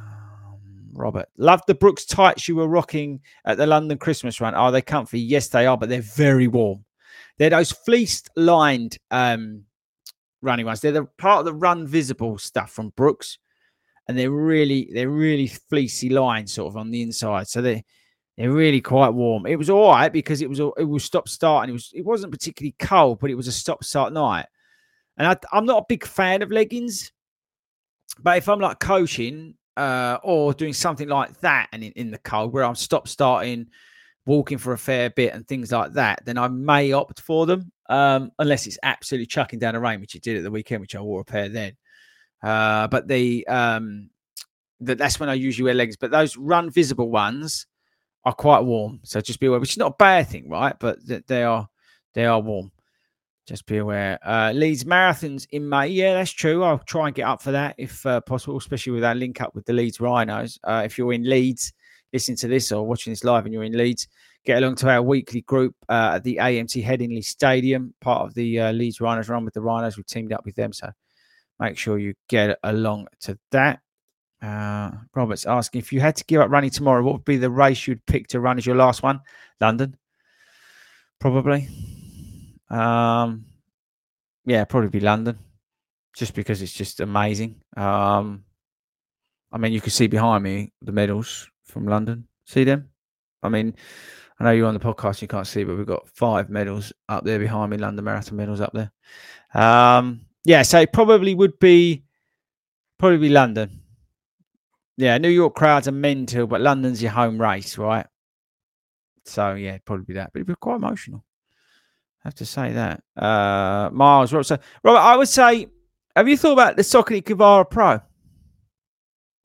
Robert, 0.96 1.28
love 1.38 1.62
the 1.68 1.76
Brooks 1.76 2.06
tights 2.06 2.48
you 2.48 2.56
were 2.56 2.68
rocking 2.68 3.20
at 3.46 3.58
the 3.58 3.68
London 3.68 3.98
Christmas 3.98 4.42
run. 4.42 4.56
Are 4.56 4.72
they 4.72 4.82
comfy? 4.82 5.20
Yes, 5.20 5.50
they 5.50 5.66
are, 5.66 5.78
but 5.78 5.90
they're 5.90 6.02
very 6.02 6.48
warm. 6.48 6.86
They're 7.38 7.50
those 7.50 7.72
fleeced 7.72 8.30
lined 8.36 8.98
um, 9.12 9.64
running 10.42 10.66
ones. 10.66 10.82
They're 10.82 10.92
the 10.92 11.06
part 11.18 11.40
of 11.40 11.46
the 11.46 11.54
run 11.54 11.86
visible 11.86 12.38
stuff 12.38 12.72
from 12.72 12.90
Brooks, 12.90 13.38
and 14.08 14.18
they're 14.18 14.32
really 14.32 14.90
they're 14.94 15.10
really 15.10 15.48
fleecy 15.48 16.10
lined 16.10 16.50
sort 16.50 16.70
of 16.70 16.78
on 16.78 16.92
the 16.92 17.02
inside. 17.02 17.48
So 17.48 17.62
they're 17.62 17.84
they're 18.38 18.52
really 18.52 18.82
quite 18.82 19.10
warm. 19.10 19.46
It 19.46 19.58
was 19.58 19.70
all 19.70 19.92
right 19.92 20.12
because 20.12 20.42
it 20.42 20.50
was 20.50 20.60
it 20.60 20.84
was 20.84 21.04
stop 21.04 21.28
start 21.28 21.64
and 21.64 21.70
it 21.72 21.74
was 21.74 21.92
it 21.94 22.06
wasn't 22.06 22.32
particularly 22.32 22.76
cold, 22.80 23.20
but 23.20 23.32
it 23.32 23.36
was 23.36 23.48
a 23.48 23.52
stop 23.52 23.84
start 23.84 24.14
night. 24.14 24.46
And 25.18 25.28
I, 25.28 25.38
I'm 25.52 25.66
not 25.66 25.84
a 25.84 25.86
big 25.88 26.06
fan 26.06 26.42
of 26.42 26.52
leggings, 26.52 27.12
but 28.20 28.38
if 28.38 28.50
I'm 28.50 28.60
like 28.60 28.80
coaching 28.80 29.56
uh, 29.78 30.18
or 30.24 30.54
doing 30.54 30.74
something 30.74 31.08
like 31.08 31.40
that 31.42 31.70
and 31.74 31.84
in, 31.84 31.92
in 31.94 32.12
the 32.12 32.18
cold 32.20 32.54
where 32.54 32.64
I'm 32.64 32.76
stop 32.76 33.08
starting, 33.08 33.68
walking 34.26 34.58
for 34.58 34.74
a 34.74 34.78
fair 34.78 35.10
bit 35.10 35.34
and 35.34 35.48
things 35.48 35.72
like 35.72 35.94
that, 35.94 36.26
then 36.26 36.38
I 36.38 36.48
may 36.48 36.92
opt 36.92 37.22
for 37.22 37.46
them. 37.46 37.72
Um, 37.88 38.32
unless 38.40 38.66
it's 38.66 38.80
absolutely 38.82 39.28
chucking 39.28 39.60
down 39.60 39.76
the 39.76 39.80
rain, 39.80 40.02
which 40.02 40.16
it 40.16 40.24
did 40.24 40.38
at 40.38 40.44
the 40.44 40.50
weekend, 40.50 40.82
which 40.82 40.96
I 40.96 41.02
wore 41.02 41.22
a 41.22 41.26
pair 41.26 41.50
then. 41.50 41.74
Uh, 42.42 42.88
but 42.88 43.08
the 43.08 43.46
um, 43.48 44.10
that 44.82 44.98
that's 44.98 45.20
when 45.20 45.30
I 45.30 45.34
usually 45.34 45.66
wear 45.66 45.74
leggings. 45.74 45.98
But 45.98 46.12
those 46.12 46.38
run 46.38 46.70
visible 46.70 47.10
ones 47.10 47.68
are 48.24 48.34
quite 48.34 48.62
warm, 48.62 49.02
so 49.04 49.22
just 49.22 49.40
be 49.40 49.48
aware. 49.48 49.60
Which 49.60 49.72
is 49.72 49.78
not 49.78 49.94
a 49.94 49.96
bad 49.98 50.28
thing, 50.28 50.50
right? 50.50 50.76
But 50.80 50.98
they 51.28 51.44
are 51.44 51.68
they 52.14 52.26
are 52.26 52.40
warm. 52.40 52.72
Just 53.46 53.68
be 53.68 53.78
aware. 53.78 54.18
Uh, 54.24 54.52
Leeds 54.54 54.86
marathons 54.86 55.46
in 55.52 55.70
May. 55.70 55.88
Yeah, 55.88 56.16
that's 56.16 56.32
true. 56.32 56.64
I'll 56.64 56.80
try 56.80 57.08
and 57.08 57.16
get 57.16 57.28
up 57.28 57.42
for 57.42 57.52
that 57.52 57.76
if 57.78 58.04
uh, 58.06 58.22
possible, 58.22 58.58
especially 58.58 58.94
with 58.94 59.02
that 59.02 59.18
link 59.18 59.40
up 59.40 59.54
with 59.54 59.66
the 59.66 59.74
Leeds 59.74 60.00
Rhinos. 60.00 60.60
Uh, 60.64 60.82
if 60.84 60.98
you're 60.98 61.14
in 61.14 61.30
Leeds, 61.30 61.72
listening 62.12 62.38
to 62.38 62.48
this 62.48 62.72
or 62.72 62.88
watching 62.88 63.12
this 63.12 63.24
live 63.24 63.46
and 63.46 63.54
you're 63.54 63.64
in 63.64 63.78
Leeds, 63.78 64.08
get 64.46 64.58
along 64.58 64.76
to 64.76 64.90
our 64.90 65.04
weekly 65.04 65.42
group 65.42 65.76
uh, 65.90 66.14
at 66.16 66.24
the 66.24 66.38
AMT 66.38 66.84
Headingley 66.84 67.24
Stadium, 67.24 67.94
part 68.02 68.28
of 68.28 68.34
the 68.34 68.60
uh, 68.60 68.72
Leeds 68.72 69.00
Rhinos 69.00 69.30
run 69.30 69.46
with 69.46 69.54
the 69.54 69.62
Rhinos. 69.62 69.96
We've 69.96 70.08
teamed 70.08 70.34
up 70.34 70.44
with 70.44 70.56
them, 70.56 70.74
so 70.74 70.90
make 71.60 71.78
sure 71.78 72.00
you 72.00 72.16
get 72.28 72.58
along 72.64 73.08
to 73.22 73.38
that. 73.52 73.80
Uh, 74.42 74.92
Robert's 75.14 75.46
asking 75.46 75.80
if 75.80 75.94
you 75.94 76.00
had 76.00 76.16
to 76.16 76.26
give 76.26 76.42
up 76.42 76.50
running 76.50 76.72
tomorrow, 76.72 77.04
what 77.04 77.14
would 77.14 77.26
be 77.26 77.38
the 77.38 77.50
race 77.50 77.86
you'd 77.86 78.06
pick 78.08 78.28
to 78.30 78.40
run 78.40 78.58
as 78.58 78.66
your 78.66 78.76
last 78.76 79.04
one? 79.04 79.22
London, 79.62 79.98
probably. 81.20 81.68
Um, 82.76 83.46
yeah, 84.46 84.66
probably 84.66 84.90
be 84.90 85.00
London, 85.00 85.40
just 86.16 86.34
because 86.34 86.62
it's 86.62 86.74
just 86.74 87.00
amazing. 87.00 87.62
Um, 87.78 88.44
I 89.52 89.58
mean, 89.58 89.72
you 89.74 89.82
can 89.82 89.92
see 89.92 90.08
behind 90.08 90.44
me 90.44 90.74
the 90.82 90.92
medals 90.92 91.50
from 91.64 91.88
London. 91.88 92.28
See 92.46 92.64
them? 92.64 92.90
I 93.42 93.50
mean, 93.50 93.76
I 94.40 94.44
know 94.44 94.52
you're 94.52 94.68
on 94.68 94.74
the 94.74 94.80
podcast, 94.80 95.22
you 95.22 95.28
can't 95.28 95.48
see, 95.48 95.64
but 95.64 95.78
we've 95.78 95.86
got 95.86 96.10
five 96.10 96.50
medals 96.50 96.92
up 97.08 97.24
there 97.24 97.40
behind 97.40 97.72
me, 97.72 97.78
London 97.78 98.04
Marathon 98.04 98.38
medals 98.38 98.62
up 98.62 98.74
there. 98.74 98.92
Um, 99.54 100.26
yeah, 100.44 100.62
so 100.64 100.82
it 100.82 100.92
probably 100.92 101.34
would 101.34 101.58
be 101.60 102.04
probably 103.00 103.18
be 103.18 103.30
London. 103.30 103.82
Yeah, 104.98 105.18
New 105.18 105.30
York 105.30 105.56
crowds 105.56 105.88
are 105.88 105.94
mental, 105.94 106.48
but 106.48 106.62
London's 106.62 107.02
your 107.02 107.12
home 107.12 107.42
race, 107.42 107.78
right? 107.78 108.06
So 109.26 109.54
yeah, 109.56 109.78
probably 109.86 110.06
be 110.06 110.14
that. 110.14 110.32
But 110.34 110.40
it'd 110.40 110.48
be 110.48 110.56
quite 110.56 110.76
emotional. 110.76 111.24
Have 112.26 112.36
to 112.36 112.46
say 112.46 112.74
that. 112.74 113.04
Uh 113.16 113.90
Miles, 113.94 114.34
Robert, 114.34 114.44
so 114.44 114.58
Robert, 114.84 115.00
I 115.00 115.16
would 115.16 115.30
say, 115.30 115.68
have 116.16 116.28
you 116.28 116.36
thought 116.36 116.54
about 116.54 116.76
the 116.76 116.82
Saucony 116.82 117.24
Kinvara 117.24 117.70
Pro? 117.70 118.02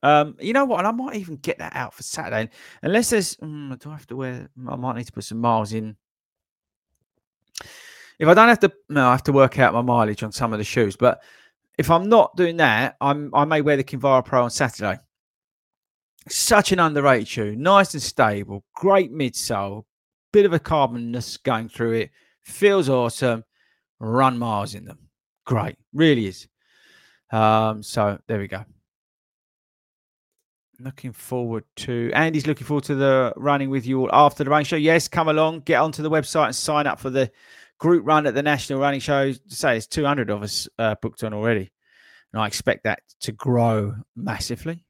Um, 0.03 0.35
you 0.39 0.53
know 0.53 0.65
what? 0.65 0.79
And 0.79 0.87
I 0.87 0.91
might 0.91 1.15
even 1.15 1.35
get 1.35 1.59
that 1.59 1.75
out 1.75 1.93
for 1.93 2.01
Saturday. 2.01 2.49
Unless 2.81 3.11
there's, 3.11 3.37
um, 3.41 3.77
do 3.79 3.89
I 3.89 3.93
have 3.93 4.07
to 4.07 4.15
wear? 4.15 4.49
I 4.67 4.75
might 4.75 4.95
need 4.95 5.05
to 5.05 5.11
put 5.11 5.25
some 5.25 5.39
miles 5.39 5.73
in. 5.73 5.95
If 8.17 8.27
I 8.27 8.33
don't 8.33 8.49
have 8.49 8.59
to, 8.61 8.71
no, 8.89 9.07
I 9.07 9.11
have 9.11 9.23
to 9.23 9.31
work 9.31 9.59
out 9.59 9.73
my 9.73 9.81
mileage 9.81 10.23
on 10.23 10.31
some 10.31 10.53
of 10.53 10.59
the 10.59 10.63
shoes. 10.63 10.95
But 10.95 11.21
if 11.77 11.91
I'm 11.91 12.09
not 12.09 12.35
doing 12.35 12.57
that, 12.57 12.95
I'm 12.99 13.29
I 13.33 13.45
may 13.45 13.61
wear 13.61 13.77
the 13.77 13.83
Kinvara 13.83 14.25
Pro 14.25 14.43
on 14.43 14.49
Saturday. 14.49 14.99
Such 16.29 16.71
an 16.71 16.79
underrated 16.79 17.27
shoe, 17.27 17.55
nice 17.55 17.93
and 17.93 18.01
stable, 18.01 18.63
great 18.75 19.11
midsole, 19.11 19.85
bit 20.31 20.45
of 20.45 20.53
a 20.53 20.59
carbonness 20.59 21.41
going 21.41 21.67
through 21.67 21.93
it, 21.93 22.11
feels 22.51 22.89
awesome. 22.89 23.43
Run 23.99 24.37
miles 24.37 24.75
in 24.75 24.85
them, 24.85 24.97
great, 25.45 25.77
really 25.93 26.25
is. 26.27 26.47
Um, 27.31 27.83
so 27.83 28.19
there 28.27 28.39
we 28.39 28.47
go 28.47 28.65
looking 30.83 31.11
forward 31.11 31.63
to 31.75 32.11
Andy's 32.13 32.47
looking 32.47 32.65
forward 32.65 32.83
to 32.85 32.95
the 32.95 33.33
running 33.35 33.69
with 33.69 33.85
you 33.85 34.01
all 34.01 34.09
after 34.11 34.43
the 34.43 34.49
running 34.49 34.65
show. 34.65 34.75
Yes, 34.75 35.07
come 35.07 35.27
along, 35.27 35.61
get 35.61 35.79
onto 35.79 36.03
the 36.03 36.09
website 36.09 36.47
and 36.47 36.55
sign 36.55 36.87
up 36.87 36.99
for 36.99 37.09
the 37.09 37.31
group 37.77 38.05
run 38.05 38.27
at 38.27 38.33
the 38.33 38.43
National 38.43 38.79
Running 38.79 38.99
Show. 38.99 39.33
Say 39.47 39.77
it's 39.77 39.87
200 39.87 40.29
of 40.29 40.43
us 40.43 40.67
uh, 40.77 40.95
booked 41.01 41.23
on 41.23 41.33
already, 41.33 41.71
and 42.33 42.41
I 42.41 42.47
expect 42.47 42.83
that 42.83 43.01
to 43.21 43.31
grow 43.31 43.95
massively. 44.15 44.85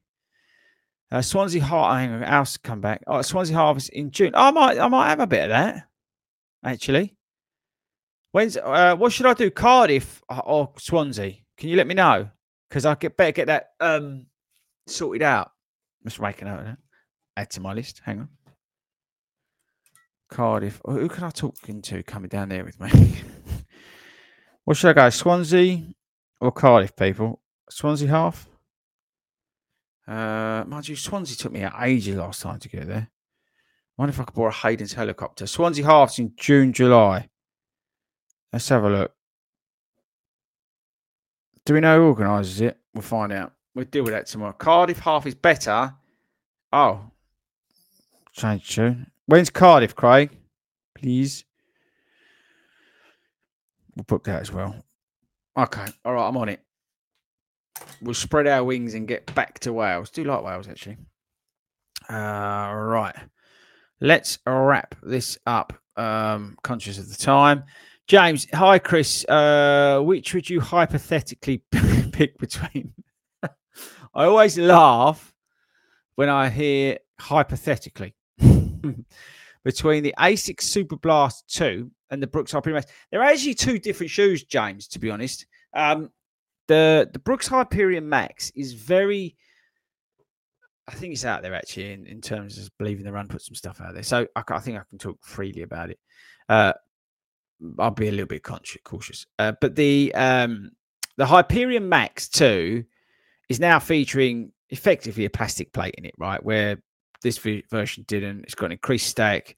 Uh, 1.10 1.20
Swansea 1.20 1.62
Heart, 1.62 1.98
hang 1.98 2.12
on, 2.12 2.24
else 2.24 2.56
come 2.56 2.80
back. 2.80 3.02
Oh, 3.06 3.20
Swansea 3.22 3.56
Harvest 3.56 3.90
in 3.90 4.10
June. 4.10 4.32
Oh, 4.34 4.48
I 4.48 4.50
might, 4.50 4.78
I 4.78 4.88
might 4.88 5.08
have 5.08 5.20
a 5.20 5.26
bit 5.26 5.44
of 5.44 5.50
that 5.50 5.86
actually. 6.64 7.14
When's 8.32 8.56
uh, 8.56 8.96
what 8.96 9.12
should 9.12 9.26
I 9.26 9.34
do? 9.34 9.50
Cardiff 9.50 10.22
or 10.28 10.72
Swansea? 10.78 11.34
Can 11.56 11.68
you 11.68 11.76
let 11.76 11.86
me 11.86 11.94
know? 11.94 12.28
Because 12.68 12.86
I 12.86 12.94
get 12.94 13.16
better 13.16 13.32
get 13.32 13.46
that 13.46 13.70
um 13.78 14.26
sorted 14.86 15.22
out. 15.22 15.52
Just 16.04 16.20
making 16.20 16.48
out 16.48 16.60
of 16.60 16.64
that. 16.64 16.78
Add 17.36 17.50
to 17.50 17.60
my 17.60 17.74
list. 17.74 18.00
Hang 18.04 18.20
on. 18.20 18.28
Cardiff. 20.30 20.80
Oh, 20.84 20.92
who 20.92 21.08
can 21.08 21.24
I 21.24 21.30
talk 21.30 21.56
into 21.68 22.02
coming 22.02 22.28
down 22.28 22.48
there 22.48 22.64
with 22.64 22.80
me? 22.80 22.90
what 24.64 24.76
should 24.76 24.90
I 24.90 24.94
go? 24.94 25.10
Swansea 25.10 25.82
or 26.40 26.52
Cardiff, 26.52 26.96
people? 26.96 27.40
Swansea 27.68 28.08
half? 28.08 28.48
Uh, 30.08 30.64
mind 30.66 30.88
you, 30.88 30.96
Swansea 30.96 31.36
took 31.36 31.52
me 31.52 31.66
ages 31.80 32.16
last 32.16 32.40
time 32.40 32.58
to 32.58 32.68
get 32.68 32.88
there. 32.88 33.08
I 33.08 34.02
wonder 34.02 34.10
if 34.10 34.20
I 34.20 34.24
could 34.24 34.34
borrow 34.34 34.50
Hayden's 34.50 34.94
helicopter. 34.94 35.46
Swansea 35.46 35.84
halves 35.84 36.18
in 36.18 36.32
June, 36.36 36.72
July. 36.72 37.28
Let's 38.52 38.68
have 38.68 38.84
a 38.84 38.90
look. 38.90 39.12
Do 41.64 41.74
we 41.74 41.80
know 41.80 41.98
who 42.00 42.06
organises 42.08 42.60
it? 42.60 42.78
We'll 42.94 43.02
find 43.02 43.32
out. 43.32 43.52
We'll 43.74 43.86
deal 43.86 44.04
with 44.04 44.12
that 44.12 44.26
tomorrow. 44.26 44.52
Cardiff 44.52 44.98
half 44.98 45.26
is 45.26 45.34
better. 45.34 45.94
Oh, 46.72 47.00
change 48.32 48.74
tune. 48.74 49.10
When's 49.26 49.50
Cardiff, 49.50 49.94
Craig? 49.94 50.30
Please. 50.94 51.44
We'll 53.94 54.04
book 54.04 54.24
that 54.24 54.40
as 54.40 54.52
well. 54.52 54.74
Okay. 55.56 55.86
All 56.04 56.14
right. 56.14 56.28
I'm 56.28 56.36
on 56.36 56.48
it. 56.48 56.60
We'll 58.00 58.14
spread 58.14 58.46
our 58.46 58.64
wings 58.64 58.94
and 58.94 59.06
get 59.06 59.32
back 59.34 59.58
to 59.60 59.72
Wales. 59.72 60.10
Do 60.10 60.24
like 60.24 60.42
Wales, 60.42 60.68
actually. 60.68 60.96
Uh, 62.10 62.72
right. 62.74 63.14
Let's 64.00 64.38
wrap 64.46 64.94
this 65.02 65.38
up. 65.46 65.72
Um, 65.96 66.56
conscious 66.62 66.98
of 66.98 67.08
the 67.08 67.16
time. 67.16 67.64
James, 68.12 68.46
hi, 68.52 68.78
Chris. 68.78 69.24
Uh, 69.24 69.98
which 70.02 70.34
would 70.34 70.50
you 70.50 70.60
hypothetically 70.60 71.62
pick 72.12 72.36
between 72.36 72.92
I 73.42 73.54
always 74.12 74.58
laugh 74.58 75.32
when 76.16 76.28
I 76.28 76.50
hear 76.50 76.98
hypothetically 77.18 78.14
between 79.64 80.02
the 80.02 80.14
Asics 80.18 80.64
Super 80.64 80.96
Blast 80.96 81.48
2 81.54 81.90
and 82.10 82.22
the 82.22 82.26
Brooks 82.26 82.52
Hyperion 82.52 82.74
Max. 82.74 82.92
They're 83.10 83.22
actually 83.22 83.54
two 83.54 83.78
different 83.78 84.10
shoes, 84.10 84.44
James, 84.44 84.88
to 84.88 84.98
be 84.98 85.10
honest. 85.10 85.46
Um, 85.72 86.10
the, 86.68 87.08
the 87.14 87.18
Brooks 87.18 87.48
Hyperion 87.48 88.06
Max 88.06 88.50
is 88.50 88.74
very, 88.74 89.36
I 90.86 90.92
think 90.92 91.14
it's 91.14 91.24
out 91.24 91.40
there 91.40 91.54
actually 91.54 91.94
in, 91.94 92.06
in 92.06 92.20
terms 92.20 92.58
of 92.58 92.68
Believe 92.76 92.98
in 92.98 93.06
the 93.06 93.12
Run, 93.12 93.28
put 93.28 93.40
some 93.40 93.54
stuff 93.54 93.80
out 93.80 93.94
there. 93.94 94.02
So 94.02 94.26
I, 94.36 94.42
I 94.46 94.58
think 94.58 94.76
I 94.76 94.82
can 94.90 94.98
talk 94.98 95.16
freely 95.22 95.62
about 95.62 95.88
it. 95.88 95.98
Uh, 96.46 96.74
I'll 97.78 97.90
be 97.90 98.08
a 98.08 98.12
little 98.12 98.26
bit 98.26 98.42
cautious. 98.42 99.26
Uh, 99.38 99.52
but 99.60 99.74
the 99.76 100.14
um, 100.14 100.72
the 101.16 101.26
Hyperion 101.26 101.88
Max 101.88 102.28
2 102.28 102.84
is 103.48 103.60
now 103.60 103.78
featuring 103.78 104.52
effectively 104.70 105.24
a 105.24 105.30
plastic 105.30 105.72
plate 105.72 105.94
in 105.98 106.04
it, 106.04 106.14
right? 106.18 106.42
Where 106.42 106.82
this 107.22 107.38
version 107.38 108.04
didn't. 108.06 108.44
It's 108.44 108.54
got 108.54 108.66
an 108.66 108.72
increased 108.72 109.08
stack, 109.08 109.56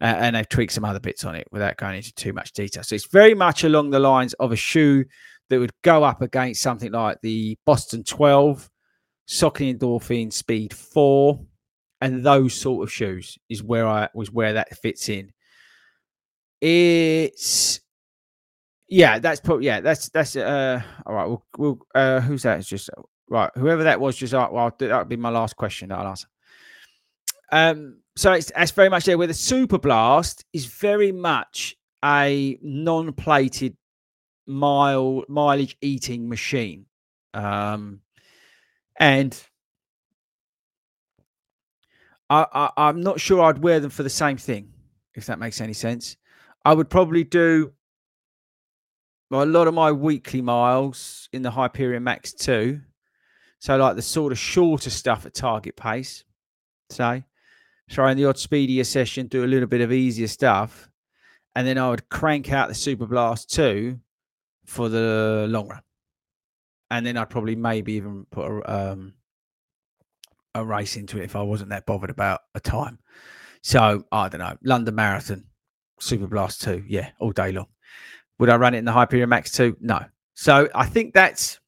uh, 0.00 0.04
and 0.04 0.36
they've 0.36 0.48
tweaked 0.48 0.72
some 0.72 0.84
other 0.84 1.00
bits 1.00 1.24
on 1.24 1.34
it 1.34 1.46
without 1.50 1.76
going 1.76 1.96
into 1.96 2.14
too 2.14 2.32
much 2.32 2.52
detail. 2.52 2.82
So 2.82 2.94
it's 2.94 3.06
very 3.06 3.34
much 3.34 3.64
along 3.64 3.90
the 3.90 4.00
lines 4.00 4.32
of 4.34 4.52
a 4.52 4.56
shoe 4.56 5.04
that 5.50 5.58
would 5.58 5.72
go 5.82 6.04
up 6.04 6.22
against 6.22 6.62
something 6.62 6.92
like 6.92 7.20
the 7.20 7.58
Boston 7.66 8.02
12, 8.02 8.70
Saucony 9.28 9.76
Endorphin 9.76 10.32
Speed 10.32 10.72
4, 10.72 11.38
and 12.00 12.24
those 12.24 12.54
sort 12.54 12.82
of 12.82 12.92
shoes 12.92 13.38
is 13.48 13.62
where 13.62 13.86
I 13.86 14.08
was 14.14 14.30
where 14.30 14.54
that 14.54 14.76
fits 14.78 15.08
in. 15.08 15.32
It's 16.66 17.80
Yeah, 18.88 19.18
that's 19.18 19.40
probably 19.40 19.66
yeah. 19.66 19.80
That's 19.80 20.08
that's 20.10 20.36
uh. 20.36 20.80
All 21.06 21.14
right, 21.14 21.26
we'll, 21.26 21.44
we'll 21.58 21.78
uh. 21.94 22.20
Who's 22.20 22.42
that? 22.44 22.58
It's 22.58 22.68
just 22.68 22.90
right. 23.28 23.50
Whoever 23.56 23.84
that 23.84 24.00
was, 24.00 24.16
just 24.16 24.34
uh, 24.34 24.48
well, 24.52 24.74
that'll 24.78 25.04
be 25.04 25.16
my 25.16 25.30
last 25.30 25.56
question. 25.56 25.90
That 25.90 25.98
I'll 25.98 26.08
answer. 26.08 26.28
Um. 27.52 27.98
So 28.16 28.32
it's 28.32 28.52
that's 28.54 28.70
very 28.70 28.88
much 28.88 29.04
there. 29.04 29.18
Where 29.18 29.26
the 29.26 29.34
Super 29.34 29.78
Blast 29.78 30.44
is 30.52 30.66
very 30.66 31.12
much 31.12 31.76
a 32.04 32.58
non-plated 32.62 33.76
mile 34.46 35.24
mileage 35.28 35.76
eating 35.82 36.28
machine, 36.28 36.86
um, 37.34 38.00
and 39.00 39.42
I, 42.30 42.46
I 42.52 42.70
I'm 42.88 43.02
not 43.02 43.20
sure 43.20 43.42
I'd 43.42 43.58
wear 43.58 43.80
them 43.80 43.90
for 43.90 44.02
the 44.02 44.10
same 44.10 44.36
thing. 44.36 44.70
If 45.14 45.26
that 45.26 45.38
makes 45.38 45.60
any 45.60 45.74
sense, 45.74 46.16
I 46.64 46.72
would 46.72 46.88
probably 46.88 47.24
do 47.24 47.72
a 49.30 49.44
lot 49.44 49.68
of 49.68 49.74
my 49.74 49.92
weekly 49.92 50.40
miles 50.40 51.28
in 51.32 51.42
the 51.42 51.50
Hyperion 51.50 52.04
Max 52.04 52.32
2. 52.32 52.80
So, 53.58 53.76
like 53.76 53.96
the 53.96 54.02
sort 54.02 54.32
of 54.32 54.38
shorter 54.38 54.90
stuff 54.90 55.26
at 55.26 55.34
target 55.34 55.76
pace, 55.76 56.24
say, 56.90 57.24
try 57.90 58.12
in 58.12 58.16
the 58.16 58.26
odd 58.26 58.38
speedier 58.38 58.84
session, 58.84 59.26
do 59.26 59.44
a 59.44 59.46
little 59.46 59.68
bit 59.68 59.80
of 59.80 59.92
easier 59.92 60.28
stuff. 60.28 60.90
And 61.56 61.66
then 61.66 61.78
I 61.78 61.88
would 61.88 62.08
crank 62.08 62.52
out 62.52 62.68
the 62.68 62.74
Super 62.74 63.06
Blast 63.06 63.50
2 63.54 63.98
for 64.66 64.88
the 64.88 65.46
long 65.48 65.68
run. 65.68 65.82
And 66.90 67.06
then 67.06 67.16
I'd 67.16 67.30
probably 67.30 67.56
maybe 67.56 67.94
even 67.94 68.26
put 68.30 68.46
a, 68.46 68.92
um, 68.92 69.14
a 70.54 70.64
race 70.64 70.96
into 70.96 71.18
it 71.18 71.24
if 71.24 71.36
I 71.36 71.42
wasn't 71.42 71.70
that 71.70 71.86
bothered 71.86 72.10
about 72.10 72.40
a 72.54 72.60
time. 72.60 72.98
So, 73.62 74.04
I 74.12 74.28
don't 74.28 74.40
know, 74.40 74.56
London 74.62 74.94
Marathon, 74.94 75.46
Super 76.00 76.26
Blast 76.26 76.62
2, 76.62 76.84
yeah, 76.86 77.10
all 77.18 77.32
day 77.32 77.52
long. 77.52 77.66
Would 78.38 78.50
I 78.50 78.56
run 78.56 78.74
it 78.74 78.78
in 78.78 78.84
the 78.84 78.92
Hyperion 78.92 79.28
Max 79.28 79.52
2? 79.52 79.76
No. 79.80 80.04
So 80.34 80.68
I 80.74 80.86
think 80.86 81.14
that's 81.14 81.60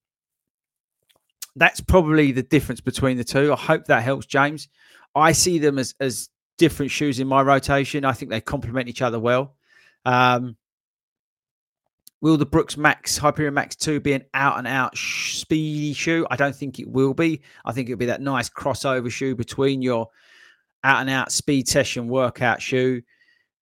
that's 1.56 1.80
probably 1.80 2.32
the 2.32 2.42
difference 2.42 2.80
between 2.80 3.16
the 3.16 3.24
two. 3.24 3.52
I 3.52 3.56
hope 3.56 3.86
that 3.86 4.02
helps, 4.02 4.26
James. 4.26 4.68
I 5.14 5.32
see 5.32 5.58
them 5.58 5.78
as 5.78 5.94
as 6.00 6.28
different 6.58 6.92
shoes 6.92 7.18
in 7.18 7.26
my 7.26 7.42
rotation. 7.42 8.04
I 8.04 8.12
think 8.12 8.30
they 8.30 8.40
complement 8.40 8.88
each 8.88 9.02
other 9.02 9.18
well. 9.18 9.56
Um, 10.04 10.56
will 12.20 12.36
the 12.36 12.46
Brooks 12.46 12.76
Max 12.76 13.16
Hyperion 13.16 13.54
Max 13.54 13.76
2 13.76 14.00
be 14.00 14.12
an 14.12 14.24
out 14.34 14.58
and 14.58 14.66
out 14.66 14.96
speedy 14.96 15.94
shoe? 15.94 16.26
I 16.30 16.36
don't 16.36 16.54
think 16.54 16.78
it 16.78 16.88
will 16.88 17.14
be. 17.14 17.42
I 17.64 17.72
think 17.72 17.88
it'll 17.88 17.98
be 17.98 18.06
that 18.06 18.20
nice 18.20 18.48
crossover 18.48 19.10
shoe 19.10 19.34
between 19.34 19.82
your 19.82 20.08
out 20.84 21.00
and 21.00 21.10
out 21.10 21.32
speed 21.32 21.68
session 21.68 22.08
workout 22.08 22.60
shoe 22.60 23.02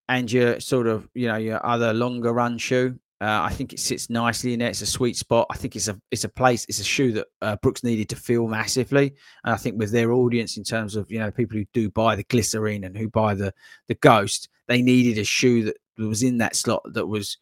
and 0.08 0.30
your 0.30 0.60
sort 0.60 0.86
of 0.86 1.08
you 1.14 1.28
know 1.28 1.36
your 1.36 1.64
other 1.64 1.92
longer 1.92 2.32
run 2.32 2.58
shoe. 2.58 2.98
Uh, 3.20 3.40
I 3.42 3.54
think 3.54 3.72
it 3.72 3.78
sits 3.78 4.10
nicely 4.10 4.52
in 4.52 4.58
there. 4.58 4.68
It's 4.68 4.82
a 4.82 4.86
sweet 4.86 5.16
spot. 5.16 5.46
I 5.50 5.56
think 5.56 5.76
it's 5.76 5.88
a 5.88 5.98
it's 6.10 6.24
a 6.24 6.28
place. 6.28 6.66
It's 6.68 6.80
a 6.80 6.84
shoe 6.84 7.12
that 7.12 7.26
uh, 7.40 7.56
Brooks 7.56 7.84
needed 7.84 8.08
to 8.10 8.16
fill 8.16 8.48
massively, 8.48 9.14
and 9.44 9.54
I 9.54 9.56
think 9.56 9.78
with 9.78 9.92
their 9.92 10.12
audience 10.12 10.56
in 10.56 10.64
terms 10.64 10.96
of 10.96 11.10
you 11.10 11.18
know 11.18 11.30
people 11.30 11.56
who 11.56 11.64
do 11.72 11.90
buy 11.90 12.16
the 12.16 12.24
Glycerin 12.24 12.84
and 12.84 12.96
who 12.96 13.08
buy 13.08 13.34
the 13.34 13.54
the 13.88 13.94
Ghost, 13.94 14.48
they 14.68 14.82
needed 14.82 15.18
a 15.18 15.24
shoe 15.24 15.64
that 15.64 15.76
was 15.96 16.22
in 16.22 16.38
that 16.38 16.56
slot 16.56 16.82
that 16.92 17.06
was 17.06 17.38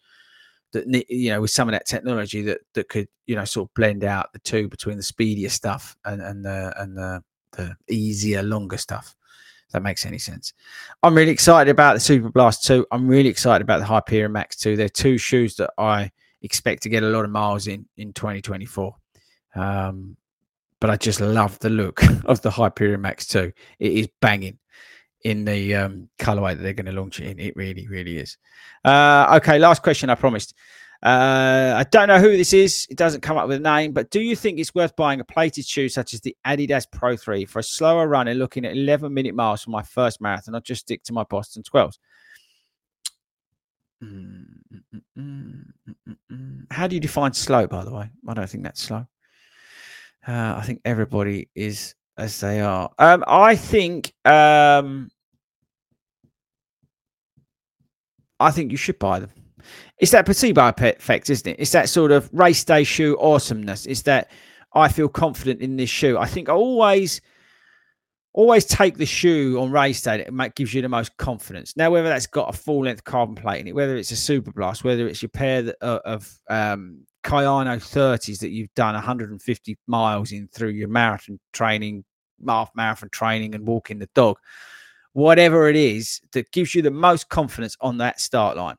that 0.72 0.86
you 1.08 1.30
know 1.30 1.40
with 1.40 1.50
some 1.50 1.68
of 1.68 1.72
that 1.72 1.86
technology 1.86 2.42
that 2.42 2.60
that 2.74 2.88
could 2.88 3.08
you 3.26 3.34
know 3.34 3.44
sort 3.44 3.68
of 3.68 3.74
blend 3.74 4.04
out 4.04 4.32
the 4.32 4.38
two 4.40 4.68
between 4.68 4.96
the 4.96 5.02
speedier 5.02 5.48
stuff 5.48 5.96
and 6.04 6.20
and 6.20 6.44
the 6.44 6.72
and 6.80 6.96
the 6.96 7.22
the 7.52 7.76
easier 7.90 8.42
longer 8.42 8.78
stuff 8.78 9.14
that 9.72 9.82
makes 9.82 10.06
any 10.06 10.18
sense. 10.18 10.52
I'm 11.02 11.14
really 11.14 11.30
excited 11.30 11.70
about 11.70 11.94
the 11.94 12.00
Super 12.00 12.30
Blast 12.30 12.64
2. 12.64 12.86
I'm 12.92 13.08
really 13.08 13.28
excited 13.28 13.62
about 13.62 13.78
the 13.78 13.84
Hyperion 13.84 14.32
Max 14.32 14.56
2. 14.56 14.76
They're 14.76 14.88
two 14.88 15.18
shoes 15.18 15.56
that 15.56 15.72
I 15.78 16.10
expect 16.42 16.82
to 16.84 16.88
get 16.88 17.02
a 17.02 17.08
lot 17.08 17.24
of 17.24 17.30
miles 17.30 17.66
in 17.66 17.86
in 17.96 18.12
2024. 18.12 18.94
Um, 19.54 20.16
but 20.80 20.90
I 20.90 20.96
just 20.96 21.20
love 21.20 21.58
the 21.60 21.70
look 21.70 22.02
of 22.24 22.42
the 22.42 22.50
Hyperion 22.50 23.00
Max 23.00 23.26
2. 23.28 23.52
It 23.78 23.92
is 23.92 24.08
banging 24.20 24.58
in 25.24 25.44
the 25.44 25.74
um, 25.74 26.08
colorway 26.18 26.56
that 26.56 26.62
they're 26.62 26.72
going 26.72 26.86
to 26.86 27.00
launch 27.00 27.20
it 27.20 27.30
in. 27.30 27.38
It 27.38 27.54
really, 27.56 27.86
really 27.86 28.18
is. 28.18 28.36
Uh, 28.84 29.34
okay, 29.36 29.58
last 29.58 29.82
question. 29.82 30.10
I 30.10 30.14
promised. 30.14 30.54
Uh, 31.02 31.74
I 31.76 31.84
don't 31.90 32.06
know 32.06 32.20
who 32.20 32.36
this 32.36 32.52
is. 32.52 32.86
It 32.88 32.96
doesn't 32.96 33.22
come 33.22 33.36
up 33.36 33.48
with 33.48 33.56
a 33.56 33.60
name, 33.60 33.92
but 33.92 34.10
do 34.10 34.20
you 34.20 34.36
think 34.36 34.60
it's 34.60 34.74
worth 34.74 34.94
buying 34.94 35.20
a 35.20 35.24
plated 35.24 35.66
shoe 35.66 35.88
such 35.88 36.14
as 36.14 36.20
the 36.20 36.36
Adidas 36.46 36.86
Pro 36.90 37.16
3 37.16 37.44
for 37.44 37.58
a 37.58 37.62
slower 37.62 38.06
run 38.06 38.28
and 38.28 38.38
looking 38.38 38.64
at 38.64 38.76
11 38.76 39.12
minute 39.12 39.34
miles 39.34 39.64
for 39.64 39.70
my 39.70 39.82
first 39.82 40.20
marathon? 40.20 40.54
I'll 40.54 40.60
just 40.60 40.82
stick 40.82 41.02
to 41.04 41.12
my 41.12 41.24
Boston 41.24 41.64
12s. 41.64 41.98
Mm, 44.02 44.44
mm, 45.18 45.64
mm, 46.30 46.66
How 46.70 46.86
do 46.86 46.94
you 46.94 47.00
define 47.00 47.32
slow, 47.32 47.66
by 47.66 47.84
the 47.84 47.92
way? 47.92 48.08
I 48.28 48.34
don't 48.34 48.48
think 48.48 48.62
that's 48.62 48.82
slow. 48.82 49.06
Uh, 50.26 50.54
I 50.56 50.62
think 50.64 50.82
everybody 50.84 51.48
is 51.56 51.96
as 52.16 52.38
they 52.38 52.60
are. 52.60 52.90
Um, 52.98 53.24
I 53.26 53.56
think 53.56 54.12
um, 54.24 55.10
I 58.38 58.52
think 58.52 58.70
you 58.70 58.76
should 58.76 58.98
buy 59.00 59.18
them. 59.20 59.30
It's 59.98 60.12
that 60.12 60.24
placebo 60.24 60.68
effect, 60.68 61.30
isn't 61.30 61.46
it? 61.46 61.56
It's 61.58 61.72
that 61.72 61.88
sort 61.88 62.12
of 62.12 62.30
race 62.32 62.64
day 62.64 62.84
shoe 62.84 63.18
awesomeness. 63.20 63.86
It's 63.86 64.02
that 64.02 64.30
I 64.74 64.88
feel 64.88 65.08
confident 65.08 65.60
in 65.60 65.76
this 65.76 65.90
shoe. 65.90 66.18
I 66.18 66.26
think 66.26 66.48
I 66.48 66.52
always, 66.52 67.20
always 68.32 68.64
take 68.64 68.96
the 68.96 69.06
shoe 69.06 69.58
on 69.60 69.70
race 69.70 70.02
day 70.02 70.26
that 70.30 70.54
gives 70.54 70.72
you 70.72 70.82
the 70.82 70.88
most 70.88 71.16
confidence. 71.16 71.76
Now, 71.76 71.90
whether 71.90 72.08
that's 72.08 72.26
got 72.26 72.54
a 72.54 72.56
full 72.56 72.84
length 72.84 73.04
carbon 73.04 73.34
plate 73.34 73.60
in 73.60 73.68
it, 73.68 73.74
whether 73.74 73.96
it's 73.96 74.10
a 74.10 74.16
super 74.16 74.52
blast, 74.52 74.84
whether 74.84 75.06
it's 75.06 75.22
your 75.22 75.28
pair 75.28 75.72
of, 75.80 76.00
of 76.04 76.38
um, 76.48 77.06
Kayano 77.22 77.76
30s 77.76 78.40
that 78.40 78.50
you've 78.50 78.74
done 78.74 78.94
150 78.94 79.78
miles 79.86 80.32
in 80.32 80.48
through 80.48 80.70
your 80.70 80.88
marathon 80.88 81.38
training, 81.52 82.04
half 82.46 82.70
marathon 82.74 83.10
training, 83.10 83.54
and 83.54 83.66
walking 83.66 83.98
the 83.98 84.08
dog, 84.14 84.38
whatever 85.12 85.68
it 85.68 85.76
is 85.76 86.20
that 86.32 86.50
gives 86.50 86.74
you 86.74 86.82
the 86.82 86.90
most 86.90 87.28
confidence 87.28 87.76
on 87.80 87.98
that 87.98 88.20
start 88.20 88.56
line. 88.56 88.76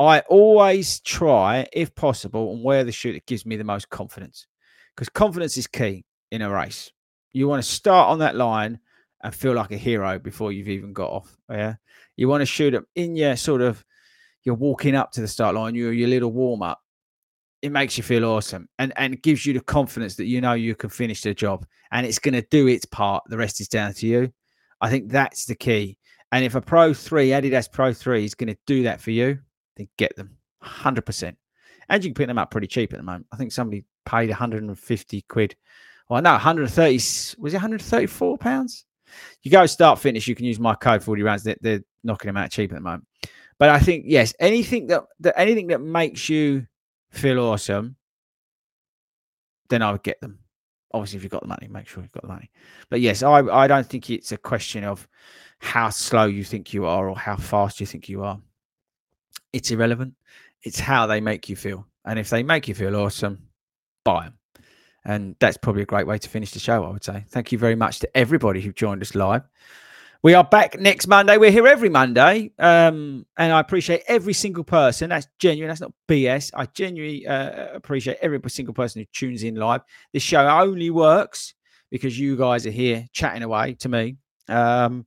I 0.00 0.20
always 0.30 1.00
try, 1.00 1.66
if 1.74 1.94
possible, 1.94 2.54
and 2.54 2.64
wear 2.64 2.84
the 2.84 2.92
shoe 2.92 3.12
that 3.12 3.26
gives 3.26 3.44
me 3.44 3.56
the 3.56 3.64
most 3.64 3.90
confidence 3.90 4.46
because 4.96 5.10
confidence 5.10 5.58
is 5.58 5.66
key 5.66 6.06
in 6.30 6.40
a 6.40 6.50
race. 6.50 6.90
You 7.32 7.48
want 7.48 7.62
to 7.62 7.68
start 7.68 8.08
on 8.08 8.18
that 8.20 8.34
line 8.34 8.80
and 9.22 9.34
feel 9.34 9.52
like 9.52 9.72
a 9.72 9.76
hero 9.76 10.18
before 10.18 10.52
you've 10.52 10.68
even 10.70 10.94
got 10.94 11.10
off. 11.10 11.36
Yeah. 11.50 11.74
You 12.16 12.28
want 12.28 12.40
to 12.40 12.46
shoot 12.46 12.74
up 12.74 12.84
in 12.94 13.14
your 13.14 13.36
sort 13.36 13.60
of, 13.60 13.84
you're 14.42 14.54
walking 14.54 14.94
up 14.94 15.12
to 15.12 15.20
the 15.20 15.28
start 15.28 15.54
line, 15.54 15.74
you're 15.74 15.92
your 15.92 16.08
little 16.08 16.32
warm 16.32 16.62
up. 16.62 16.80
It 17.60 17.70
makes 17.70 17.98
you 17.98 18.02
feel 18.02 18.24
awesome 18.24 18.70
and, 18.78 18.94
and 18.96 19.22
gives 19.22 19.44
you 19.44 19.52
the 19.52 19.60
confidence 19.60 20.16
that 20.16 20.24
you 20.24 20.40
know 20.40 20.54
you 20.54 20.74
can 20.74 20.88
finish 20.88 21.20
the 21.20 21.34
job 21.34 21.66
and 21.92 22.06
it's 22.06 22.18
going 22.18 22.32
to 22.34 22.46
do 22.50 22.68
its 22.68 22.86
part. 22.86 23.22
The 23.26 23.36
rest 23.36 23.60
is 23.60 23.68
down 23.68 23.92
to 23.94 24.06
you. 24.06 24.32
I 24.80 24.88
think 24.88 25.10
that's 25.10 25.44
the 25.44 25.54
key. 25.54 25.98
And 26.32 26.42
if 26.42 26.54
a 26.54 26.60
Pro 26.62 26.94
3, 26.94 27.28
Adidas 27.28 27.70
Pro 27.70 27.92
3 27.92 28.24
is 28.24 28.34
going 28.34 28.48
to 28.48 28.58
do 28.66 28.84
that 28.84 29.02
for 29.02 29.10
you, 29.10 29.40
get 29.96 30.14
them 30.16 30.36
100%. 30.62 31.36
And 31.88 32.04
you 32.04 32.10
can 32.10 32.14
pick 32.14 32.28
them 32.28 32.38
up 32.38 32.50
pretty 32.50 32.66
cheap 32.66 32.92
at 32.92 32.98
the 32.98 33.02
moment. 33.02 33.26
I 33.32 33.36
think 33.36 33.52
somebody 33.52 33.84
paid 34.06 34.28
150 34.28 35.22
quid. 35.22 35.56
Well, 36.08 36.22
no, 36.22 36.32
130, 36.32 36.94
was 36.94 37.52
it 37.52 37.56
134 37.56 38.38
pounds? 38.38 38.84
You 39.42 39.50
go 39.50 39.66
Start 39.66 39.98
Fitness, 39.98 40.28
you 40.28 40.34
can 40.34 40.44
use 40.46 40.60
my 40.60 40.74
code 40.74 41.02
40 41.02 41.22
Runs. 41.22 41.42
They're, 41.42 41.56
they're 41.60 41.82
knocking 42.04 42.28
them 42.28 42.36
out 42.36 42.50
cheap 42.50 42.72
at 42.72 42.76
the 42.76 42.80
moment. 42.80 43.06
But 43.58 43.70
I 43.70 43.78
think, 43.78 44.04
yes, 44.06 44.32
anything 44.40 44.86
that, 44.86 45.04
that 45.20 45.38
anything 45.38 45.68
that 45.68 45.80
makes 45.80 46.28
you 46.28 46.66
feel 47.10 47.40
awesome, 47.40 47.96
then 49.68 49.82
I 49.82 49.92
would 49.92 50.02
get 50.02 50.20
them. 50.20 50.38
Obviously, 50.92 51.18
if 51.18 51.22
you've 51.22 51.32
got 51.32 51.42
the 51.42 51.48
money, 51.48 51.68
make 51.68 51.86
sure 51.86 52.02
you've 52.02 52.12
got 52.12 52.22
the 52.22 52.28
money. 52.28 52.50
But 52.88 53.00
yes, 53.00 53.22
I, 53.22 53.40
I 53.40 53.66
don't 53.66 53.86
think 53.86 54.10
it's 54.10 54.32
a 54.32 54.36
question 54.36 54.82
of 54.82 55.06
how 55.58 55.90
slow 55.90 56.24
you 56.24 56.42
think 56.42 56.72
you 56.72 56.86
are 56.86 57.08
or 57.08 57.16
how 57.16 57.36
fast 57.36 57.80
you 57.80 57.86
think 57.86 58.08
you 58.08 58.24
are 58.24 58.40
it's 59.52 59.70
irrelevant. 59.70 60.14
It's 60.62 60.78
how 60.80 61.06
they 61.06 61.20
make 61.20 61.48
you 61.48 61.56
feel. 61.56 61.86
And 62.04 62.18
if 62.18 62.30
they 62.30 62.42
make 62.42 62.68
you 62.68 62.74
feel 62.74 62.96
awesome, 62.96 63.48
buy 64.04 64.24
them. 64.24 64.34
And 65.04 65.36
that's 65.40 65.56
probably 65.56 65.82
a 65.82 65.86
great 65.86 66.06
way 66.06 66.18
to 66.18 66.28
finish 66.28 66.50
the 66.52 66.58
show, 66.58 66.84
I 66.84 66.90
would 66.90 67.04
say. 67.04 67.24
Thank 67.28 67.52
you 67.52 67.58
very 67.58 67.74
much 67.74 68.00
to 68.00 68.16
everybody 68.16 68.60
who 68.60 68.72
joined 68.72 69.02
us 69.02 69.14
live. 69.14 69.42
We 70.22 70.34
are 70.34 70.44
back 70.44 70.78
next 70.78 71.06
Monday. 71.06 71.38
We're 71.38 71.50
here 71.50 71.66
every 71.66 71.88
Monday. 71.88 72.52
Um, 72.58 73.24
and 73.38 73.52
I 73.52 73.60
appreciate 73.60 74.02
every 74.06 74.34
single 74.34 74.64
person. 74.64 75.08
That's 75.08 75.26
genuine. 75.38 75.68
That's 75.68 75.80
not 75.80 75.94
BS. 76.08 76.50
I 76.52 76.66
genuinely 76.66 77.26
uh, 77.26 77.74
appreciate 77.74 78.18
every 78.20 78.38
single 78.48 78.74
person 78.74 79.00
who 79.00 79.06
tunes 79.14 79.42
in 79.42 79.54
live. 79.54 79.80
This 80.12 80.22
show 80.22 80.46
only 80.46 80.90
works 80.90 81.54
because 81.90 82.18
you 82.18 82.36
guys 82.36 82.66
are 82.66 82.70
here 82.70 83.06
chatting 83.12 83.42
away 83.42 83.74
to 83.80 83.88
me. 83.88 84.16
Um, 84.48 85.06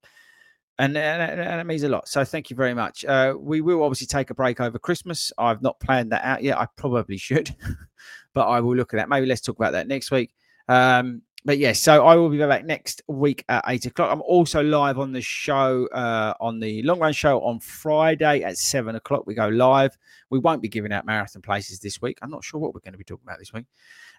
and, 0.83 0.97
and, 0.97 1.41
and, 1.41 1.61
it 1.61 1.63
means 1.65 1.83
a 1.83 1.89
lot. 1.89 2.07
So 2.07 2.23
thank 2.25 2.49
you 2.49 2.55
very 2.55 2.73
much. 2.73 3.05
Uh, 3.05 3.35
we 3.37 3.61
will 3.61 3.83
obviously 3.83 4.07
take 4.07 4.29
a 4.29 4.33
break 4.33 4.59
over 4.59 4.79
Christmas. 4.79 5.31
I've 5.37 5.61
not 5.61 5.79
planned 5.79 6.11
that 6.11 6.23
out 6.23 6.43
yet. 6.43 6.57
I 6.57 6.67
probably 6.75 7.17
should, 7.17 7.55
but 8.33 8.47
I 8.47 8.59
will 8.59 8.75
look 8.75 8.93
at 8.93 8.97
that. 8.97 9.09
Maybe 9.09 9.25
let's 9.25 9.41
talk 9.41 9.57
about 9.57 9.73
that 9.73 9.87
next 9.87 10.11
week. 10.11 10.33
Um, 10.67 11.21
but 11.45 11.57
yes, 11.57 11.81
so 11.81 12.05
I 12.05 12.15
will 12.15 12.29
be 12.29 12.37
back 12.37 12.65
next 12.65 13.01
week 13.07 13.43
at 13.49 13.65
eight 13.67 13.85
o'clock. 13.85 14.09
I'm 14.11 14.21
also 14.21 14.63
live 14.63 14.97
on 14.97 15.11
the 15.11 15.21
show, 15.21 15.87
uh, 15.87 16.33
on 16.39 16.59
the 16.59 16.81
long 16.83 16.99
run 16.99 17.11
show 17.11 17.41
on 17.41 17.59
Friday 17.59 18.43
at 18.43 18.57
seven 18.57 18.95
o'clock. 18.95 19.27
We 19.27 19.33
go 19.33 19.49
live. 19.49 19.97
We 20.29 20.39
won't 20.39 20.61
be 20.61 20.69
giving 20.69 20.93
out 20.93 21.05
marathon 21.05 21.41
places 21.41 21.79
this 21.79 22.01
week. 22.01 22.17
I'm 22.21 22.31
not 22.31 22.45
sure 22.45 22.61
what 22.61 22.73
we're 22.73 22.79
going 22.79 22.93
to 22.93 22.97
be 22.97 23.03
talking 23.03 23.25
about 23.27 23.39
this 23.39 23.51
week, 23.51 23.65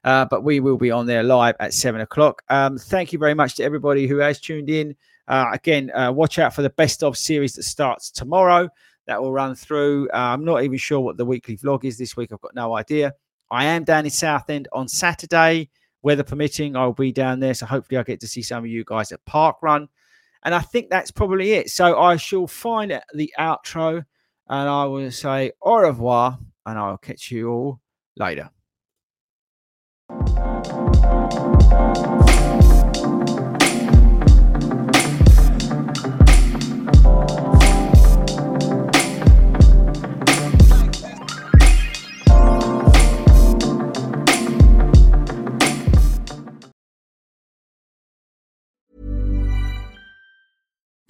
uh, 0.04 0.26
but 0.26 0.44
we 0.44 0.60
will 0.60 0.76
be 0.76 0.90
on 0.90 1.06
there 1.06 1.22
live 1.22 1.56
at 1.60 1.72
seven 1.72 2.02
o'clock. 2.02 2.42
Um, 2.50 2.76
thank 2.76 3.12
you 3.12 3.18
very 3.18 3.34
much 3.34 3.54
to 3.56 3.64
everybody 3.64 4.06
who 4.06 4.18
has 4.18 4.38
tuned 4.38 4.68
in. 4.68 4.94
Uh, 5.26 5.46
again, 5.52 5.90
uh, 5.92 6.12
watch 6.12 6.38
out 6.38 6.54
for 6.54 6.62
the 6.62 6.70
best 6.70 7.02
of 7.02 7.16
series 7.16 7.54
that 7.54 7.62
starts 7.62 8.10
tomorrow. 8.10 8.68
That 9.06 9.20
will 9.20 9.32
run 9.32 9.54
through. 9.54 10.08
Uh, 10.10 10.16
I'm 10.16 10.44
not 10.44 10.62
even 10.62 10.78
sure 10.78 11.00
what 11.00 11.16
the 11.16 11.24
weekly 11.26 11.56
vlog 11.56 11.84
is 11.84 11.98
this 11.98 12.16
week. 12.16 12.32
I've 12.32 12.40
got 12.40 12.54
no 12.54 12.76
idea. 12.76 13.14
I 13.50 13.66
am 13.66 13.84
down 13.84 14.04
in 14.04 14.10
Southend 14.10 14.68
on 14.72 14.88
Saturday 14.88 15.68
weather 16.04 16.22
permitting, 16.22 16.76
I'll 16.76 16.92
be 16.92 17.10
down 17.10 17.40
there. 17.40 17.54
So 17.54 17.66
hopefully, 17.66 17.98
I 17.98 18.04
get 18.04 18.20
to 18.20 18.28
see 18.28 18.42
some 18.42 18.62
of 18.62 18.70
you 18.70 18.84
guys 18.86 19.10
at 19.10 19.24
Park 19.24 19.56
Run. 19.62 19.88
And 20.44 20.54
I 20.54 20.60
think 20.60 20.90
that's 20.90 21.10
probably 21.10 21.52
it. 21.52 21.70
So 21.70 21.98
I 21.98 22.16
shall 22.16 22.46
find 22.46 23.00
the 23.14 23.32
outro 23.38 24.04
and 24.46 24.68
I 24.68 24.84
will 24.84 25.10
say 25.10 25.52
au 25.62 25.78
revoir 25.78 26.38
and 26.66 26.78
I'll 26.78 26.98
catch 26.98 27.30
you 27.30 27.50
all 27.50 27.80
later. 28.16 28.50